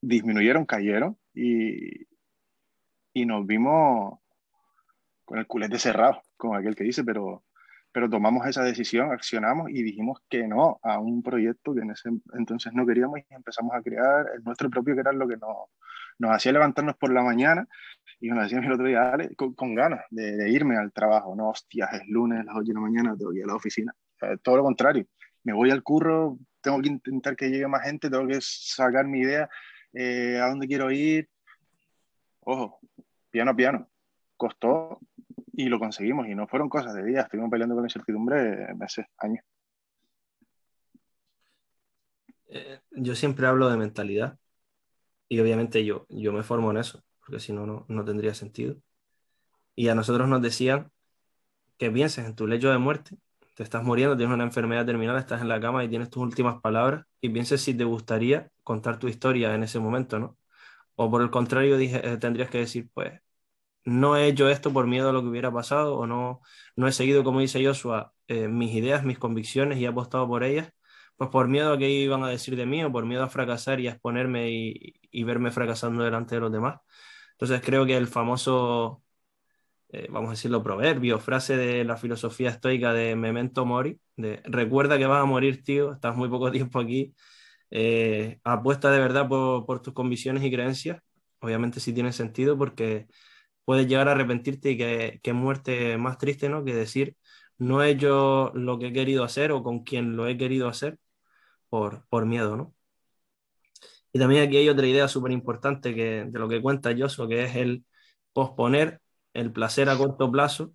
disminuyeron, 0.02 0.66
cayeron 0.66 1.16
y, 1.36 2.08
y 3.14 3.26
nos 3.28 3.46
vimos 3.46 4.18
con 5.26 5.38
el 5.38 5.46
culete 5.46 5.78
cerrado, 5.78 6.24
como 6.38 6.56
aquel 6.56 6.76
que 6.76 6.86
dice, 6.86 7.04
pero, 7.04 7.44
pero 7.92 8.10
tomamos 8.10 8.46
esa 8.48 8.64
decisión, 8.64 9.12
accionamos 9.12 9.70
y 9.70 9.84
dijimos 9.84 10.20
que 10.30 10.48
no 10.48 10.80
a 10.84 11.00
un 11.00 11.22
proyecto 11.22 11.74
que 11.74 11.82
en 11.82 11.92
ese 11.92 12.10
entonces 12.34 12.74
no 12.74 12.86
queríamos 12.86 13.20
y 13.20 13.34
empezamos 13.34 13.74
a 13.76 13.82
crear 13.82 14.28
el 14.36 14.44
nuestro 14.44 14.70
propio, 14.70 14.96
que 14.96 15.02
era 15.02 15.12
lo 15.12 15.28
que 15.28 15.38
nos, 15.38 15.68
nos 16.20 16.32
hacía 16.32 16.52
levantarnos 16.54 16.96
por 16.98 17.12
la 17.12 17.22
mañana 17.22 17.68
y 18.20 18.30
nos 18.30 18.44
decíamos 18.44 18.68
el 18.68 18.74
otro 18.74 18.86
día, 18.86 19.02
dale, 19.02 19.36
con, 19.36 19.54
con 19.54 19.76
ganas 19.76 20.02
de, 20.10 20.38
de, 20.38 20.50
irme 20.50 20.78
al 20.78 20.92
trabajo, 20.92 21.36
no, 21.36 21.50
hostias, 21.50 21.94
es 21.94 22.08
lunes 22.08 22.46
las 22.46 22.56
8 22.56 22.68
de 22.68 22.74
la 22.74 22.80
mañana, 22.80 23.16
tengo 23.18 23.32
que 23.32 23.40
ir 23.40 23.44
a 23.44 23.48
la 23.48 23.56
oficina. 23.56 23.94
todo 24.42 24.58
lo 24.58 24.64
contrario, 24.64 25.06
me 25.44 25.54
voy 25.54 25.72
al 25.72 25.84
curro, 25.84 26.38
tengo 26.62 26.82
que 26.82 26.90
intentar 26.90 27.36
que 27.36 27.50
llegue 27.50 27.68
más 27.68 27.84
gente, 27.84 28.10
tengo 28.10 28.28
que 28.28 28.38
sacar 28.40 29.06
mi 29.06 29.20
idea, 29.20 29.50
eh, 29.94 30.40
a 30.42 30.48
dónde 30.48 30.68
quiero 30.68 30.92
ir. 30.92 31.30
Ojo, 32.42 32.80
piano 33.30 33.52
a 33.52 33.56
piano. 33.56 33.90
Costó, 34.38 35.00
y 35.54 35.66
lo 35.66 35.80
conseguimos 35.80 36.28
y 36.28 36.36
no 36.36 36.48
fueron 36.48 36.70
cosas 36.70 36.94
de 36.94 37.04
días, 37.04 37.26
estuvimos 37.26 37.52
peleando 37.52 37.76
con 37.76 37.86
incertidumbre 37.86 38.74
meses, 38.76 39.06
años. 39.18 39.44
Eh, 42.48 42.80
yo 42.92 43.16
siempre 43.16 43.48
hablo 43.48 43.70
de 43.70 43.78
mentalidad 43.78 44.38
y 45.30 45.40
obviamente 45.40 45.86
yo, 45.86 46.06
yo 46.10 46.34
me 46.34 46.44
formo 46.44 46.72
en 46.72 46.78
eso, 46.78 47.04
porque 47.22 47.40
si 47.40 47.54
no, 47.54 47.66
no, 47.66 47.86
no 47.88 48.04
tendría 48.04 48.34
sentido. 48.34 48.76
Y 49.76 49.88
a 49.88 49.96
nosotros 49.96 50.28
nos 50.28 50.42
decían 50.42 50.92
que 51.78 51.90
pienses 51.92 52.26
en 52.26 52.36
tu 52.36 52.48
lecho 52.48 52.70
de 52.70 52.78
muerte, 52.78 53.18
te 53.56 53.64
estás 53.64 53.84
muriendo, 53.84 54.18
tienes 54.18 54.34
una 54.34 54.44
enfermedad 54.44 54.86
terminal, 54.86 55.18
estás 55.18 55.42
en 55.42 55.48
la 55.50 55.60
cama 55.62 55.84
y 55.84 55.90
tienes 55.90 56.10
tus 56.10 56.24
últimas 56.24 56.62
palabras 56.62 57.06
y 57.22 57.30
pienses 57.30 57.62
si 57.62 57.74
te 57.74 57.84
gustaría 57.84 58.50
contar 58.64 59.00
tu 59.00 59.08
historia 59.08 59.56
en 59.56 59.64
ese 59.64 59.80
momento, 59.80 60.20
¿no? 60.20 60.38
O 60.96 61.10
por 61.10 61.22
el 61.22 61.32
contrario, 61.32 61.78
dije, 61.78 62.02
eh, 62.08 62.18
tendrías 62.18 62.50
que 62.50 62.60
decir, 62.60 62.90
pues 62.94 63.22
no 63.86 64.16
he 64.18 64.28
hecho 64.28 64.50
esto 64.50 64.72
por 64.74 64.88
miedo 64.88 65.10
a 65.10 65.14
lo 65.14 65.22
que 65.22 65.30
hubiera 65.30 65.52
pasado 65.52 65.98
o 65.98 66.08
no, 66.08 66.42
no 66.76 66.88
he 66.88 66.92
seguido, 66.92 67.24
como 67.24 67.40
dice 67.40 67.66
Joshua, 67.66 68.14
eh, 68.28 68.48
mis 68.48 68.74
ideas, 68.74 69.04
mis 69.04 69.20
convicciones 69.20 69.80
y 69.80 69.86
he 69.86 69.88
apostado 69.88 70.28
por 70.28 70.44
ellas, 70.44 70.72
pues 71.18 71.30
por 71.30 71.48
miedo 71.48 71.74
a 71.74 71.78
que 71.78 71.90
iban 71.90 72.24
a 72.24 72.30
decir 72.30 72.56
de 72.56 72.66
mí 72.66 72.84
o 72.84 72.92
por 72.92 73.06
miedo 73.06 73.24
a 73.24 73.30
fracasar 73.30 73.80
y 73.80 73.88
a 73.88 73.92
exponerme 73.92 74.50
y, 74.52 75.24
verme 75.24 75.52
fracasando 75.52 76.04
delante 76.04 76.36
de 76.36 76.42
los 76.42 76.52
demás. 76.52 76.80
Entonces 77.34 77.62
creo 77.64 77.86
que 77.86 77.98
el 77.98 78.08
famoso, 78.08 79.04
eh, 79.90 80.08
vamos 80.10 80.30
a 80.30 80.32
decirlo, 80.32 80.64
proverbio, 80.64 81.20
frase 81.20 81.58
de 81.58 81.84
la 81.84 81.98
filosofía 81.98 82.50
estoica 82.50 82.94
de 82.94 83.16
memento 83.16 83.66
mori, 83.66 84.00
de 84.16 84.42
recuerda 84.46 84.98
que 84.98 85.06
vas 85.08 85.22
a 85.22 85.26
morir, 85.26 85.64
tío, 85.64 85.94
estás 85.94 86.16
muy 86.16 86.30
poco 86.30 86.52
tiempo 86.52 86.80
aquí, 86.80 87.16
eh, 87.72 88.40
apuesta 88.44 88.92
de 88.92 89.00
verdad 89.00 89.28
por, 89.28 89.66
por 89.66 89.82
tus 89.82 89.94
convicciones 89.94 90.44
y 90.44 90.52
creencias, 90.52 91.02
obviamente 91.40 91.80
sí 91.80 91.94
tiene 91.94 92.14
sentido 92.14 92.58
porque 92.58 93.08
puedes 93.66 93.88
llegar 93.88 94.08
a 94.10 94.12
arrepentirte 94.14 94.72
y 94.72 94.78
que, 94.78 95.20
que 95.24 95.34
muerte 95.34 95.98
más 95.98 96.18
triste, 96.18 96.50
¿no? 96.50 96.64
Que 96.66 96.74
decir, 96.76 97.18
no 97.58 97.84
he 97.84 97.92
hecho 97.92 98.52
lo 98.56 98.80
que 98.80 98.88
he 98.88 98.94
querido 98.94 99.24
hacer 99.24 99.52
o 99.52 99.64
con 99.64 99.84
quien 99.84 100.16
lo 100.16 100.28
he 100.28 100.38
querido 100.38 100.68
hacer 100.70 101.00
por, 101.70 102.06
por 102.10 102.26
miedo, 102.26 102.58
¿no? 102.58 102.76
Y 104.14 104.20
también 104.20 104.44
aquí 104.48 104.58
hay 104.58 104.70
otra 104.70 104.88
idea 104.88 105.08
súper 105.08 105.32
importante 105.32 105.94
de 105.94 106.30
lo 106.40 106.50
que 106.50 106.62
cuenta 106.62 106.92
Yoso, 106.92 107.28
que 107.28 107.44
es 107.46 107.56
el 107.56 107.86
posponer 108.34 109.02
el 109.34 109.52
placer 109.54 109.90
a 109.90 109.98
corto 109.98 110.32
plazo 110.32 110.74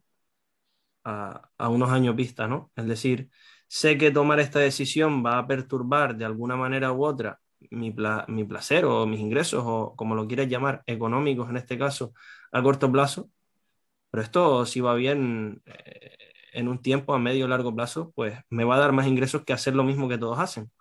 a, 1.05 1.51
a 1.59 1.69
unos 1.69 1.91
años 1.91 2.17
vista, 2.17 2.49
¿no? 2.49 2.71
Es 2.77 2.87
decir, 2.87 3.31
sé 3.69 3.99
que 3.99 4.11
tomar 4.11 4.41
esta 4.41 4.59
decisión 4.61 5.25
va 5.25 5.39
a 5.39 5.47
perturbar 5.47 6.17
de 6.17 6.25
alguna 6.25 6.57
manera 6.57 6.93
u 6.93 7.05
otra 7.05 7.41
mi, 7.71 7.91
pla 7.93 8.25
mi 8.29 8.45
placer 8.45 8.85
o 8.85 9.07
mis 9.07 9.21
ingresos 9.21 9.63
o 9.67 9.95
como 9.97 10.15
lo 10.15 10.27
quieras 10.29 10.49
llamar, 10.49 10.83
económicos 10.87 11.51
en 11.51 11.57
este 11.57 11.79
caso, 11.79 12.13
a 12.53 12.63
corto 12.63 12.91
plazo, 12.93 13.31
pero 14.11 14.23
esto 14.25 14.67
si 14.67 14.81
va 14.81 14.95
bien 14.95 15.63
eh, 15.67 16.17
en 16.55 16.69
un 16.69 16.81
tiempo 16.83 17.15
a 17.15 17.19
medio 17.19 17.47
o 17.47 17.49
largo 17.49 17.75
plazo, 17.75 18.13
pues 18.15 18.39
me 18.51 18.65
va 18.65 18.77
a 18.77 18.81
dar 18.81 18.93
más 18.93 19.07
ingresos 19.09 19.45
que 19.45 19.53
hacer 19.55 19.75
lo 19.75 19.85
mismo 19.85 20.09
que 20.09 20.19
todos 20.19 20.39
hacen, 20.39 20.73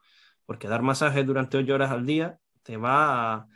porque 0.45 0.69
dar 0.69 0.84
masaje 0.84 1.23
durante 1.26 1.57
ocho 1.57 1.76
horas 1.76 1.91
al 1.91 2.05
día 2.07 2.39
te 2.63 2.78
va 2.78 3.34
a, 3.36 3.49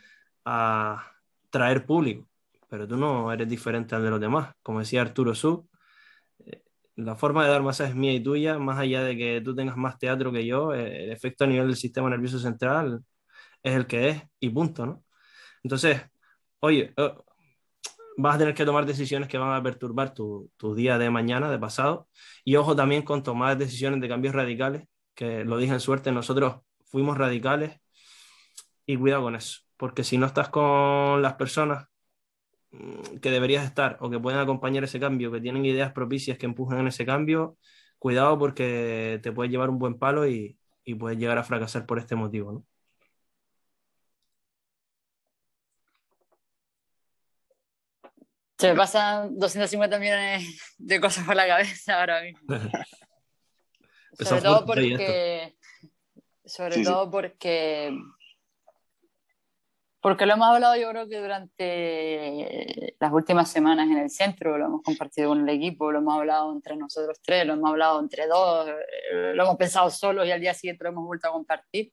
a 0.45 1.13
traer 1.51 1.85
público, 1.87 2.27
pero 2.69 2.87
tú 2.87 2.97
no 2.97 3.31
eres 3.33 3.49
diferente 3.49 3.95
al 3.95 4.03
de 4.03 4.11
los 4.11 4.21
demás. 4.21 4.53
Como 4.63 4.79
decía 4.81 5.01
Arturo 5.03 5.35
Su, 5.35 5.68
la 6.99 7.15
forma 7.15 7.43
de 7.45 7.51
dar 7.51 7.61
masaje 7.63 7.91
es 7.91 7.95
mía 7.95 8.13
y 8.13 8.21
tuya, 8.23 8.59
más 8.59 8.79
allá 8.79 9.03
de 9.03 9.17
que 9.17 9.41
tú 9.41 9.55
tengas 9.55 9.77
más 9.77 9.97
teatro 9.97 10.31
que 10.31 10.45
yo, 10.45 10.73
eh, 10.73 11.05
el 11.05 11.11
efecto 11.11 11.45
a 11.45 11.47
nivel 11.47 11.67
del 11.67 11.77
sistema 11.77 12.09
nervioso 12.09 12.39
central 12.39 13.03
es 13.63 13.75
el 13.75 13.87
que 13.87 14.09
es 14.09 14.23
y 14.39 14.49
punto, 14.49 14.85
¿no? 14.85 15.03
Entonces, 15.63 16.01
oye, 16.59 16.93
oh, 16.97 17.25
vas 18.17 18.35
a 18.35 18.39
tener 18.39 18.53
que 18.55 18.65
tomar 18.65 18.85
decisiones 18.85 19.29
que 19.29 19.37
van 19.37 19.53
a 19.53 19.63
perturbar 19.63 20.13
tu, 20.13 20.51
tu, 20.57 20.75
día 20.75 20.97
de 20.97 21.09
mañana, 21.09 21.49
de 21.51 21.59
pasado. 21.59 22.09
Y 22.45 22.55
ojo 22.57 22.75
también 22.75 23.03
con 23.03 23.23
tomar 23.23 23.57
decisiones 23.57 24.01
de 24.01 24.09
cambios 24.09 24.35
radicales, 24.35 24.87
que 25.15 25.45
lo 25.45 25.57
dije 25.57 25.73
en 25.73 25.79
suerte, 25.79 26.11
nosotros 26.11 26.61
fuimos 26.85 27.17
radicales 27.17 27.79
y 28.85 28.97
cuidado 28.97 29.23
con 29.23 29.35
eso, 29.35 29.59
porque 29.77 30.03
si 30.03 30.17
no 30.17 30.25
estás 30.25 30.49
con 30.49 31.21
las 31.21 31.35
personas 31.35 31.88
que 32.71 33.31
deberías 33.31 33.65
estar 33.65 33.97
o 33.99 34.09
que 34.09 34.19
pueden 34.19 34.39
acompañar 34.39 34.83
ese 34.83 34.99
cambio, 34.99 35.31
que 35.31 35.41
tienen 35.41 35.65
ideas 35.65 35.91
propicias 35.91 36.37
que 36.37 36.45
empujan 36.45 36.79
en 36.79 36.87
ese 36.87 37.05
cambio, 37.05 37.57
cuidado 37.97 38.37
porque 38.37 39.19
te 39.23 39.31
puedes 39.31 39.51
llevar 39.51 39.69
un 39.69 39.79
buen 39.79 39.97
palo 39.97 40.27
y, 40.27 40.57
y 40.83 40.95
puedes 40.95 41.17
llegar 41.17 41.37
a 41.37 41.43
fracasar 41.43 41.85
por 41.85 41.99
este 41.99 42.15
motivo, 42.15 42.51
¿no? 42.51 42.65
Se 48.59 48.71
me 48.71 48.75
pasan 48.75 49.39
250 49.39 49.99
millones 49.99 50.75
de 50.77 50.99
cosas 50.99 51.25
por 51.25 51.33
la 51.33 51.47
cabeza 51.47 51.97
ahora 51.97 52.21
mismo. 52.21 52.41
sobre 54.19 54.41
todo 54.41 54.65
porque. 54.65 55.55
Sobre 56.43 56.75
sí, 56.75 56.83
todo 56.83 57.09
porque. 57.09 57.97
Porque 60.01 60.25
lo 60.25 60.33
hemos 60.33 60.47
hablado 60.47 60.77
yo 60.77 60.89
creo 60.89 61.09
que 61.09 61.17
durante 61.17 62.95
las 62.99 63.11
últimas 63.11 63.49
semanas 63.51 63.89
en 63.89 63.97
el 63.97 64.09
centro, 64.09 64.57
lo 64.57 64.65
hemos 64.65 64.81
compartido 64.81 65.29
con 65.29 65.47
el 65.47 65.55
equipo, 65.55 65.91
lo 65.91 65.99
hemos 65.99 66.15
hablado 66.15 66.53
entre 66.53 66.77
nosotros 66.77 67.19
tres, 67.21 67.45
lo 67.45 67.53
hemos 67.53 67.69
hablado 67.69 67.99
entre 67.99 68.27
dos, 68.27 68.69
lo 69.11 69.43
hemos 69.43 69.57
pensado 69.57 69.89
solos 69.89 70.25
y 70.25 70.31
al 70.31 70.39
día 70.39 70.53
siguiente 70.53 70.85
lo 70.85 70.91
hemos 70.91 71.05
vuelto 71.05 71.27
a 71.27 71.31
compartir. 71.31 71.91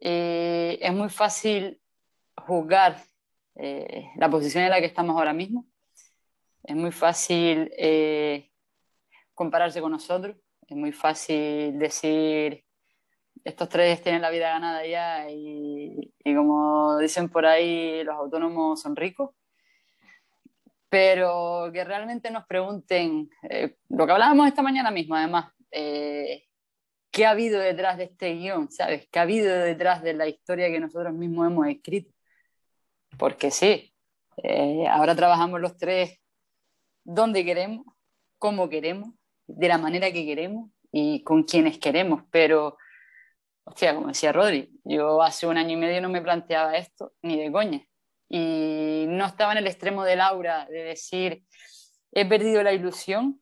Eh, 0.00 0.78
es 0.80 0.92
muy 0.92 1.08
fácil 1.08 1.80
juzgar 2.36 3.02
eh, 3.56 4.10
la 4.16 4.30
posición 4.30 4.64
en 4.64 4.70
la 4.70 4.80
que 4.80 4.86
estamos 4.86 5.16
ahora 5.16 5.32
mismo. 5.32 5.66
Es 6.62 6.76
muy 6.76 6.92
fácil 6.92 7.70
eh, 7.76 8.50
compararse 9.34 9.80
con 9.80 9.92
nosotros, 9.92 10.36
es 10.66 10.76
muy 10.76 10.92
fácil 10.92 11.78
decir, 11.78 12.63
estos 13.42 13.68
tres 13.68 14.02
tienen 14.02 14.22
la 14.22 14.30
vida 14.30 14.50
ganada 14.50 14.86
ya 14.86 15.30
y, 15.30 16.12
como 16.24 16.98
dicen 16.98 17.28
por 17.28 17.46
ahí, 17.46 18.04
los 18.04 18.14
autónomos 18.14 18.80
son 18.80 18.96
ricos. 18.96 19.30
Pero 20.88 21.70
que 21.72 21.82
realmente 21.84 22.30
nos 22.30 22.46
pregunten, 22.46 23.28
eh, 23.50 23.76
lo 23.88 24.06
que 24.06 24.12
hablábamos 24.12 24.46
esta 24.46 24.62
mañana 24.62 24.90
mismo, 24.90 25.16
además, 25.16 25.52
eh, 25.72 26.44
¿qué 27.10 27.26
ha 27.26 27.30
habido 27.30 27.60
detrás 27.60 27.98
de 27.98 28.04
este 28.04 28.34
guion? 28.34 28.70
¿Sabes? 28.70 29.08
¿Qué 29.10 29.18
ha 29.18 29.22
habido 29.22 29.52
detrás 29.56 30.02
de 30.02 30.14
la 30.14 30.28
historia 30.28 30.68
que 30.68 30.78
nosotros 30.78 31.12
mismos 31.12 31.48
hemos 31.48 31.66
escrito? 31.66 32.14
porque 33.16 33.50
sí, 33.50 33.92
eh, 34.42 34.86
ahora 34.88 35.14
trabajamos 35.14 35.60
los 35.60 35.76
tres 35.76 36.20
donde 37.04 37.44
queremos, 37.44 37.86
como 38.38 38.68
queremos, 38.68 39.14
de 39.46 39.68
la 39.68 39.78
manera 39.78 40.10
que 40.12 40.24
queremos 40.24 40.70
y 40.90 41.22
con 41.22 41.44
quienes 41.44 41.78
queremos, 41.78 42.22
pero, 42.30 42.76
hostia, 43.64 43.94
como 43.94 44.08
decía 44.08 44.32
Rodri, 44.32 44.70
yo 44.84 45.22
hace 45.22 45.46
un 45.46 45.56
año 45.56 45.72
y 45.72 45.76
medio 45.76 46.00
no 46.00 46.08
me 46.08 46.22
planteaba 46.22 46.76
esto 46.76 47.12
ni 47.22 47.38
de 47.38 47.50
coña 47.50 47.82
y 48.28 49.06
no 49.08 49.26
estaba 49.26 49.52
en 49.52 49.58
el 49.58 49.66
extremo 49.66 50.04
del 50.04 50.20
aura 50.20 50.66
de 50.66 50.84
decir, 50.84 51.44
he 52.12 52.26
perdido 52.26 52.62
la 52.62 52.72
ilusión, 52.72 53.40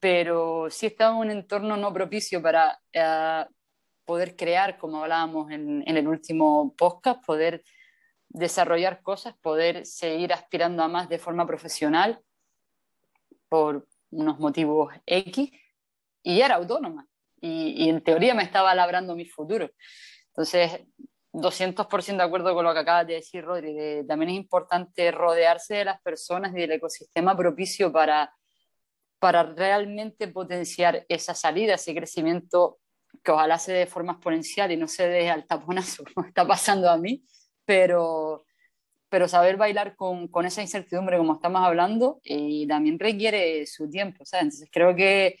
pero 0.00 0.68
sí 0.70 0.86
estaba 0.86 1.12
en 1.12 1.20
un 1.20 1.30
entorno 1.30 1.76
no 1.76 1.92
propicio 1.92 2.40
para 2.40 2.80
uh, 2.94 3.52
poder 4.04 4.36
crear, 4.36 4.78
como 4.78 5.02
hablábamos 5.02 5.50
en, 5.50 5.82
en 5.86 5.96
el 5.96 6.06
último 6.06 6.74
podcast, 6.76 7.24
poder 7.24 7.64
desarrollar 8.28 9.02
cosas, 9.02 9.34
poder 9.38 9.86
seguir 9.86 10.32
aspirando 10.32 10.82
a 10.82 10.88
más 10.88 11.08
de 11.08 11.18
forma 11.18 11.46
profesional. 11.46 12.20
por 13.48 13.86
unos 14.10 14.38
motivos 14.38 14.94
X 15.06 15.50
y 16.22 16.40
era 16.40 16.56
autónoma. 16.56 17.06
Y, 17.40 17.84
y 17.84 17.88
en 17.88 18.02
teoría 18.02 18.34
me 18.34 18.42
estaba 18.42 18.74
labrando 18.74 19.14
mi 19.14 19.26
futuro. 19.26 19.70
Entonces, 20.28 20.80
200% 21.36 22.16
de 22.16 22.22
acuerdo 22.22 22.54
con 22.54 22.64
lo 22.64 22.72
que 22.72 22.80
acabas 22.80 23.06
de 23.06 23.14
decir, 23.14 23.44
Rodri. 23.44 24.06
también 24.06 24.30
es 24.30 24.36
importante 24.36 25.10
rodearse 25.10 25.76
de 25.76 25.84
las 25.84 26.00
personas 26.00 26.52
y 26.54 26.60
del 26.60 26.72
ecosistema 26.72 27.36
propicio 27.36 27.92
para, 27.92 28.34
para 29.18 29.42
realmente 29.42 30.28
potenciar 30.28 31.04
esa 31.08 31.34
salida, 31.34 31.74
ese 31.74 31.94
crecimiento 31.94 32.78
que 33.22 33.32
ojalá 33.32 33.58
se 33.58 33.72
dé 33.72 33.78
de 33.80 33.86
forma 33.86 34.14
exponencial 34.14 34.72
y 34.72 34.76
no 34.76 34.88
se 34.88 35.08
dé 35.08 35.28
al 35.28 35.46
taponazo, 35.46 36.04
como 36.14 36.26
está 36.26 36.46
pasando 36.46 36.88
a 36.88 36.96
mí, 36.96 37.22
pero, 37.66 38.46
pero 39.10 39.28
saber 39.28 39.58
bailar 39.58 39.94
con, 39.94 40.28
con 40.28 40.46
esa 40.46 40.62
incertidumbre, 40.62 41.18
como 41.18 41.34
estamos 41.34 41.62
hablando, 41.62 42.20
y 42.22 42.66
también 42.66 42.98
requiere 42.98 43.66
su 43.66 43.90
tiempo, 43.90 44.24
¿sabes? 44.24 44.44
Entonces 44.44 44.68
creo 44.72 44.96
que 44.96 45.38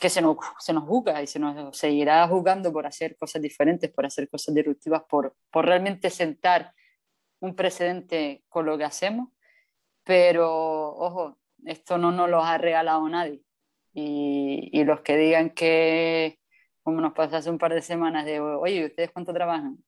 que 0.00 0.08
se 0.08 0.22
nos, 0.22 0.38
se 0.58 0.72
nos 0.72 0.84
juzga 0.84 1.22
y 1.22 1.26
se 1.26 1.38
nos 1.38 1.76
seguirá 1.76 2.26
juzgando 2.26 2.72
por 2.72 2.86
hacer 2.86 3.16
cosas 3.18 3.42
diferentes, 3.42 3.90
por 3.90 4.06
hacer 4.06 4.28
cosas 4.30 4.54
disruptivas, 4.54 5.02
por, 5.08 5.36
por 5.50 5.66
realmente 5.66 6.08
sentar 6.08 6.72
un 7.40 7.54
precedente 7.54 8.42
con 8.48 8.64
lo 8.66 8.78
que 8.78 8.84
hacemos. 8.84 9.28
Pero, 10.02 10.48
ojo, 10.96 11.38
esto 11.66 11.98
no 11.98 12.12
nos 12.12 12.30
lo 12.30 12.42
ha 12.42 12.56
regalado 12.56 13.06
nadie. 13.08 13.42
Y, 13.92 14.70
y 14.72 14.84
los 14.84 15.02
que 15.02 15.16
digan 15.18 15.50
que, 15.50 16.38
como 16.82 17.02
nos 17.02 17.12
pasó 17.12 17.36
hace 17.36 17.50
un 17.50 17.58
par 17.58 17.74
de 17.74 17.82
semanas, 17.82 18.24
de, 18.24 18.40
oye, 18.40 18.86
¿ustedes 18.86 19.10
cuánto 19.10 19.34
trabajan? 19.34 19.84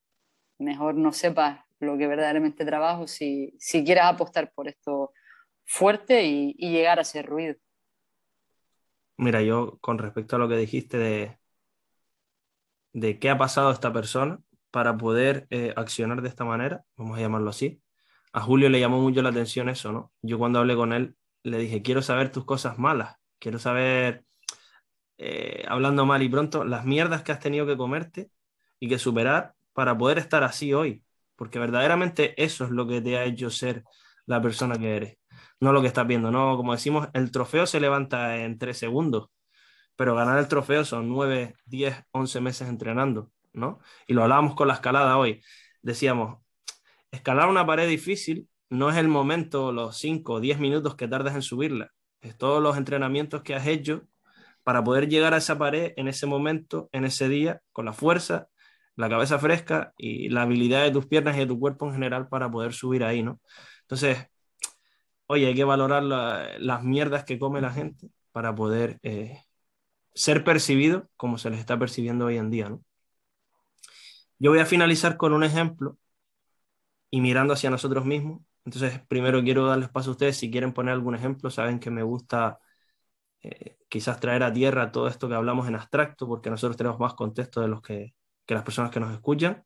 Mejor 0.59 0.95
no 0.95 1.13
sepas 1.13 1.61
lo 1.81 1.97
que 1.97 2.07
verdaderamente 2.07 2.67
trabajo 2.67 3.07
si, 3.07 3.55
si 3.59 3.83
quieres 3.83 4.05
apostar 4.05 4.53
por 4.53 4.69
esto 4.69 5.13
fuerte 5.65 6.25
y, 6.25 6.55
y 6.59 6.71
llegar 6.71 6.99
a 6.99 7.03
hacer 7.03 7.25
ruido. 7.27 7.57
Mira, 9.17 9.43
yo 9.43 9.79
con 9.81 9.99
respecto 9.99 10.37
a 10.37 10.39
lo 10.39 10.49
que 10.49 10.57
dijiste 10.57 11.39
de, 12.93 13.19
qué 13.19 13.31
ha 13.31 13.39
pasado 13.39 13.71
esta 13.71 13.93
persona 13.93 14.41
para 14.71 14.97
poder 14.97 15.47
eh, 15.51 15.73
accionar 15.77 16.23
de 16.23 16.29
esta 16.29 16.45
manera, 16.45 16.85
vamos 16.97 17.19
a 17.19 17.21
llamarlo 17.21 17.51
así, 17.51 17.83
a 18.33 18.41
Julio 18.41 18.69
le 18.71 18.81
llamó 18.81 19.01
mucho 19.01 19.23
la 19.23 19.31
atención 19.31 19.69
eso, 19.69 19.93
¿no? 19.93 20.13
Yo 20.23 20.39
cuando 20.39 20.59
hablé 20.59 20.77
con 20.77 20.93
él 20.93 21.17
le 21.43 21.59
dije, 21.59 21.83
quiero 21.83 22.03
saber 22.03 22.33
tus 22.33 22.45
cosas 22.45 22.79
malas, 22.79 23.17
quiero 23.39 23.59
saber, 23.59 24.25
eh, 25.19 25.65
hablando 25.69 26.07
mal 26.07 26.23
y 26.23 26.29
pronto, 26.29 26.65
las 26.65 26.85
mierdas 26.85 27.23
que 27.23 27.33
has 27.33 27.41
tenido 27.41 27.67
que 27.67 27.77
comerte 27.77 28.31
y 28.81 28.89
que 28.89 28.99
superar 28.99 29.55
para 29.75 29.97
poder 29.97 30.19
estar 30.19 30.45
así 30.45 30.75
hoy, 30.75 31.05
porque 31.37 31.59
verdaderamente 31.59 32.35
eso 32.43 32.65
es 32.65 32.71
lo 32.71 32.87
que 32.87 33.01
te 33.03 33.19
ha 33.19 33.25
hecho 33.25 33.51
ser 33.51 33.85
la 34.27 34.41
persona 34.43 34.79
que 34.79 34.97
eres 34.97 35.22
no 35.63 35.73
lo 35.73 35.81
que 35.81 35.87
estás 35.87 36.07
viendo, 36.09 36.33
¿no? 36.33 36.57
Como 36.57 36.73
decimos, 36.73 37.09
el 37.15 37.31
trofeo 37.31 37.67
se 37.67 37.81
levanta 37.81 38.37
en 38.39 38.59
tres 38.59 38.79
segundos, 38.79 39.29
pero 39.97 40.15
ganar 40.17 40.39
el 40.39 40.49
trofeo 40.49 40.85
son 40.85 41.09
nueve, 41.09 41.55
diez, 41.67 41.97
once 42.13 42.41
meses 42.41 42.69
entrenando, 42.69 43.31
¿no? 43.53 43.81
Y 44.09 44.15
lo 44.15 44.25
hablábamos 44.25 44.57
con 44.57 44.69
la 44.69 44.75
escalada 44.75 45.17
hoy. 45.19 45.43
Decíamos, 45.83 46.39
escalar 47.13 47.49
una 47.49 47.67
pared 47.67 47.89
difícil 47.89 48.49
no 48.71 48.91
es 48.91 48.97
el 48.97 49.09
momento, 49.09 49.73
los 49.73 49.99
cinco 49.99 50.41
diez 50.41 50.59
minutos 50.59 50.97
que 50.97 51.09
tardas 51.09 51.35
en 51.37 51.43
subirla, 51.43 51.93
es 52.23 52.37
todos 52.37 52.63
los 52.63 52.77
entrenamientos 52.77 53.43
que 53.43 53.55
has 53.55 53.67
hecho 53.69 54.03
para 54.65 54.83
poder 54.85 55.09
llegar 55.09 55.35
a 55.35 55.39
esa 55.39 55.59
pared 55.59 55.93
en 55.97 56.09
ese 56.09 56.27
momento, 56.27 56.89
en 56.93 57.05
ese 57.05 57.29
día, 57.29 57.61
con 57.73 57.85
la 57.85 57.93
fuerza, 57.93 58.49
la 58.97 59.09
cabeza 59.09 59.39
fresca 59.39 59.93
y 59.97 60.29
la 60.29 60.43
habilidad 60.43 60.83
de 60.85 60.91
tus 60.91 61.07
piernas 61.07 61.37
y 61.37 61.41
de 61.41 61.47
tu 61.47 61.61
cuerpo 61.61 61.87
en 61.87 61.95
general 61.95 62.29
para 62.29 62.51
poder 62.51 62.73
subir 62.73 63.05
ahí, 63.05 63.23
¿no? 63.23 63.41
Entonces, 63.83 64.27
oye, 65.27 65.47
hay 65.47 65.55
que 65.55 65.64
valorar 65.64 66.03
las 66.03 66.83
mierdas 66.83 67.25
que 67.25 67.39
come 67.39 67.61
la 67.61 67.73
gente 67.73 68.09
para 68.33 68.55
poder 68.55 68.99
eh, 69.03 69.43
ser 70.14 70.45
percibido 70.45 71.09
como 71.16 71.39
se 71.39 71.51
les 71.51 71.61
está 71.61 71.79
percibiendo 71.79 72.27
hoy 72.27 72.39
en 72.39 72.51
día, 72.51 72.68
¿no? 72.68 72.83
Yo 74.39 74.51
voy 74.51 74.61
a 74.61 74.66
finalizar 74.66 75.16
con 75.16 75.33
un 75.33 75.45
ejemplo 75.45 75.99
y 77.11 77.20
mirando 77.20 77.55
hacia 77.55 77.70
nosotros 77.70 78.05
mismos. 78.05 78.43
Entonces, 78.64 79.01
primero 79.09 79.43
quiero 79.43 79.66
darles 79.66 79.89
paso 79.91 80.11
a 80.11 80.12
ustedes, 80.12 80.37
si 80.37 80.51
quieren 80.51 80.73
poner 80.73 80.95
algún 80.95 81.14
ejemplo, 81.14 81.51
saben 81.51 81.79
que 81.79 81.91
me 81.91 82.03
gusta 82.03 82.59
eh, 83.43 83.79
quizás 83.89 84.20
traer 84.20 84.43
a 84.43 84.53
tierra 84.53 84.93
todo 84.93 85.09
esto 85.09 85.29
que 85.29 85.35
hablamos 85.35 85.68
en 85.68 85.75
abstracto, 85.77 86.27
porque 86.29 86.51
nosotros 86.51 86.77
tenemos 86.77 86.99
más 86.99 87.14
contexto 87.14 87.61
de 87.61 87.68
los 87.68 87.83
que, 87.83 88.14
que 88.47 88.55
las 88.55 88.64
personas 88.64 88.91
que 88.91 89.01
nos 89.01 89.12
escuchan. 89.12 89.64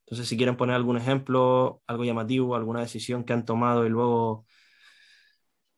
Entonces, 0.00 0.28
si 0.28 0.36
quieren 0.36 0.56
poner 0.56 0.76
algún 0.76 0.96
ejemplo, 0.98 1.82
algo 1.86 2.04
llamativo, 2.04 2.56
alguna 2.56 2.80
decisión 2.80 3.24
que 3.24 3.32
han 3.32 3.44
tomado 3.44 3.86
y 3.86 3.88
luego 3.88 4.46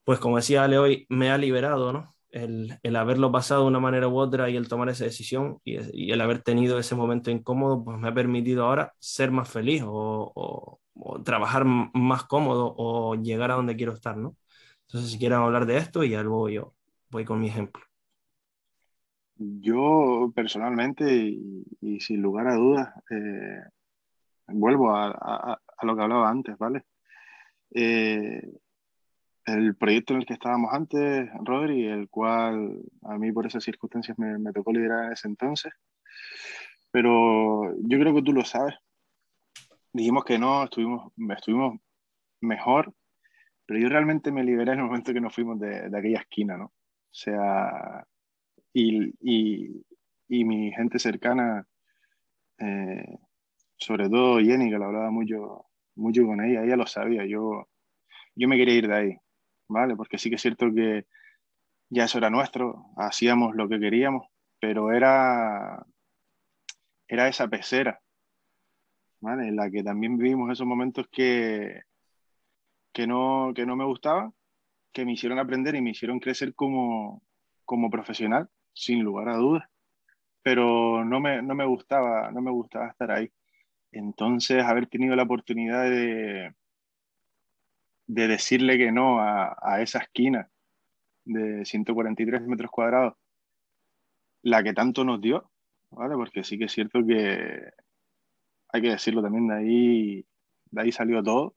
pues 0.05 0.19
como 0.19 0.37
decía 0.37 0.65
Ale 0.65 0.79
hoy, 0.79 1.07
me 1.09 1.31
ha 1.31 1.39
liberado, 1.39 1.93
¿no? 1.93 2.15
El, 2.31 2.79
el, 2.83 2.97
haberlo 2.97 3.31
pasado 3.31 3.63
de 3.63 3.69
una 3.69 3.81
manera 3.81 4.09
u 4.09 4.19
otra 4.19 4.51
y 4.51 4.57
el 4.57 4.69
tomar 4.69 4.89
esa 4.89 5.05
decisión 5.05 5.61
y, 5.65 6.11
el 6.11 6.21
haber 6.21 6.43
tenido 6.43 6.79
ese 6.79 6.95
momento 6.97 7.31
incómodo, 7.31 7.85
pues 7.85 7.99
me 7.99 8.09
ha 8.09 8.15
permitido 8.15 8.67
ahora 8.67 8.93
ser 8.99 9.31
más 9.31 9.49
feliz 9.49 9.83
o, 9.87 10.81
trabajar 11.25 11.65
más 11.65 12.25
cómodo 12.25 12.75
o 12.77 13.15
llegar 13.17 13.51
a 13.51 13.55
donde 13.55 13.77
quiero 13.77 13.93
estar, 13.93 14.17
¿no? 14.17 14.37
Entonces, 14.87 15.11
si 15.13 15.19
quieren 15.19 15.39
hablar 15.39 15.67
de 15.67 15.79
esto, 15.79 16.05
ya 16.05 16.23
luego 16.23 16.49
yo 16.49 16.75
voy 17.11 17.25
con 17.25 17.41
mi 17.41 17.49
ejemplo. 17.49 17.83
Yo 19.37 20.33
personalmente, 20.35 21.05
y, 21.81 22.01
sin 22.01 22.23
lugar 22.23 22.49
a 22.49 22.55
dudas, 22.55 22.95
eh, 23.11 23.61
vuelvo 24.49 24.95
a, 24.95 25.09
a, 25.09 25.61
a, 25.77 25.87
lo 25.87 25.97
que 25.97 26.03
hablaba 26.03 26.31
antes, 26.31 26.57
¿vale? 26.59 26.85
Eh, 27.71 28.41
el 29.47 29.77
proyecto 29.77 30.15
en 30.15 30.21
el 30.21 30.27
que 30.27 30.35
estábamos 30.35 30.73
antes, 30.73 31.29
Rodri, 31.43 31.87
el 31.87 32.09
cual 32.09 32.81
a 33.03 33.19
mí 33.19 33.31
por 33.33 33.47
esas 33.47 33.63
circunstancias 33.63 34.19
me, 34.19 34.39
me, 34.39 34.53
tocó 34.53 34.73
liderar 34.73 35.07
en 35.07 35.13
ese 35.13 35.29
entonces. 35.29 35.73
Pero 36.91 37.75
yo 37.81 37.99
creo 37.99 38.15
que 38.15 38.23
tú 38.23 38.33
lo 38.33 38.45
sabes. 38.45 38.75
Dijimos 39.93 40.25
que 40.25 40.39
no, 40.39 40.65
estuvimos, 40.65 41.13
estuvimos 41.37 41.81
mejor, 42.41 42.93
pero 43.67 43.81
yo 43.81 43.89
realmente 43.89 44.33
me 44.33 44.45
liberé 44.45 44.73
en 44.73 44.81
el 44.81 44.87
momento 44.87 45.13
que 45.13 45.21
nos 45.21 45.35
fuimos 45.35 45.59
de, 45.61 45.89
de 45.89 45.99
aquella 45.99 46.21
esquina, 46.21 46.57
¿no? 46.57 46.67
O 46.67 47.17
sea, 47.17 48.07
y, 48.73 49.15
y, 49.21 49.85
y 50.29 50.45
mi 50.45 50.73
gente 50.73 50.99
cercana, 50.99 51.67
eh, 52.59 53.19
sobre 53.77 54.09
todo 54.09 54.41
Jenny, 54.41 54.71
que 54.71 54.79
lo 54.79 54.87
hablaba 54.87 55.11
mucho, 55.11 55.67
mucho 55.95 56.27
con 56.27 56.43
ella, 56.43 56.65
ella 56.65 56.77
lo 56.77 56.87
sabía, 56.87 57.25
yo, 57.25 57.69
yo 58.35 58.49
me 58.49 58.57
quería 58.57 58.75
ir 58.75 58.89
de 58.89 58.97
ahí 58.97 59.19
¿vale? 59.69 59.97
Porque 59.97 60.19
sí 60.19 60.29
que 60.31 60.37
es 60.37 60.43
cierto 60.43 60.73
que 60.75 61.07
ya 61.89 62.05
eso 62.05 62.19
era 62.19 62.31
nuestro, 62.31 62.87
hacíamos 62.97 63.55
lo 63.55 63.69
que 63.69 63.79
queríamos, 63.79 64.27
pero 64.59 64.93
era, 64.93 65.85
era 67.09 67.29
esa 67.29 67.49
pecera, 67.49 68.01
¿vale? 69.21 69.49
En 69.49 69.57
la 69.57 69.71
que 69.71 69.83
también 69.83 70.17
vivimos 70.19 70.51
esos 70.51 70.67
momentos 70.67 71.07
que, 71.09 71.83
que, 72.93 73.07
no, 73.07 73.53
que 73.55 73.67
no 73.67 73.77
me 73.77 73.85
gustaban, 73.85 74.35
que 74.93 75.05
me 75.05 75.13
hicieron 75.13 75.39
aprender 75.39 75.75
y 75.75 75.83
me 75.83 75.91
hicieron 75.91 76.21
crecer 76.21 76.55
como, 76.55 77.23
como 77.65 77.91
profesional, 77.91 78.49
sin 78.73 79.03
lugar 79.03 79.29
a 79.29 79.37
dudas, 79.37 79.69
pero 80.43 81.05
no 81.05 81.21
me, 81.21 81.43
no 81.43 81.55
me 81.55 81.67
gustaba, 81.67 82.31
no 82.31 82.41
me 82.41 82.51
gustaba 82.51 82.89
estar 82.89 83.11
ahí. 83.11 83.31
Entonces, 83.93 84.65
haber 84.65 84.89
tenido 84.89 85.15
la 85.17 85.23
oportunidad 85.23 85.85
de, 85.85 86.55
de 88.07 88.29
decirle 88.29 88.79
que 88.79 88.93
no 88.93 89.21
a, 89.21 89.81
esa 89.81 89.99
esquina 89.99 90.49
de 91.25 91.65
143 91.65 92.43
metros 92.47 92.71
cuadrados, 92.71 93.15
la 94.43 94.63
que 94.63 94.75
tanto 94.75 95.05
nos 95.05 95.21
dio, 95.21 95.51
¿vale? 95.91 96.15
Porque 96.15 96.45
sí 96.45 96.59
que 96.59 96.65
es 96.65 96.73
cierto 96.73 97.05
que 97.07 97.71
hay 98.69 98.83
que 98.83 98.91
decirlo 98.91 99.23
también, 99.23 99.49
de 99.49 99.55
ahí, 99.55 100.27
de 100.71 100.83
ahí 100.83 100.93
salió 100.93 101.23
todo. 101.23 101.55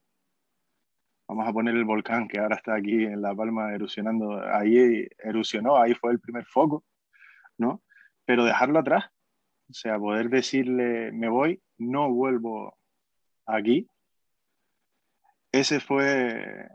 Vamos 1.28 1.48
a 1.48 1.52
poner 1.52 1.76
el 1.76 1.84
volcán 1.84 2.28
que 2.30 2.40
ahora 2.40 2.56
está 2.56 2.76
aquí 2.76 3.04
en 3.04 3.22
La 3.22 3.36
Palma 3.36 3.74
erupcionando. 3.74 4.42
Ahí 4.54 5.08
erupcionó, 5.18 5.76
ahí 5.78 5.94
fue 5.94 6.14
el 6.14 6.22
primer 6.22 6.46
foco, 6.46 6.86
¿no? 7.58 7.82
Pero 8.24 8.46
dejarlo 8.46 8.80
atrás, 8.80 9.06
o 9.70 9.74
sea, 9.74 10.00
poder 10.00 10.30
decirle, 10.30 11.12
me 11.12 11.28
voy, 11.28 11.62
no 11.78 12.10
vuelvo 12.10 12.78
aquí, 13.46 13.90
ese 15.60 15.80
fue 15.80 16.68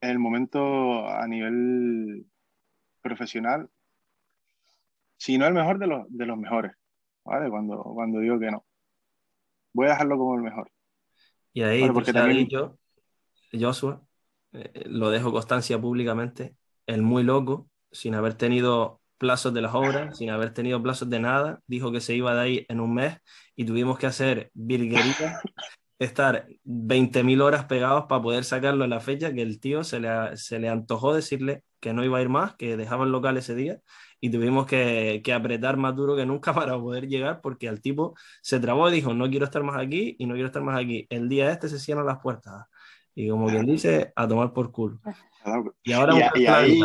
el 0.00 0.18
momento 0.18 1.06
a 1.08 1.26
nivel 1.26 2.26
profesional, 3.00 3.68
si 5.16 5.38
no 5.38 5.46
el 5.46 5.54
mejor 5.54 5.78
de 5.78 5.86
los, 5.86 6.04
de 6.08 6.26
los 6.26 6.36
mejores, 6.36 6.72
¿vale? 7.24 7.48
Cuando, 7.48 7.82
cuando 7.82 8.18
digo 8.20 8.38
que 8.38 8.50
no. 8.50 8.64
Voy 9.72 9.86
a 9.86 9.90
dejarlo 9.90 10.18
como 10.18 10.34
el 10.34 10.42
mejor. 10.42 10.70
Y 11.52 11.62
ahí, 11.62 11.88
porque 11.90 12.12
también... 12.12 12.38
dicho, 12.38 12.78
Joshua, 13.52 14.02
eh, 14.52 14.84
lo 14.86 15.10
dejo 15.10 15.32
constancia 15.32 15.80
públicamente, 15.80 16.56
el 16.86 17.02
muy 17.02 17.22
loco, 17.22 17.68
sin 17.90 18.14
haber 18.14 18.34
tenido 18.34 19.00
plazos 19.18 19.54
de 19.54 19.60
las 19.60 19.74
obras, 19.74 20.18
sin 20.18 20.30
haber 20.30 20.52
tenido 20.52 20.82
plazos 20.82 21.08
de 21.08 21.20
nada, 21.20 21.60
dijo 21.66 21.92
que 21.92 22.00
se 22.00 22.14
iba 22.14 22.34
de 22.34 22.40
ahí 22.40 22.66
en 22.68 22.80
un 22.80 22.94
mes 22.94 23.18
y 23.54 23.64
tuvimos 23.64 23.98
que 23.98 24.06
hacer 24.06 24.50
virgueritas 24.54 25.40
estar 25.98 26.46
20.000 26.64 27.40
horas 27.42 27.64
pegados 27.66 28.04
para 28.08 28.22
poder 28.22 28.44
sacarlo 28.44 28.84
en 28.84 28.90
la 28.90 29.00
fecha, 29.00 29.32
que 29.32 29.42
el 29.42 29.60
tío 29.60 29.84
se 29.84 30.00
le, 30.00 30.36
se 30.36 30.58
le 30.58 30.68
antojó 30.68 31.14
decirle 31.14 31.64
que 31.80 31.92
no 31.92 32.04
iba 32.04 32.18
a 32.18 32.22
ir 32.22 32.28
más, 32.28 32.54
que 32.56 32.76
dejaba 32.76 33.04
el 33.04 33.12
local 33.12 33.36
ese 33.36 33.54
día 33.54 33.80
y 34.20 34.30
tuvimos 34.30 34.66
que, 34.66 35.20
que, 35.24 35.32
apretar 35.32 35.76
más 35.76 35.96
duro 35.96 36.14
que 36.16 36.26
nunca 36.26 36.54
para 36.54 36.78
poder 36.78 37.08
llegar 37.08 37.40
porque 37.40 37.68
al 37.68 37.80
tipo 37.80 38.14
se 38.40 38.60
trabó 38.60 38.88
y 38.88 38.92
dijo, 38.92 39.14
no 39.14 39.28
quiero 39.28 39.44
estar 39.44 39.62
más 39.62 39.76
aquí 39.76 40.16
y 40.18 40.26
no 40.26 40.34
quiero 40.34 40.46
estar 40.46 40.62
más 40.62 40.78
aquí. 40.80 41.06
El 41.10 41.28
día 41.28 41.50
este 41.50 41.68
se 41.68 41.78
cierran 41.78 42.06
las 42.06 42.18
puertas 42.18 42.66
y 43.14 43.28
como 43.28 43.48
quien 43.48 43.66
dice, 43.66 44.12
a 44.16 44.26
tomar 44.26 44.52
por 44.52 44.72
culo. 44.72 45.00
Y 45.82 45.92
ahora 45.92 46.32
y, 46.34 46.46
ahí, 46.46 46.80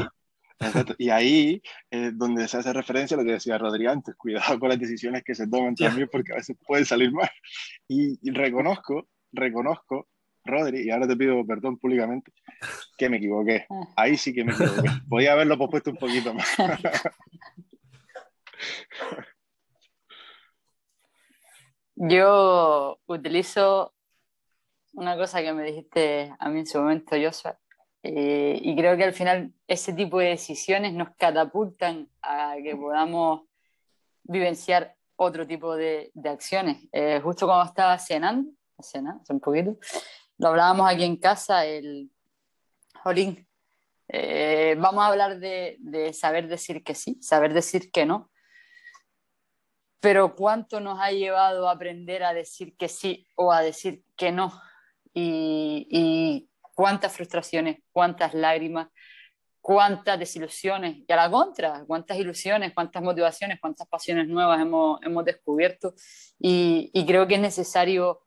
y 0.97 1.09
ahí 1.09 1.61
es 1.89 2.17
donde 2.17 2.47
se 2.47 2.57
hace 2.57 2.73
referencia 2.73 3.15
a 3.15 3.19
lo 3.19 3.25
que 3.25 3.33
decía 3.33 3.57
Rodrigo 3.57 3.91
antes, 3.91 4.15
cuidado 4.15 4.59
con 4.59 4.69
las 4.69 4.79
decisiones 4.79 5.23
que 5.23 5.35
se 5.35 5.47
toman 5.47 5.75
también 5.75 6.09
porque 6.11 6.33
a 6.33 6.37
veces 6.37 6.57
pueden 6.65 6.85
salir 6.85 7.11
mal. 7.11 7.29
Y, 7.87 8.17
y 8.21 8.31
reconozco, 8.31 9.07
reconozco 9.31 10.07
Rodri, 10.47 10.87
y 10.87 10.89
ahora 10.89 11.07
te 11.07 11.15
pido 11.15 11.45
perdón 11.45 11.77
públicamente, 11.77 12.31
que 12.97 13.09
me 13.09 13.17
equivoqué. 13.17 13.67
Ah. 13.69 13.81
Ahí 13.97 14.17
sí 14.17 14.33
que 14.33 14.43
me 14.43 14.53
equivoqué. 14.53 14.89
Podía 15.07 15.33
haberlo 15.33 15.57
pospuesto 15.57 15.91
un 15.91 15.97
poquito 15.97 16.33
más. 16.33 16.47
Yo 21.95 22.99
utilizo 23.07 23.93
una 24.93 25.17
cosa 25.17 25.41
que 25.41 25.53
me 25.53 25.63
dijiste 25.63 26.33
a 26.39 26.49
mí 26.49 26.59
en 26.59 26.67
su 26.67 26.79
momento, 26.79 27.15
Joshua, 27.15 27.59
eh, 28.03 28.59
y 28.61 28.75
creo 28.75 28.95
que 28.95 29.03
al 29.03 29.13
final 29.13 29.53
ese 29.67 29.93
tipo 29.93 30.19
de 30.19 30.29
decisiones 30.29 30.93
nos 30.93 31.09
catapultan 31.17 32.09
a 32.21 32.55
que 32.63 32.75
podamos 32.75 33.41
vivenciar 34.23 34.95
otro 35.15 35.45
tipo 35.47 35.75
de, 35.75 36.11
acciones. 36.25 36.87
Eh, 36.91 37.19
justo 37.23 37.47
cuando 37.47 37.65
estaba 37.65 37.97
cenando, 37.97 38.51
cena, 38.79 39.19
un 39.29 39.39
poquito, 39.39 39.77
lo 40.37 40.49
hablábamos 40.49 40.89
aquí 40.89 41.03
en 41.03 41.17
casa, 41.17 41.65
el 41.65 42.11
Jolín. 43.03 43.47
Eh, 44.09 44.75
vamos 44.77 45.03
a 45.03 45.07
hablar 45.07 45.39
de, 45.39 46.11
saber 46.13 46.47
decir 46.47 46.83
que 46.83 46.95
sí, 46.95 47.17
saber 47.21 47.53
decir 47.53 47.91
que 47.91 48.05
no. 48.05 48.29
Pero 49.99 50.35
¿cuánto 50.35 50.79
nos 50.79 50.99
ha 50.99 51.11
llevado 51.11 51.67
a 51.67 51.71
aprender 51.71 52.23
a 52.23 52.33
decir 52.33 52.77
que 52.77 52.87
sí 52.87 53.27
o 53.35 53.51
a 53.51 53.61
decir 53.61 54.03
que 54.15 54.31
no? 54.31 54.53
Y, 55.13 56.47
cuántas 56.77 57.13
frustraciones, 57.15 57.79
cuántas 57.91 58.35
lágrimas, 58.35 58.89
cuántas 59.59 60.19
desilusiones, 60.19 60.97
y 61.07 61.11
a 61.11 61.15
la 61.15 61.31
contra, 61.31 61.83
cuántas 61.87 62.19
ilusiones, 62.19 62.71
cuántas 62.75 63.01
motivaciones, 63.01 63.59
cuántas 63.59 63.87
pasiones 63.87 64.27
nuevas 64.27 64.61
hemos, 64.61 65.25
descubierto. 65.25 65.95
y 66.39 67.05
creo 67.07 67.27
que 67.27 67.35
es 67.35 67.41
necesario 67.41 68.21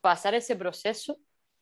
pasar 0.00 0.34
ese 0.34 0.54
proceso, 0.54 1.18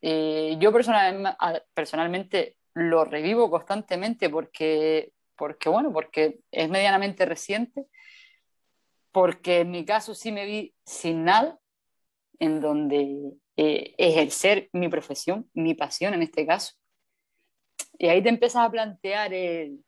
eh, 0.06 0.58
yo 0.58 0.70
personalmente, 0.70 1.34
personalmente 1.72 2.58
lo 2.74 3.06
revivo 3.06 3.48
constantemente 3.48 4.28
porque, 4.28 5.14
porque, 5.34 5.70
bueno, 5.70 5.94
porque 5.94 6.40
es 6.50 6.68
medianamente 6.68 7.24
reciente, 7.24 7.86
porque 9.12 9.60
en 9.60 9.70
mi 9.70 9.86
caso 9.86 10.14
sí 10.14 10.30
me 10.30 10.44
vi 10.44 10.74
sin 10.84 11.24
nada, 11.24 11.58
en 12.38 12.60
donde 12.60 13.32
eh, 13.56 13.94
ejercer 13.98 14.68
mi 14.72 14.88
profesión, 14.88 15.48
mi 15.54 15.74
pasión 15.74 16.14
en 16.14 16.22
este 16.22 16.46
caso. 16.46 16.74
Y 17.98 18.08
ahí 18.08 18.22
te 18.22 18.28
empiezas 18.28 18.66
a 18.66 18.70
plantear 18.70 19.32
el, 19.32 19.84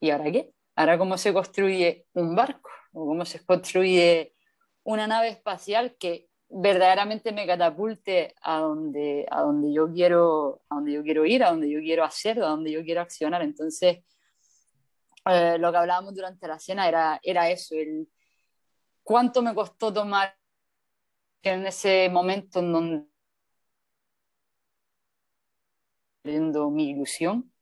¿y 0.00 0.10
ahora 0.10 0.30
qué? 0.30 0.52
¿Ahora 0.74 0.98
cómo 0.98 1.16
se 1.16 1.32
construye 1.32 2.06
un 2.12 2.36
barco? 2.36 2.70
¿O 2.92 3.06
cómo 3.06 3.24
se 3.24 3.44
construye 3.44 4.34
una 4.82 5.06
nave 5.06 5.28
espacial 5.28 5.96
que 5.98 6.28
verdaderamente 6.48 7.32
me 7.32 7.46
catapulte 7.46 8.34
a 8.42 8.60
donde, 8.60 9.26
a 9.30 9.42
donde, 9.42 9.72
yo 9.72 9.92
quiero, 9.92 10.62
a 10.68 10.76
donde 10.76 10.92
yo 10.92 11.02
quiero 11.02 11.26
ir, 11.26 11.42
a 11.42 11.50
donde 11.50 11.70
yo 11.70 11.80
quiero 11.80 12.04
hacer, 12.04 12.38
a 12.42 12.48
donde 12.48 12.70
yo 12.70 12.84
quiero 12.84 13.00
accionar. 13.00 13.42
Entonces, 13.42 14.04
eh, 15.24 15.56
lo 15.58 15.72
que 15.72 15.78
hablábamos 15.78 16.14
durante 16.14 16.46
la 16.46 16.58
cena 16.58 16.88
era, 16.88 17.18
era 17.22 17.50
eso, 17.50 17.74
el 17.74 18.08
cuánto 19.02 19.42
me 19.42 19.54
costó 19.54 19.92
tomar 19.92 20.36
en 21.54 21.66
ese 21.66 22.08
momento 22.10 22.60
en 22.60 22.72
donde 22.72 23.06
mi 26.70 26.90
ilusión, 26.90 27.52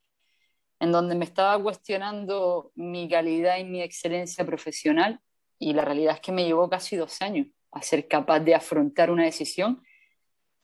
en 0.80 0.92
donde 0.92 1.14
me 1.14 1.24
estaba 1.24 1.62
cuestionando 1.62 2.72
mi 2.74 3.08
calidad 3.08 3.58
y 3.58 3.64
mi 3.64 3.82
excelencia 3.82 4.44
profesional 4.44 5.20
y 5.58 5.72
la 5.72 5.84
realidad 5.84 6.14
es 6.14 6.20
que 6.20 6.32
me 6.32 6.44
llevó 6.44 6.68
casi 6.68 6.96
dos 6.96 7.20
años 7.22 7.46
a 7.72 7.82
ser 7.82 8.08
capaz 8.08 8.40
de 8.40 8.54
afrontar 8.54 9.10
una 9.10 9.24
decisión 9.24 9.82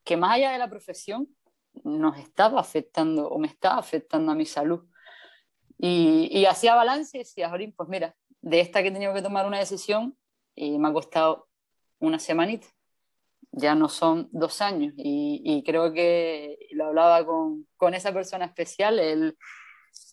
que 0.04 0.16
más 0.16 0.36
allá 0.36 0.52
de 0.52 0.58
la 0.58 0.70
profesión 0.70 1.28
nos 1.84 2.18
estaba 2.18 2.60
afectando 2.60 3.28
o 3.28 3.38
me 3.38 3.48
estaba 3.48 3.78
afectando 3.78 4.32
a 4.32 4.34
mi 4.34 4.46
salud. 4.46 4.86
Y, 5.78 6.44
hacía 6.44 6.74
balance 6.74 7.16
y 7.16 7.20
decía, 7.20 7.48
Jorín, 7.48 7.72
pues 7.72 7.88
mira, 7.88 8.14
de 8.42 8.60
esta 8.60 8.82
que 8.82 8.88
he 8.88 8.92
tenido 8.92 9.14
que 9.14 9.22
tomar 9.22 9.46
una 9.46 9.58
decisión 9.58 10.16
y 10.54 10.78
me 10.78 10.88
ha 10.88 10.92
costado 10.92 11.48
una 11.98 12.18
semanita, 12.18 12.66
ya 13.52 13.74
no 13.74 13.88
son 13.88 14.28
dos 14.32 14.60
años. 14.60 14.94
Y, 14.96 15.62
creo 15.64 15.92
que 15.92 16.58
lo 16.72 16.86
hablaba 16.86 17.24
con, 17.26 17.66
con 17.76 17.94
esa 17.94 18.12
persona 18.12 18.46
especial, 18.46 18.98
el, 18.98 19.36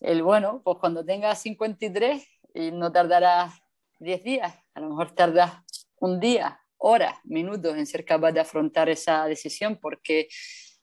el, 0.00 0.22
bueno, 0.22 0.62
pues 0.64 0.78
cuando 0.78 1.04
tengas 1.04 1.40
53 1.42 2.26
y 2.54 2.70
no 2.72 2.92
tardarás 2.92 3.60
10 4.00 4.24
días, 4.24 4.58
a 4.74 4.80
lo 4.80 4.90
mejor 4.90 5.12
tardas 5.12 5.52
un 6.00 6.20
día 6.20 6.60
horas, 6.78 7.14
minutos 7.24 7.76
en 7.76 7.86
ser 7.86 8.04
capaz 8.04 8.32
de 8.32 8.40
afrontar 8.40 8.88
esa 8.88 9.26
decisión, 9.26 9.78
porque 9.80 10.28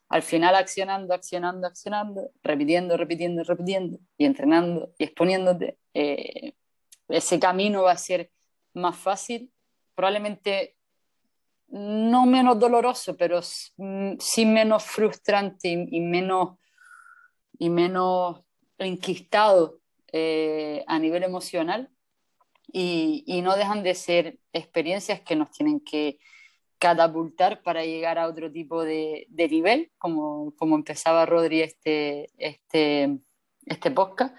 al 0.08 0.22
final 0.22 0.54
accionando, 0.54 1.14
accionando, 1.14 1.66
accionando, 1.66 2.30
repitiendo, 2.42 2.96
repitiendo, 2.96 3.42
repitiendo 3.42 3.98
y 4.16 4.26
entrenando 4.26 4.94
y 4.98 5.04
exponiéndote, 5.04 5.78
eh, 5.94 6.54
ese 7.08 7.40
camino 7.40 7.82
va 7.82 7.92
a 7.92 7.96
ser 7.96 8.30
más 8.74 8.96
fácil, 8.96 9.52
probablemente 9.94 10.75
no 11.68 12.26
menos 12.26 12.58
doloroso, 12.58 13.16
pero 13.16 13.40
sí 13.42 14.46
menos 14.46 14.84
frustrante 14.84 15.68
y, 15.68 16.00
menos, 16.00 16.58
y 17.58 17.70
menos 17.70 18.40
enquistado 18.78 19.80
eh, 20.12 20.84
a 20.86 20.98
nivel 20.98 21.22
emocional, 21.24 21.90
y, 22.72 23.40
no 23.42 23.56
dejan 23.56 23.82
de 23.82 23.94
ser 23.94 24.38
experiencias 24.52 25.20
que 25.20 25.36
nos 25.36 25.50
tienen 25.50 25.80
que 25.80 26.18
catapultar 26.78 27.62
para 27.62 27.84
llegar 27.84 28.18
a 28.18 28.28
otro 28.28 28.50
tipo 28.52 28.84
de, 28.84 29.26
de 29.30 29.48
nivel, 29.48 29.92
como, 29.98 30.54
como 30.56 30.76
empezaba 30.76 31.26
Rodri 31.26 31.62
este, 31.62 32.30
este, 32.36 33.18
este 33.64 33.90
podcast, 33.90 34.36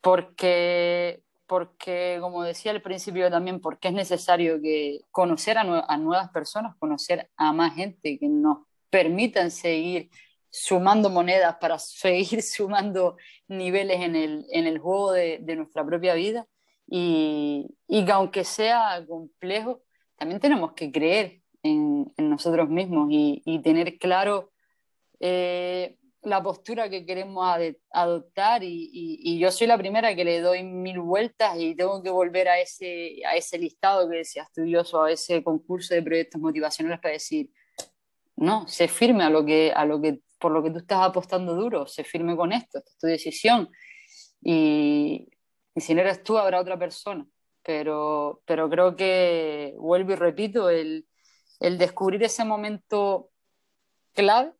porque, 0.00 1.22
porque, 1.50 2.18
como 2.20 2.44
decía 2.44 2.70
al 2.70 2.80
principio 2.80 3.28
también, 3.28 3.60
porque 3.60 3.88
es 3.88 3.94
necesario 3.94 4.62
que 4.62 5.00
conocer 5.10 5.58
a, 5.58 5.64
nuevas 5.64 6.30
personas, 6.30 6.76
conocer 6.78 7.28
a 7.36 7.52
más 7.52 7.74
gente 7.74 8.20
que 8.20 8.28
nos 8.28 8.58
permitan 8.88 9.50
seguir 9.50 10.10
sumando 10.48 11.10
monedas 11.10 11.56
para 11.60 11.76
seguir 11.80 12.44
sumando 12.44 13.16
niveles 13.48 14.00
en 14.00 14.14
el, 14.14 14.46
en 14.52 14.68
el 14.68 14.78
juego 14.78 15.10
de, 15.10 15.40
nuestra 15.56 15.84
propia 15.84 16.14
vida. 16.14 16.46
Y, 16.86 17.66
y 17.88 18.04
que 18.04 18.12
aunque 18.12 18.44
sea 18.44 19.04
complejo, 19.08 19.82
también 20.16 20.38
tenemos 20.38 20.74
que 20.74 20.92
creer 20.92 21.40
en, 21.64 22.12
nosotros 22.16 22.68
mismos 22.68 23.08
y, 23.10 23.42
y 23.44 23.58
tener 23.60 23.98
claro 23.98 24.52
eh, 25.18 25.98
la 26.22 26.42
postura 26.42 26.90
que 26.90 27.06
queremos 27.06 27.46
adoptar 27.90 28.62
y, 28.62 28.90
y, 28.92 29.38
yo 29.38 29.50
soy 29.50 29.66
la 29.66 29.78
primera 29.78 30.14
que 30.14 30.24
le 30.24 30.40
doy 30.40 30.62
mil 30.62 31.00
vueltas 31.00 31.56
y 31.58 31.74
tengo 31.74 32.02
que 32.02 32.10
volver 32.10 32.48
a 32.48 32.60
ese, 32.60 33.22
a 33.26 33.36
ese 33.36 33.58
listado 33.58 34.08
que 34.08 34.18
decías 34.18 34.48
tú, 34.52 34.62
o 34.92 35.02
a 35.02 35.10
ese 35.10 35.42
concurso 35.42 35.94
de 35.94 36.02
proyectos 36.02 36.40
motivacionales 36.40 37.00
para 37.00 37.14
decir, 37.14 37.50
no, 38.36 38.68
sé 38.68 38.88
firme 38.88 39.24
a 39.24 39.30
lo 39.30 39.44
que, 39.44 39.72
a 39.74 39.84
lo 39.86 40.00
que, 40.00 40.20
por 40.38 40.52
lo 40.52 40.62
que 40.62 40.70
tú 40.70 40.78
estás 40.78 41.00
apostando 41.00 41.54
duro, 41.54 41.86
sé 41.86 42.04
firme 42.04 42.36
con 42.36 42.52
esto, 42.52 42.78
esta 42.78 42.90
es 42.90 42.98
tu 42.98 43.06
decisión. 43.06 43.70
Y, 44.42 45.28
y 45.74 45.80
si 45.80 45.94
no 45.94 46.02
eres 46.02 46.22
tú, 46.22 46.38
habrá 46.38 46.60
otra 46.60 46.78
persona. 46.78 47.26
Pero, 47.62 48.42
pero 48.46 48.68
creo 48.68 48.96
que, 48.96 49.74
vuelvo 49.78 50.12
y 50.12 50.16
repito, 50.16 50.70
el, 50.70 51.06
el 51.60 51.78
descubrir 51.78 52.22
ese 52.22 52.44
momento 52.44 53.30
clave 54.14 54.52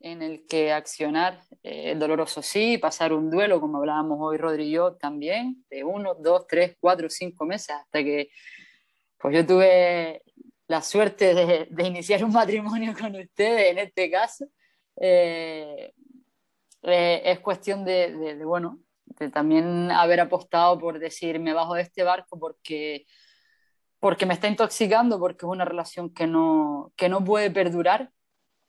en 0.00 0.22
el 0.22 0.46
que 0.46 0.72
accionar 0.72 1.40
eh, 1.62 1.94
doloroso 1.96 2.42
sí, 2.42 2.78
pasar 2.78 3.12
un 3.12 3.30
duelo, 3.30 3.60
como 3.60 3.78
hablábamos 3.78 4.18
hoy 4.20 4.36
Rodri 4.36 4.64
y 4.64 4.70
yo 4.72 4.94
también, 4.94 5.64
de 5.70 5.84
uno, 5.84 6.14
dos, 6.14 6.46
tres, 6.46 6.76
cuatro, 6.78 7.10
cinco 7.10 7.44
meses, 7.44 7.70
hasta 7.70 8.02
que 8.02 8.30
pues 9.18 9.34
yo 9.34 9.44
tuve 9.44 10.22
la 10.68 10.82
suerte 10.82 11.34
de, 11.34 11.66
de 11.70 11.86
iniciar 11.86 12.24
un 12.24 12.32
matrimonio 12.32 12.94
con 12.98 13.16
ustedes 13.16 13.72
en 13.72 13.78
este 13.78 14.10
caso. 14.10 14.46
Eh, 15.00 15.92
eh, 16.82 17.22
es 17.24 17.40
cuestión 17.40 17.84
de, 17.84 18.14
de, 18.36 18.44
bueno, 18.44 18.78
también 19.32 19.90
haber 19.90 20.20
apostado 20.20 20.78
por 20.78 20.98
decir, 20.98 21.40
me 21.40 21.52
bajo 21.54 21.74
de 21.74 21.82
este 21.82 22.04
barco 22.04 22.38
porque, 22.38 23.06
porque 23.98 24.26
me 24.26 24.34
está 24.34 24.46
intoxicando, 24.48 25.18
porque 25.18 25.46
es 25.46 25.50
una 25.50 25.64
relación 25.64 26.12
que 26.12 26.26
no, 26.26 26.92
que 26.96 27.08
no 27.08 27.24
puede 27.24 27.50
perdurar 27.50 28.12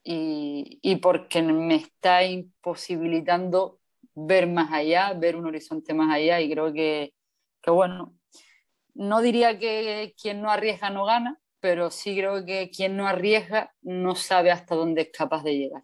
y, 0.04 0.80
y 0.82 0.96
porque 0.98 1.42
me 1.42 1.76
está 1.76 2.24
imposibilitando 2.24 3.80
ver 4.14 4.48
más 4.48 4.72
allá, 4.72 5.14
ver 5.14 5.36
un 5.36 5.46
horizonte 5.46 5.94
más 5.94 6.14
allá 6.14 6.42
y 6.42 6.52
creo 6.52 6.74
que, 6.74 7.14
que 7.62 7.72
bueno, 7.72 8.16
no 8.94 9.22
diría 9.22 9.58
que 9.58 10.14
quien 10.22 10.42
no 10.42 10.50
arriesga 10.50 10.90
no 10.90 11.06
gana, 11.06 11.40
pero 11.60 11.92
sí 11.92 12.16
creo 12.16 12.46
que 12.46 12.70
quien 12.70 12.98
no 12.98 13.08
arriesga 13.08 13.74
no 13.82 14.16
sabe 14.16 14.52
hasta 14.52 14.76
dónde 14.76 15.04
es 15.04 15.10
capaz 15.12 15.44
de 15.44 15.58
llegar. 15.58 15.84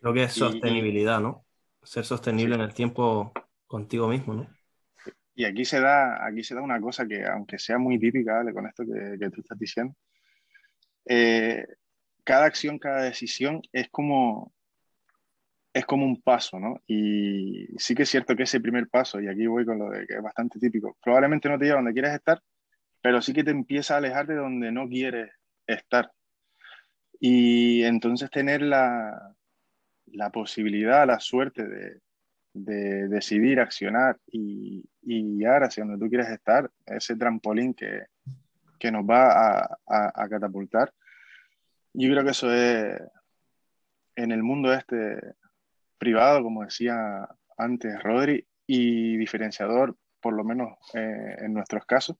Creo 0.00 0.14
que 0.14 0.24
es 0.24 0.32
sostenibilidad, 0.32 1.20
¿no? 1.20 1.44
Ser 1.82 2.04
sostenible 2.04 2.56
en 2.56 2.60
el 2.62 2.74
tiempo 2.74 3.32
contigo 3.66 4.08
mismo, 4.08 4.34
¿no? 4.34 4.48
Y 5.34 5.44
aquí 5.44 5.64
se 5.64 5.80
da, 5.80 6.26
aquí 6.26 6.42
se 6.42 6.54
da 6.54 6.60
una 6.60 6.80
cosa 6.80 7.06
que, 7.06 7.24
aunque 7.24 7.58
sea 7.58 7.78
muy 7.78 7.98
típica 7.98 8.44
con 8.52 8.66
esto 8.66 8.84
que, 8.84 9.18
que, 9.18 9.30
tú 9.30 9.40
estás 9.40 9.58
diciendo, 9.58 9.94
eh, 11.06 11.64
cada 12.24 12.46
acción, 12.46 12.78
cada 12.78 13.02
decisión 13.02 13.62
es 13.72 13.88
como, 13.90 14.52
es 15.72 15.86
como 15.86 16.04
un 16.04 16.20
paso, 16.20 16.60
¿no? 16.60 16.80
Y 16.86 17.68
sí 17.78 17.94
que 17.94 18.02
es 18.04 18.10
cierto 18.10 18.36
que 18.36 18.44
ese 18.44 18.60
primer 18.60 18.88
paso, 18.88 19.20
y 19.20 19.28
aquí 19.28 19.46
voy 19.46 19.64
con 19.64 19.78
lo 19.78 19.90
de 19.90 20.06
que 20.06 20.14
es 20.14 20.22
bastante 20.22 20.58
típico, 20.58 20.96
probablemente 21.02 21.48
no 21.48 21.58
te 21.58 21.64
lleva 21.64 21.76
donde 21.76 21.92
quieres 21.92 22.14
estar, 22.14 22.40
pero 23.00 23.20
sí 23.22 23.32
que 23.32 23.44
te 23.44 23.50
empieza 23.50 23.94
a 23.94 23.98
alejar 23.98 24.26
de 24.26 24.36
donde 24.36 24.70
no 24.72 24.88
quieres 24.88 25.30
estar. 25.66 26.10
Y 27.18 27.84
entonces 27.84 28.30
tener 28.30 28.62
la, 28.62 29.34
la 30.06 30.30
posibilidad, 30.30 31.06
la 31.06 31.20
suerte 31.20 31.66
de, 31.66 32.00
de 32.52 33.08
decidir, 33.08 33.60
accionar 33.60 34.18
y, 34.26 34.84
y, 35.02 35.38
guiar 35.38 35.64
hacia 35.64 35.84
donde 35.84 36.04
tú 36.04 36.08
quieres 36.08 36.28
estar, 36.28 36.70
ese 36.86 37.16
trampolín 37.16 37.74
que, 37.74 38.06
que 38.78 38.90
nos 38.90 39.04
va 39.04 39.60
a, 39.60 39.78
a, 39.86 40.22
a 40.22 40.28
catapultar. 40.28 40.92
Yo 41.94 42.10
creo 42.10 42.24
que 42.24 42.30
eso 42.30 42.52
es, 42.52 43.00
en 44.16 44.32
el 44.32 44.42
mundo 44.42 44.72
este 44.72 45.34
privado, 45.98 46.42
como 46.42 46.64
decía 46.64 47.28
antes 47.56 48.02
Rodri, 48.02 48.46
y 48.66 49.16
diferenciador, 49.16 49.96
por 50.20 50.34
lo 50.34 50.44
menos 50.44 50.78
eh, 50.94 51.36
en 51.38 51.52
nuestros 51.52 51.84
casos, 51.84 52.16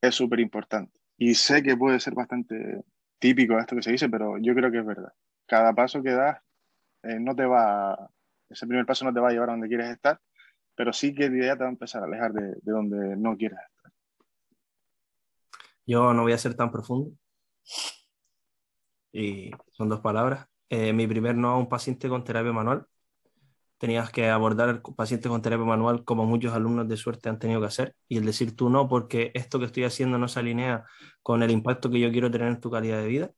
es 0.00 0.14
súper 0.14 0.40
importante. 0.40 0.98
Y 1.16 1.34
sé 1.34 1.62
que 1.62 1.76
puede 1.76 2.00
ser 2.00 2.14
bastante 2.14 2.84
típico 3.18 3.58
esto 3.58 3.76
que 3.76 3.82
se 3.82 3.92
dice, 3.92 4.08
pero 4.08 4.38
yo 4.38 4.54
creo 4.54 4.70
que 4.70 4.78
es 4.78 4.86
verdad. 4.86 5.12
Cada 5.46 5.72
paso 5.74 6.02
que 6.02 6.12
das 6.12 6.38
eh, 7.02 7.18
no 7.20 7.34
te 7.34 7.44
va, 7.44 8.10
ese 8.48 8.66
primer 8.66 8.86
paso 8.86 9.04
no 9.04 9.12
te 9.12 9.20
va 9.20 9.28
a 9.28 9.32
llevar 9.32 9.50
a 9.50 9.52
donde 9.52 9.68
quieres 9.68 9.90
estar, 9.90 10.20
pero 10.74 10.92
sí 10.92 11.14
que 11.14 11.28
de 11.30 11.38
idea 11.38 11.56
te 11.56 11.62
va 11.62 11.68
a 11.68 11.72
empezar 11.72 12.02
a 12.02 12.06
alejar 12.06 12.32
de 12.32 12.56
donde 12.64 13.16
no 13.16 13.36
quieres 13.36 13.58
estar. 13.58 13.92
Yo 15.86 16.12
no 16.12 16.22
voy 16.22 16.32
a 16.32 16.38
ser 16.38 16.54
tan 16.54 16.70
profundo. 16.70 17.12
Y 19.12 19.50
son 19.72 19.88
dos 19.88 20.00
palabras. 20.00 20.46
Eh, 20.70 20.92
mi 20.92 21.06
primer 21.06 21.36
no 21.36 21.50
a 21.50 21.58
un 21.58 21.68
paciente 21.68 22.08
con 22.08 22.24
terapia 22.24 22.52
manual. 22.52 22.86
Tenías 23.78 24.10
que 24.10 24.28
abordar 24.28 24.68
al 24.68 24.82
paciente 24.82 25.28
con 25.28 25.40
terapia 25.40 25.64
manual 25.66 26.04
como 26.04 26.26
muchos 26.26 26.52
alumnos 26.52 26.88
de 26.88 26.96
suerte 26.96 27.28
han 27.28 27.38
tenido 27.38 27.60
que 27.60 27.68
hacer 27.68 27.94
y 28.08 28.18
el 28.18 28.24
decir 28.26 28.56
tú 28.56 28.70
no 28.70 28.88
porque 28.88 29.30
esto 29.34 29.60
que 29.60 29.66
estoy 29.66 29.84
haciendo 29.84 30.18
no 30.18 30.26
se 30.28 30.40
alinea 30.40 30.84
con 31.22 31.42
el 31.44 31.50
impacto 31.52 31.88
que 31.90 32.00
yo 32.00 32.10
quiero 32.10 32.30
tener 32.30 32.48
en 32.48 32.60
tu 32.60 32.70
calidad 32.70 33.00
de 33.00 33.06
vida. 33.08 33.30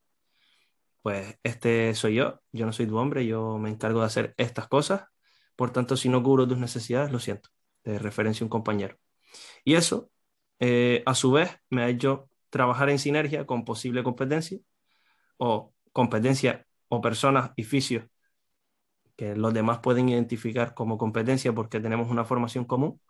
Pues 1.03 1.39
este 1.43 1.95
soy 1.95 2.15
yo, 2.17 2.41
yo 2.53 2.67
no 2.67 2.73
soy 2.73 2.87
tu 2.87 2.97
hombre, 2.99 3.27
yo 3.27 3.59
me 3.59 3.71
encargo 3.71 4.01
de 4.01 4.07
hacer 4.07 4.35
estas 4.37 4.69
cosas. 4.69 5.05
Por 5.57 5.71
tanto, 5.73 5.97
si 5.97 6.09
no 6.09 6.23
cubro 6.23 6.49
tus 6.49 6.59
necesidades, 6.59 7.13
lo 7.13 7.19
siento. 7.19 7.51
De 7.85 7.99
referencia 7.99 8.45
a 8.45 8.47
un 8.47 8.51
compañero. 8.51 8.97
Y 9.65 9.75
eso, 9.75 10.11
eh, 10.61 11.03
a 11.07 11.15
su 11.15 11.33
vez, 11.33 11.51
me 11.71 11.83
ha 11.83 11.89
hecho 11.89 12.29
trabajar 12.51 12.91
en 12.91 12.99
sinergia 12.99 13.47
con 13.47 13.65
posible 13.65 14.03
competencia 14.03 14.59
o 15.41 15.73
competencia 15.93 16.67
o 16.89 17.01
personas 17.01 17.53
y 17.57 17.65
fisios 17.65 18.05
que 19.17 19.35
los 19.37 19.53
demás 19.55 19.81
pueden 19.81 20.09
identificar 20.09 20.75
como 20.75 20.99
competencia 20.99 21.53
porque 21.55 21.81
tenemos 21.81 22.11
una 22.11 22.25
formación 22.25 22.65
común, 22.65 23.01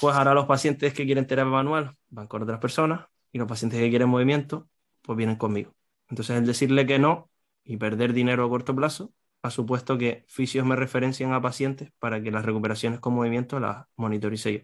pues 0.00 0.16
ahora 0.16 0.34
los 0.34 0.46
pacientes 0.46 0.94
que 0.94 1.04
quieren 1.06 1.26
terapia 1.26 1.50
manual 1.52 1.96
van 2.08 2.26
con 2.26 2.42
otras 2.42 2.58
personas 2.60 3.06
y 3.32 3.38
los 3.38 3.48
pacientes 3.48 3.80
que 3.80 3.90
quieren 3.90 4.08
movimiento, 4.08 4.68
pues 5.02 5.16
vienen 5.16 5.36
conmigo. 5.36 5.74
Entonces 6.08 6.36
el 6.36 6.46
decirle 6.46 6.86
que 6.86 6.98
no 6.98 7.30
y 7.64 7.76
perder 7.76 8.12
dinero 8.12 8.44
a 8.44 8.48
corto 8.48 8.74
plazo 8.74 9.12
ha 9.42 9.50
supuesto 9.50 9.98
que 9.98 10.24
fisios 10.28 10.66
me 10.66 10.76
referencian 10.76 11.32
a 11.32 11.40
pacientes 11.40 11.92
para 11.98 12.22
que 12.22 12.30
las 12.30 12.44
recuperaciones 12.44 13.00
con 13.00 13.14
movimiento 13.14 13.60
las 13.60 13.86
monitorice 13.96 14.52
yo. 14.52 14.60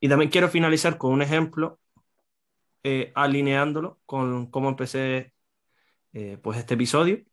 Y 0.00 0.08
también 0.08 0.30
quiero 0.30 0.48
finalizar 0.48 0.98
con 0.98 1.12
un 1.12 1.22
ejemplo, 1.22 1.80
eh, 2.82 3.12
alineándolo 3.14 4.00
con 4.06 4.50
cómo 4.50 4.68
empecé 4.68 5.34
eh, 6.12 6.38
pues 6.42 6.58
este 6.58 6.74
episodio. 6.74 7.24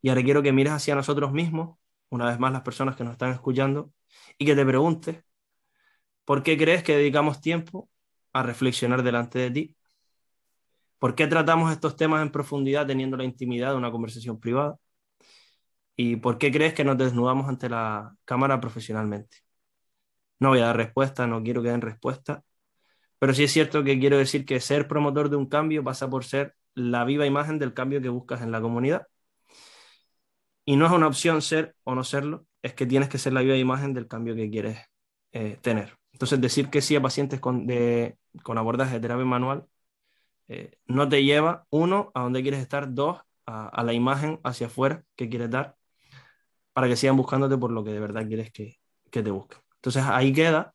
Y 0.00 0.08
ahora 0.08 0.22
quiero 0.22 0.42
que 0.42 0.52
mires 0.52 0.72
hacia 0.72 0.94
nosotros 0.94 1.32
mismos, 1.32 1.78
una 2.10 2.26
vez 2.26 2.38
más 2.38 2.52
las 2.52 2.62
personas 2.62 2.96
que 2.96 3.04
nos 3.04 3.12
están 3.12 3.32
escuchando, 3.32 3.92
y 4.38 4.46
que 4.46 4.54
te 4.56 4.66
preguntes, 4.66 5.24
¿por 6.24 6.42
qué 6.42 6.56
crees 6.58 6.82
que 6.82 6.96
dedicamos 6.96 7.40
tiempo 7.40 7.88
a 8.32 8.42
reflexionar 8.42 9.02
delante 9.02 9.38
de 9.38 9.50
ti? 9.50 9.76
¿Por 10.98 11.14
qué 11.14 11.26
tratamos 11.26 11.72
estos 11.72 11.96
temas 11.96 12.22
en 12.22 12.30
profundidad 12.30 12.86
teniendo 12.86 13.16
la 13.16 13.24
intimidad 13.24 13.70
de 13.70 13.76
una 13.76 13.90
conversación 13.90 14.38
privada? 14.40 14.78
¿Y 15.96 16.16
por 16.16 16.38
qué 16.38 16.50
crees 16.50 16.74
que 16.74 16.84
nos 16.84 16.98
desnudamos 16.98 17.48
ante 17.48 17.68
la 17.68 18.14
cámara 18.24 18.60
profesionalmente? 18.60 19.38
No 20.40 20.50
voy 20.50 20.60
a 20.60 20.66
dar 20.66 20.76
respuesta, 20.76 21.26
no 21.26 21.42
quiero 21.42 21.62
que 21.62 21.70
den 21.70 21.80
respuesta, 21.80 22.42
pero 23.22 23.34
sí 23.34 23.44
es 23.44 23.52
cierto 23.52 23.84
que 23.84 24.00
quiero 24.00 24.18
decir 24.18 24.44
que 24.44 24.58
ser 24.58 24.88
promotor 24.88 25.30
de 25.30 25.36
un 25.36 25.46
cambio 25.46 25.84
pasa 25.84 26.10
por 26.10 26.24
ser 26.24 26.56
la 26.74 27.04
viva 27.04 27.24
imagen 27.24 27.60
del 27.60 27.72
cambio 27.72 28.02
que 28.02 28.08
buscas 28.08 28.42
en 28.42 28.50
la 28.50 28.60
comunidad. 28.60 29.06
Y 30.64 30.74
no 30.74 30.86
es 30.86 30.92
una 30.92 31.06
opción 31.06 31.40
ser 31.40 31.76
o 31.84 31.94
no 31.94 32.02
serlo, 32.02 32.46
es 32.62 32.74
que 32.74 32.84
tienes 32.84 33.08
que 33.08 33.18
ser 33.18 33.32
la 33.32 33.42
viva 33.42 33.56
imagen 33.56 33.94
del 33.94 34.08
cambio 34.08 34.34
que 34.34 34.50
quieres 34.50 34.80
eh, 35.30 35.56
tener. 35.62 35.96
Entonces, 36.10 36.40
decir 36.40 36.68
que 36.68 36.82
sí 36.82 36.96
a 36.96 37.00
pacientes 37.00 37.38
con, 37.38 37.68
con 38.42 38.58
abordaje 38.58 38.94
de 38.94 39.00
terapia 39.00 39.24
manual 39.24 39.66
eh, 40.48 40.78
no 40.86 41.08
te 41.08 41.22
lleva, 41.22 41.64
uno, 41.70 42.10
a 42.14 42.22
donde 42.22 42.42
quieres 42.42 42.58
estar, 42.60 42.92
dos, 42.92 43.20
a, 43.46 43.68
a, 43.68 43.84
la 43.84 43.92
imagen 43.92 44.40
hacia 44.42 44.66
afuera 44.66 45.04
que 45.14 45.28
quieres 45.28 45.48
dar, 45.50 45.76
para 46.72 46.88
que 46.88 46.96
sigan 46.96 47.16
buscándote 47.16 47.56
por 47.56 47.70
lo 47.70 47.84
que 47.84 47.92
de 47.92 48.00
verdad 48.00 48.26
quieres 48.26 48.50
que, 48.50 48.80
que 49.12 49.22
te 49.22 49.30
busquen. 49.30 49.60
Entonces, 49.76 50.02
ahí 50.06 50.32
queda. 50.32 50.74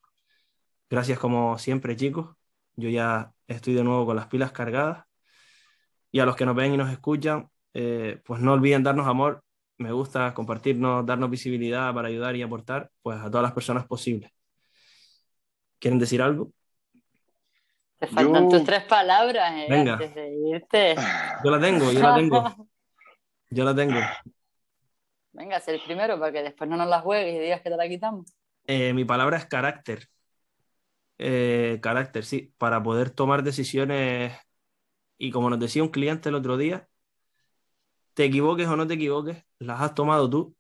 Gracias 0.90 1.20
como 1.20 1.58
siempre, 1.58 1.98
chicos. 1.98 2.37
Yo 2.78 2.90
ya 2.90 3.34
estoy 3.48 3.74
de 3.74 3.84
nuevo 3.84 4.06
con 4.06 4.16
las 4.16 4.28
pilas 4.28 4.52
cargadas. 4.52 5.04
Y 6.12 6.20
a 6.20 6.26
los 6.26 6.36
que 6.36 6.46
nos 6.46 6.56
ven 6.56 6.74
y 6.74 6.78
nos 6.78 6.92
escuchan, 6.92 7.50
eh, 7.74 8.22
pues 8.24 8.40
no 8.40 8.54
olviden 8.54 8.84
darnos 8.84 9.08
amor. 9.08 9.44
Me 9.78 9.92
gusta 9.92 10.34
compartirnos, 10.34 11.06
darnos 11.06 11.30
visibilidad 11.30 11.94
para 11.94 12.08
ayudar 12.08 12.36
y 12.36 12.42
aportar 12.42 12.90
pues, 13.02 13.20
a 13.20 13.30
todas 13.30 13.44
las 13.44 13.52
personas 13.52 13.86
posibles. 13.86 14.32
¿Quieren 15.80 16.00
decir 16.00 16.22
algo? 16.22 16.52
Te 18.00 18.08
faltan 18.08 18.50
yo... 18.50 18.58
tus 18.58 18.64
tres 18.64 18.84
palabras 18.84 19.54
eh, 19.56 19.68
Venga. 19.70 19.94
antes 19.94 20.14
de 20.14 20.34
irte. 20.34 20.96
Yo 21.44 21.52
la 21.52 21.60
tengo, 21.60 21.92
yo 21.92 22.00
la 22.00 22.16
tengo. 22.16 22.68
Yo 23.50 23.64
la 23.64 23.76
tengo. 23.76 24.00
Venga, 25.32 25.60
ser 25.60 25.76
el 25.76 25.82
primero 25.82 26.20
para 26.20 26.32
que 26.32 26.44
después 26.44 26.70
no 26.70 26.78
nos 26.78 26.88
la 26.88 27.02
juegues 27.02 27.36
y 27.36 27.40
digas 27.40 27.62
que 27.62 27.70
te 27.70 27.78
la 27.78 27.88
quitamos. 27.88 28.32
Eh, 28.66 28.94
mi 28.94 29.06
palabra 29.06 29.38
es 29.38 29.46
carácter. 29.46 30.08
Eh, 31.20 31.80
carácter, 31.82 32.26
sí, 32.26 32.54
para 32.58 32.82
poder 32.84 33.10
tomar 33.10 33.44
decisiones. 33.44 34.34
Y 35.18 35.32
como 35.32 35.50
nos 35.50 35.60
decía 35.60 35.84
un 35.84 35.90
cliente 35.90 36.30
el 36.30 36.36
otro 36.36 36.58
día, 36.58 36.90
te 38.14 38.26
equivoques 38.26 38.68
o 38.68 38.76
no 38.76 38.88
te 38.88 38.96
equivoques, 38.96 39.44
las 39.60 39.82
has 39.82 39.94
tomado 39.96 40.30
tú 40.30 40.56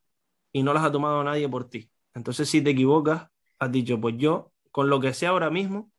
y 0.51 0.63
no 0.63 0.73
las 0.73 0.83
ha 0.83 0.91
tomado 0.91 1.23
nadie 1.23 1.49
por 1.49 1.69
ti. 1.69 1.91
Entonces, 2.13 2.49
si 2.49 2.61
te 2.61 2.71
equivocas, 2.71 3.29
has 3.59 3.71
dicho, 3.71 3.99
pues 3.99 4.15
yo, 4.17 4.53
con 4.71 4.89
lo 4.89 4.99
que 4.99 5.13
sé 5.13 5.27
ahora 5.27 5.49
mismo, 5.49 5.91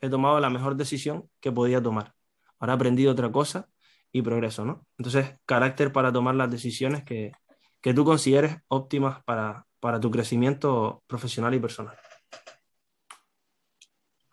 he 0.00 0.10
tomado 0.10 0.40
la 0.40 0.50
mejor 0.50 0.76
decisión 0.76 1.30
que 1.40 1.52
podía 1.52 1.82
tomar. 1.82 2.14
Ahora 2.58 2.74
he 2.74 2.76
aprendido 2.76 3.12
otra 3.12 3.32
cosa 3.32 3.68
y 4.12 4.22
progreso, 4.22 4.64
¿no? 4.64 4.86
Entonces, 4.98 5.38
carácter 5.46 5.92
para 5.92 6.12
tomar 6.12 6.34
las 6.36 6.50
decisiones 6.50 7.04
que, 7.04 7.32
que 7.80 7.94
tú 7.94 8.04
consideres 8.04 8.58
óptimas 8.68 9.22
para, 9.24 9.66
para 9.80 10.00
tu 10.00 10.10
crecimiento 10.10 11.02
profesional 11.06 11.54
y 11.54 11.60
personal. 11.60 11.96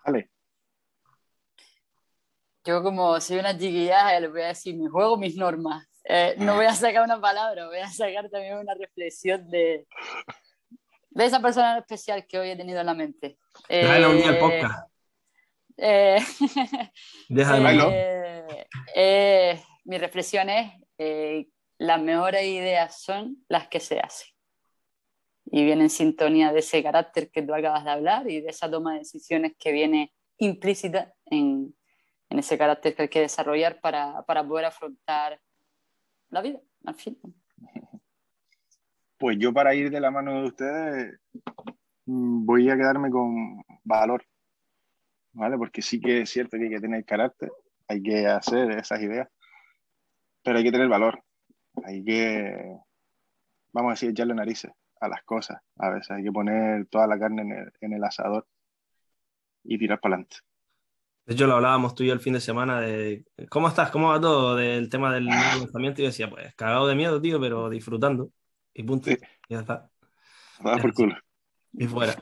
Vale. 0.05 0.29
Yo 2.63 2.83
como 2.83 3.19
soy 3.19 3.39
una 3.39 3.57
chiquilla, 3.57 4.19
les 4.19 4.31
voy 4.31 4.41
a 4.41 4.47
decir, 4.47 4.75
mi 4.75 4.87
juego, 4.87 5.17
mis 5.17 5.35
normas. 5.35 5.87
Eh, 6.03 6.35
no 6.37 6.55
voy 6.55 6.65
a 6.65 6.73
sacar 6.73 7.03
una 7.03 7.19
palabra, 7.19 7.67
voy 7.67 7.77
a 7.79 7.89
sacar 7.89 8.29
también 8.29 8.57
una 8.57 8.73
reflexión 8.75 9.49
de, 9.49 9.87
de 11.09 11.25
esa 11.25 11.39
persona 11.39 11.77
especial 11.77 12.25
que 12.27 12.39
hoy 12.39 12.49
he 12.51 12.55
tenido 12.55 12.79
en 12.79 12.85
la 12.85 12.93
mente. 12.93 13.37
Déjala 13.67 14.09
un 14.09 14.17
día 14.17 14.29
el 14.29 14.37
podcast. 14.39 14.89
Eh, 15.77 16.19
Déjalo. 17.29 17.89
eh, 17.91 18.67
eh, 18.95 19.63
mi 19.85 19.97
reflexión 19.97 20.49
es, 20.49 20.71
eh, 20.97 21.47
las 21.79 21.99
mejores 22.01 22.45
ideas 22.45 23.01
son 23.01 23.37
las 23.47 23.67
que 23.67 23.79
se 23.79 23.99
hacen. 23.99 24.27
Y 25.45 25.65
viene 25.65 25.83
en 25.83 25.89
sintonía 25.89 26.53
de 26.53 26.59
ese 26.59 26.83
carácter 26.83 27.31
que 27.31 27.41
tú 27.41 27.53
acabas 27.53 27.83
de 27.83 27.91
hablar 27.91 28.29
y 28.29 28.41
de 28.41 28.49
esa 28.49 28.69
toma 28.69 28.93
de 28.93 28.99
decisiones 28.99 29.53
que 29.57 29.71
viene 29.71 30.13
implícita 30.37 31.13
en, 31.25 31.75
en 32.31 32.39
ese 32.39 32.57
carácter 32.57 32.95
que 32.95 33.01
hay 33.03 33.09
que 33.09 33.19
desarrollar 33.19 33.81
para, 33.81 34.23
para 34.23 34.47
poder 34.47 34.65
afrontar 34.65 35.39
la 36.29 36.41
vida, 36.41 36.59
al 36.85 36.95
fin. 36.95 37.17
Pues 39.17 39.37
yo 39.37 39.53
para 39.53 39.75
ir 39.75 39.91
de 39.91 39.99
la 39.99 40.11
mano 40.11 40.41
de 40.41 40.47
ustedes 40.47 41.19
mm, 42.05 42.45
voy 42.45 42.69
a 42.69 42.77
quedarme 42.77 43.11
con 43.11 43.61
valor, 43.83 44.25
¿vale? 45.33 45.57
Porque 45.57 45.81
sí 45.81 45.99
que 45.99 46.21
es 46.21 46.29
cierto 46.29 46.57
que 46.57 46.63
hay 46.63 46.69
que 46.69 46.79
tener 46.79 47.03
carácter, 47.03 47.51
hay 47.89 48.01
que 48.01 48.25
hacer 48.25 48.71
esas 48.71 49.01
ideas, 49.01 49.27
pero 50.41 50.57
hay 50.57 50.63
que 50.63 50.71
tener 50.71 50.87
valor, 50.87 51.21
hay 51.83 52.01
que, 52.01 52.77
vamos 53.73 53.89
a 53.89 53.93
decir, 53.93 54.11
echarle 54.11 54.35
narices 54.35 54.71
a 55.01 55.09
las 55.09 55.21
cosas. 55.23 55.61
A 55.75 55.89
veces 55.89 56.11
hay 56.11 56.23
que 56.23 56.31
poner 56.31 56.87
toda 56.87 57.07
la 57.07 57.19
carne 57.19 57.41
en 57.41 57.51
el, 57.51 57.73
en 57.81 57.93
el 57.93 58.03
asador 58.05 58.47
y 59.65 59.77
tirar 59.77 59.99
para 59.99 60.15
adelante. 60.15 60.37
De 61.25 61.33
hecho, 61.33 61.47
lo 61.47 61.55
hablábamos 61.55 61.95
tú 61.95 62.03
y 62.03 62.07
yo 62.07 62.13
el 62.13 62.19
fin 62.19 62.33
de 62.33 62.41
semana 62.41 62.81
de 62.81 63.25
cómo 63.49 63.67
estás, 63.67 63.91
cómo 63.91 64.09
va 64.09 64.19
todo 64.19 64.55
del 64.55 64.89
tema 64.89 65.13
del 65.13 65.25
lanzamiento 65.25 66.01
y 66.01 66.05
yo 66.05 66.09
decía, 66.09 66.29
pues 66.29 66.53
cagado 66.55 66.87
de 66.87 66.95
miedo, 66.95 67.21
tío, 67.21 67.39
pero 67.39 67.69
disfrutando. 67.69 68.31
Y 68.73 68.83
punto. 68.83 69.09
Sí. 69.09 69.17
Y 69.47 69.53
ya 69.53 69.61
está. 69.61 69.89
Va 70.65 70.77
por 70.77 70.93
culo. 70.93 71.15
Y 71.73 71.87
fuera. 71.87 72.15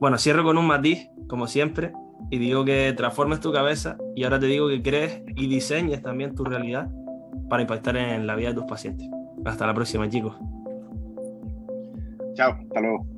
Bueno, 0.00 0.18
cierro 0.18 0.44
con 0.44 0.56
un 0.58 0.66
matiz, 0.66 1.08
como 1.28 1.46
siempre, 1.46 1.92
y 2.30 2.38
digo 2.38 2.64
que 2.64 2.92
transformes 2.96 3.40
tu 3.40 3.52
cabeza 3.52 3.96
y 4.14 4.24
ahora 4.24 4.38
te 4.38 4.46
digo 4.46 4.68
que 4.68 4.82
crees 4.82 5.22
y 5.36 5.46
diseñes 5.46 6.02
también 6.02 6.34
tu 6.34 6.44
realidad 6.44 6.88
para 7.48 7.62
impactar 7.62 7.96
en 7.96 8.26
la 8.26 8.34
vida 8.36 8.50
de 8.50 8.54
tus 8.54 8.64
pacientes. 8.64 9.08
Hasta 9.44 9.66
la 9.66 9.74
próxima, 9.74 10.08
chicos. 10.08 10.36
Chao, 12.34 12.52
hasta 12.52 12.80
luego. 12.80 13.17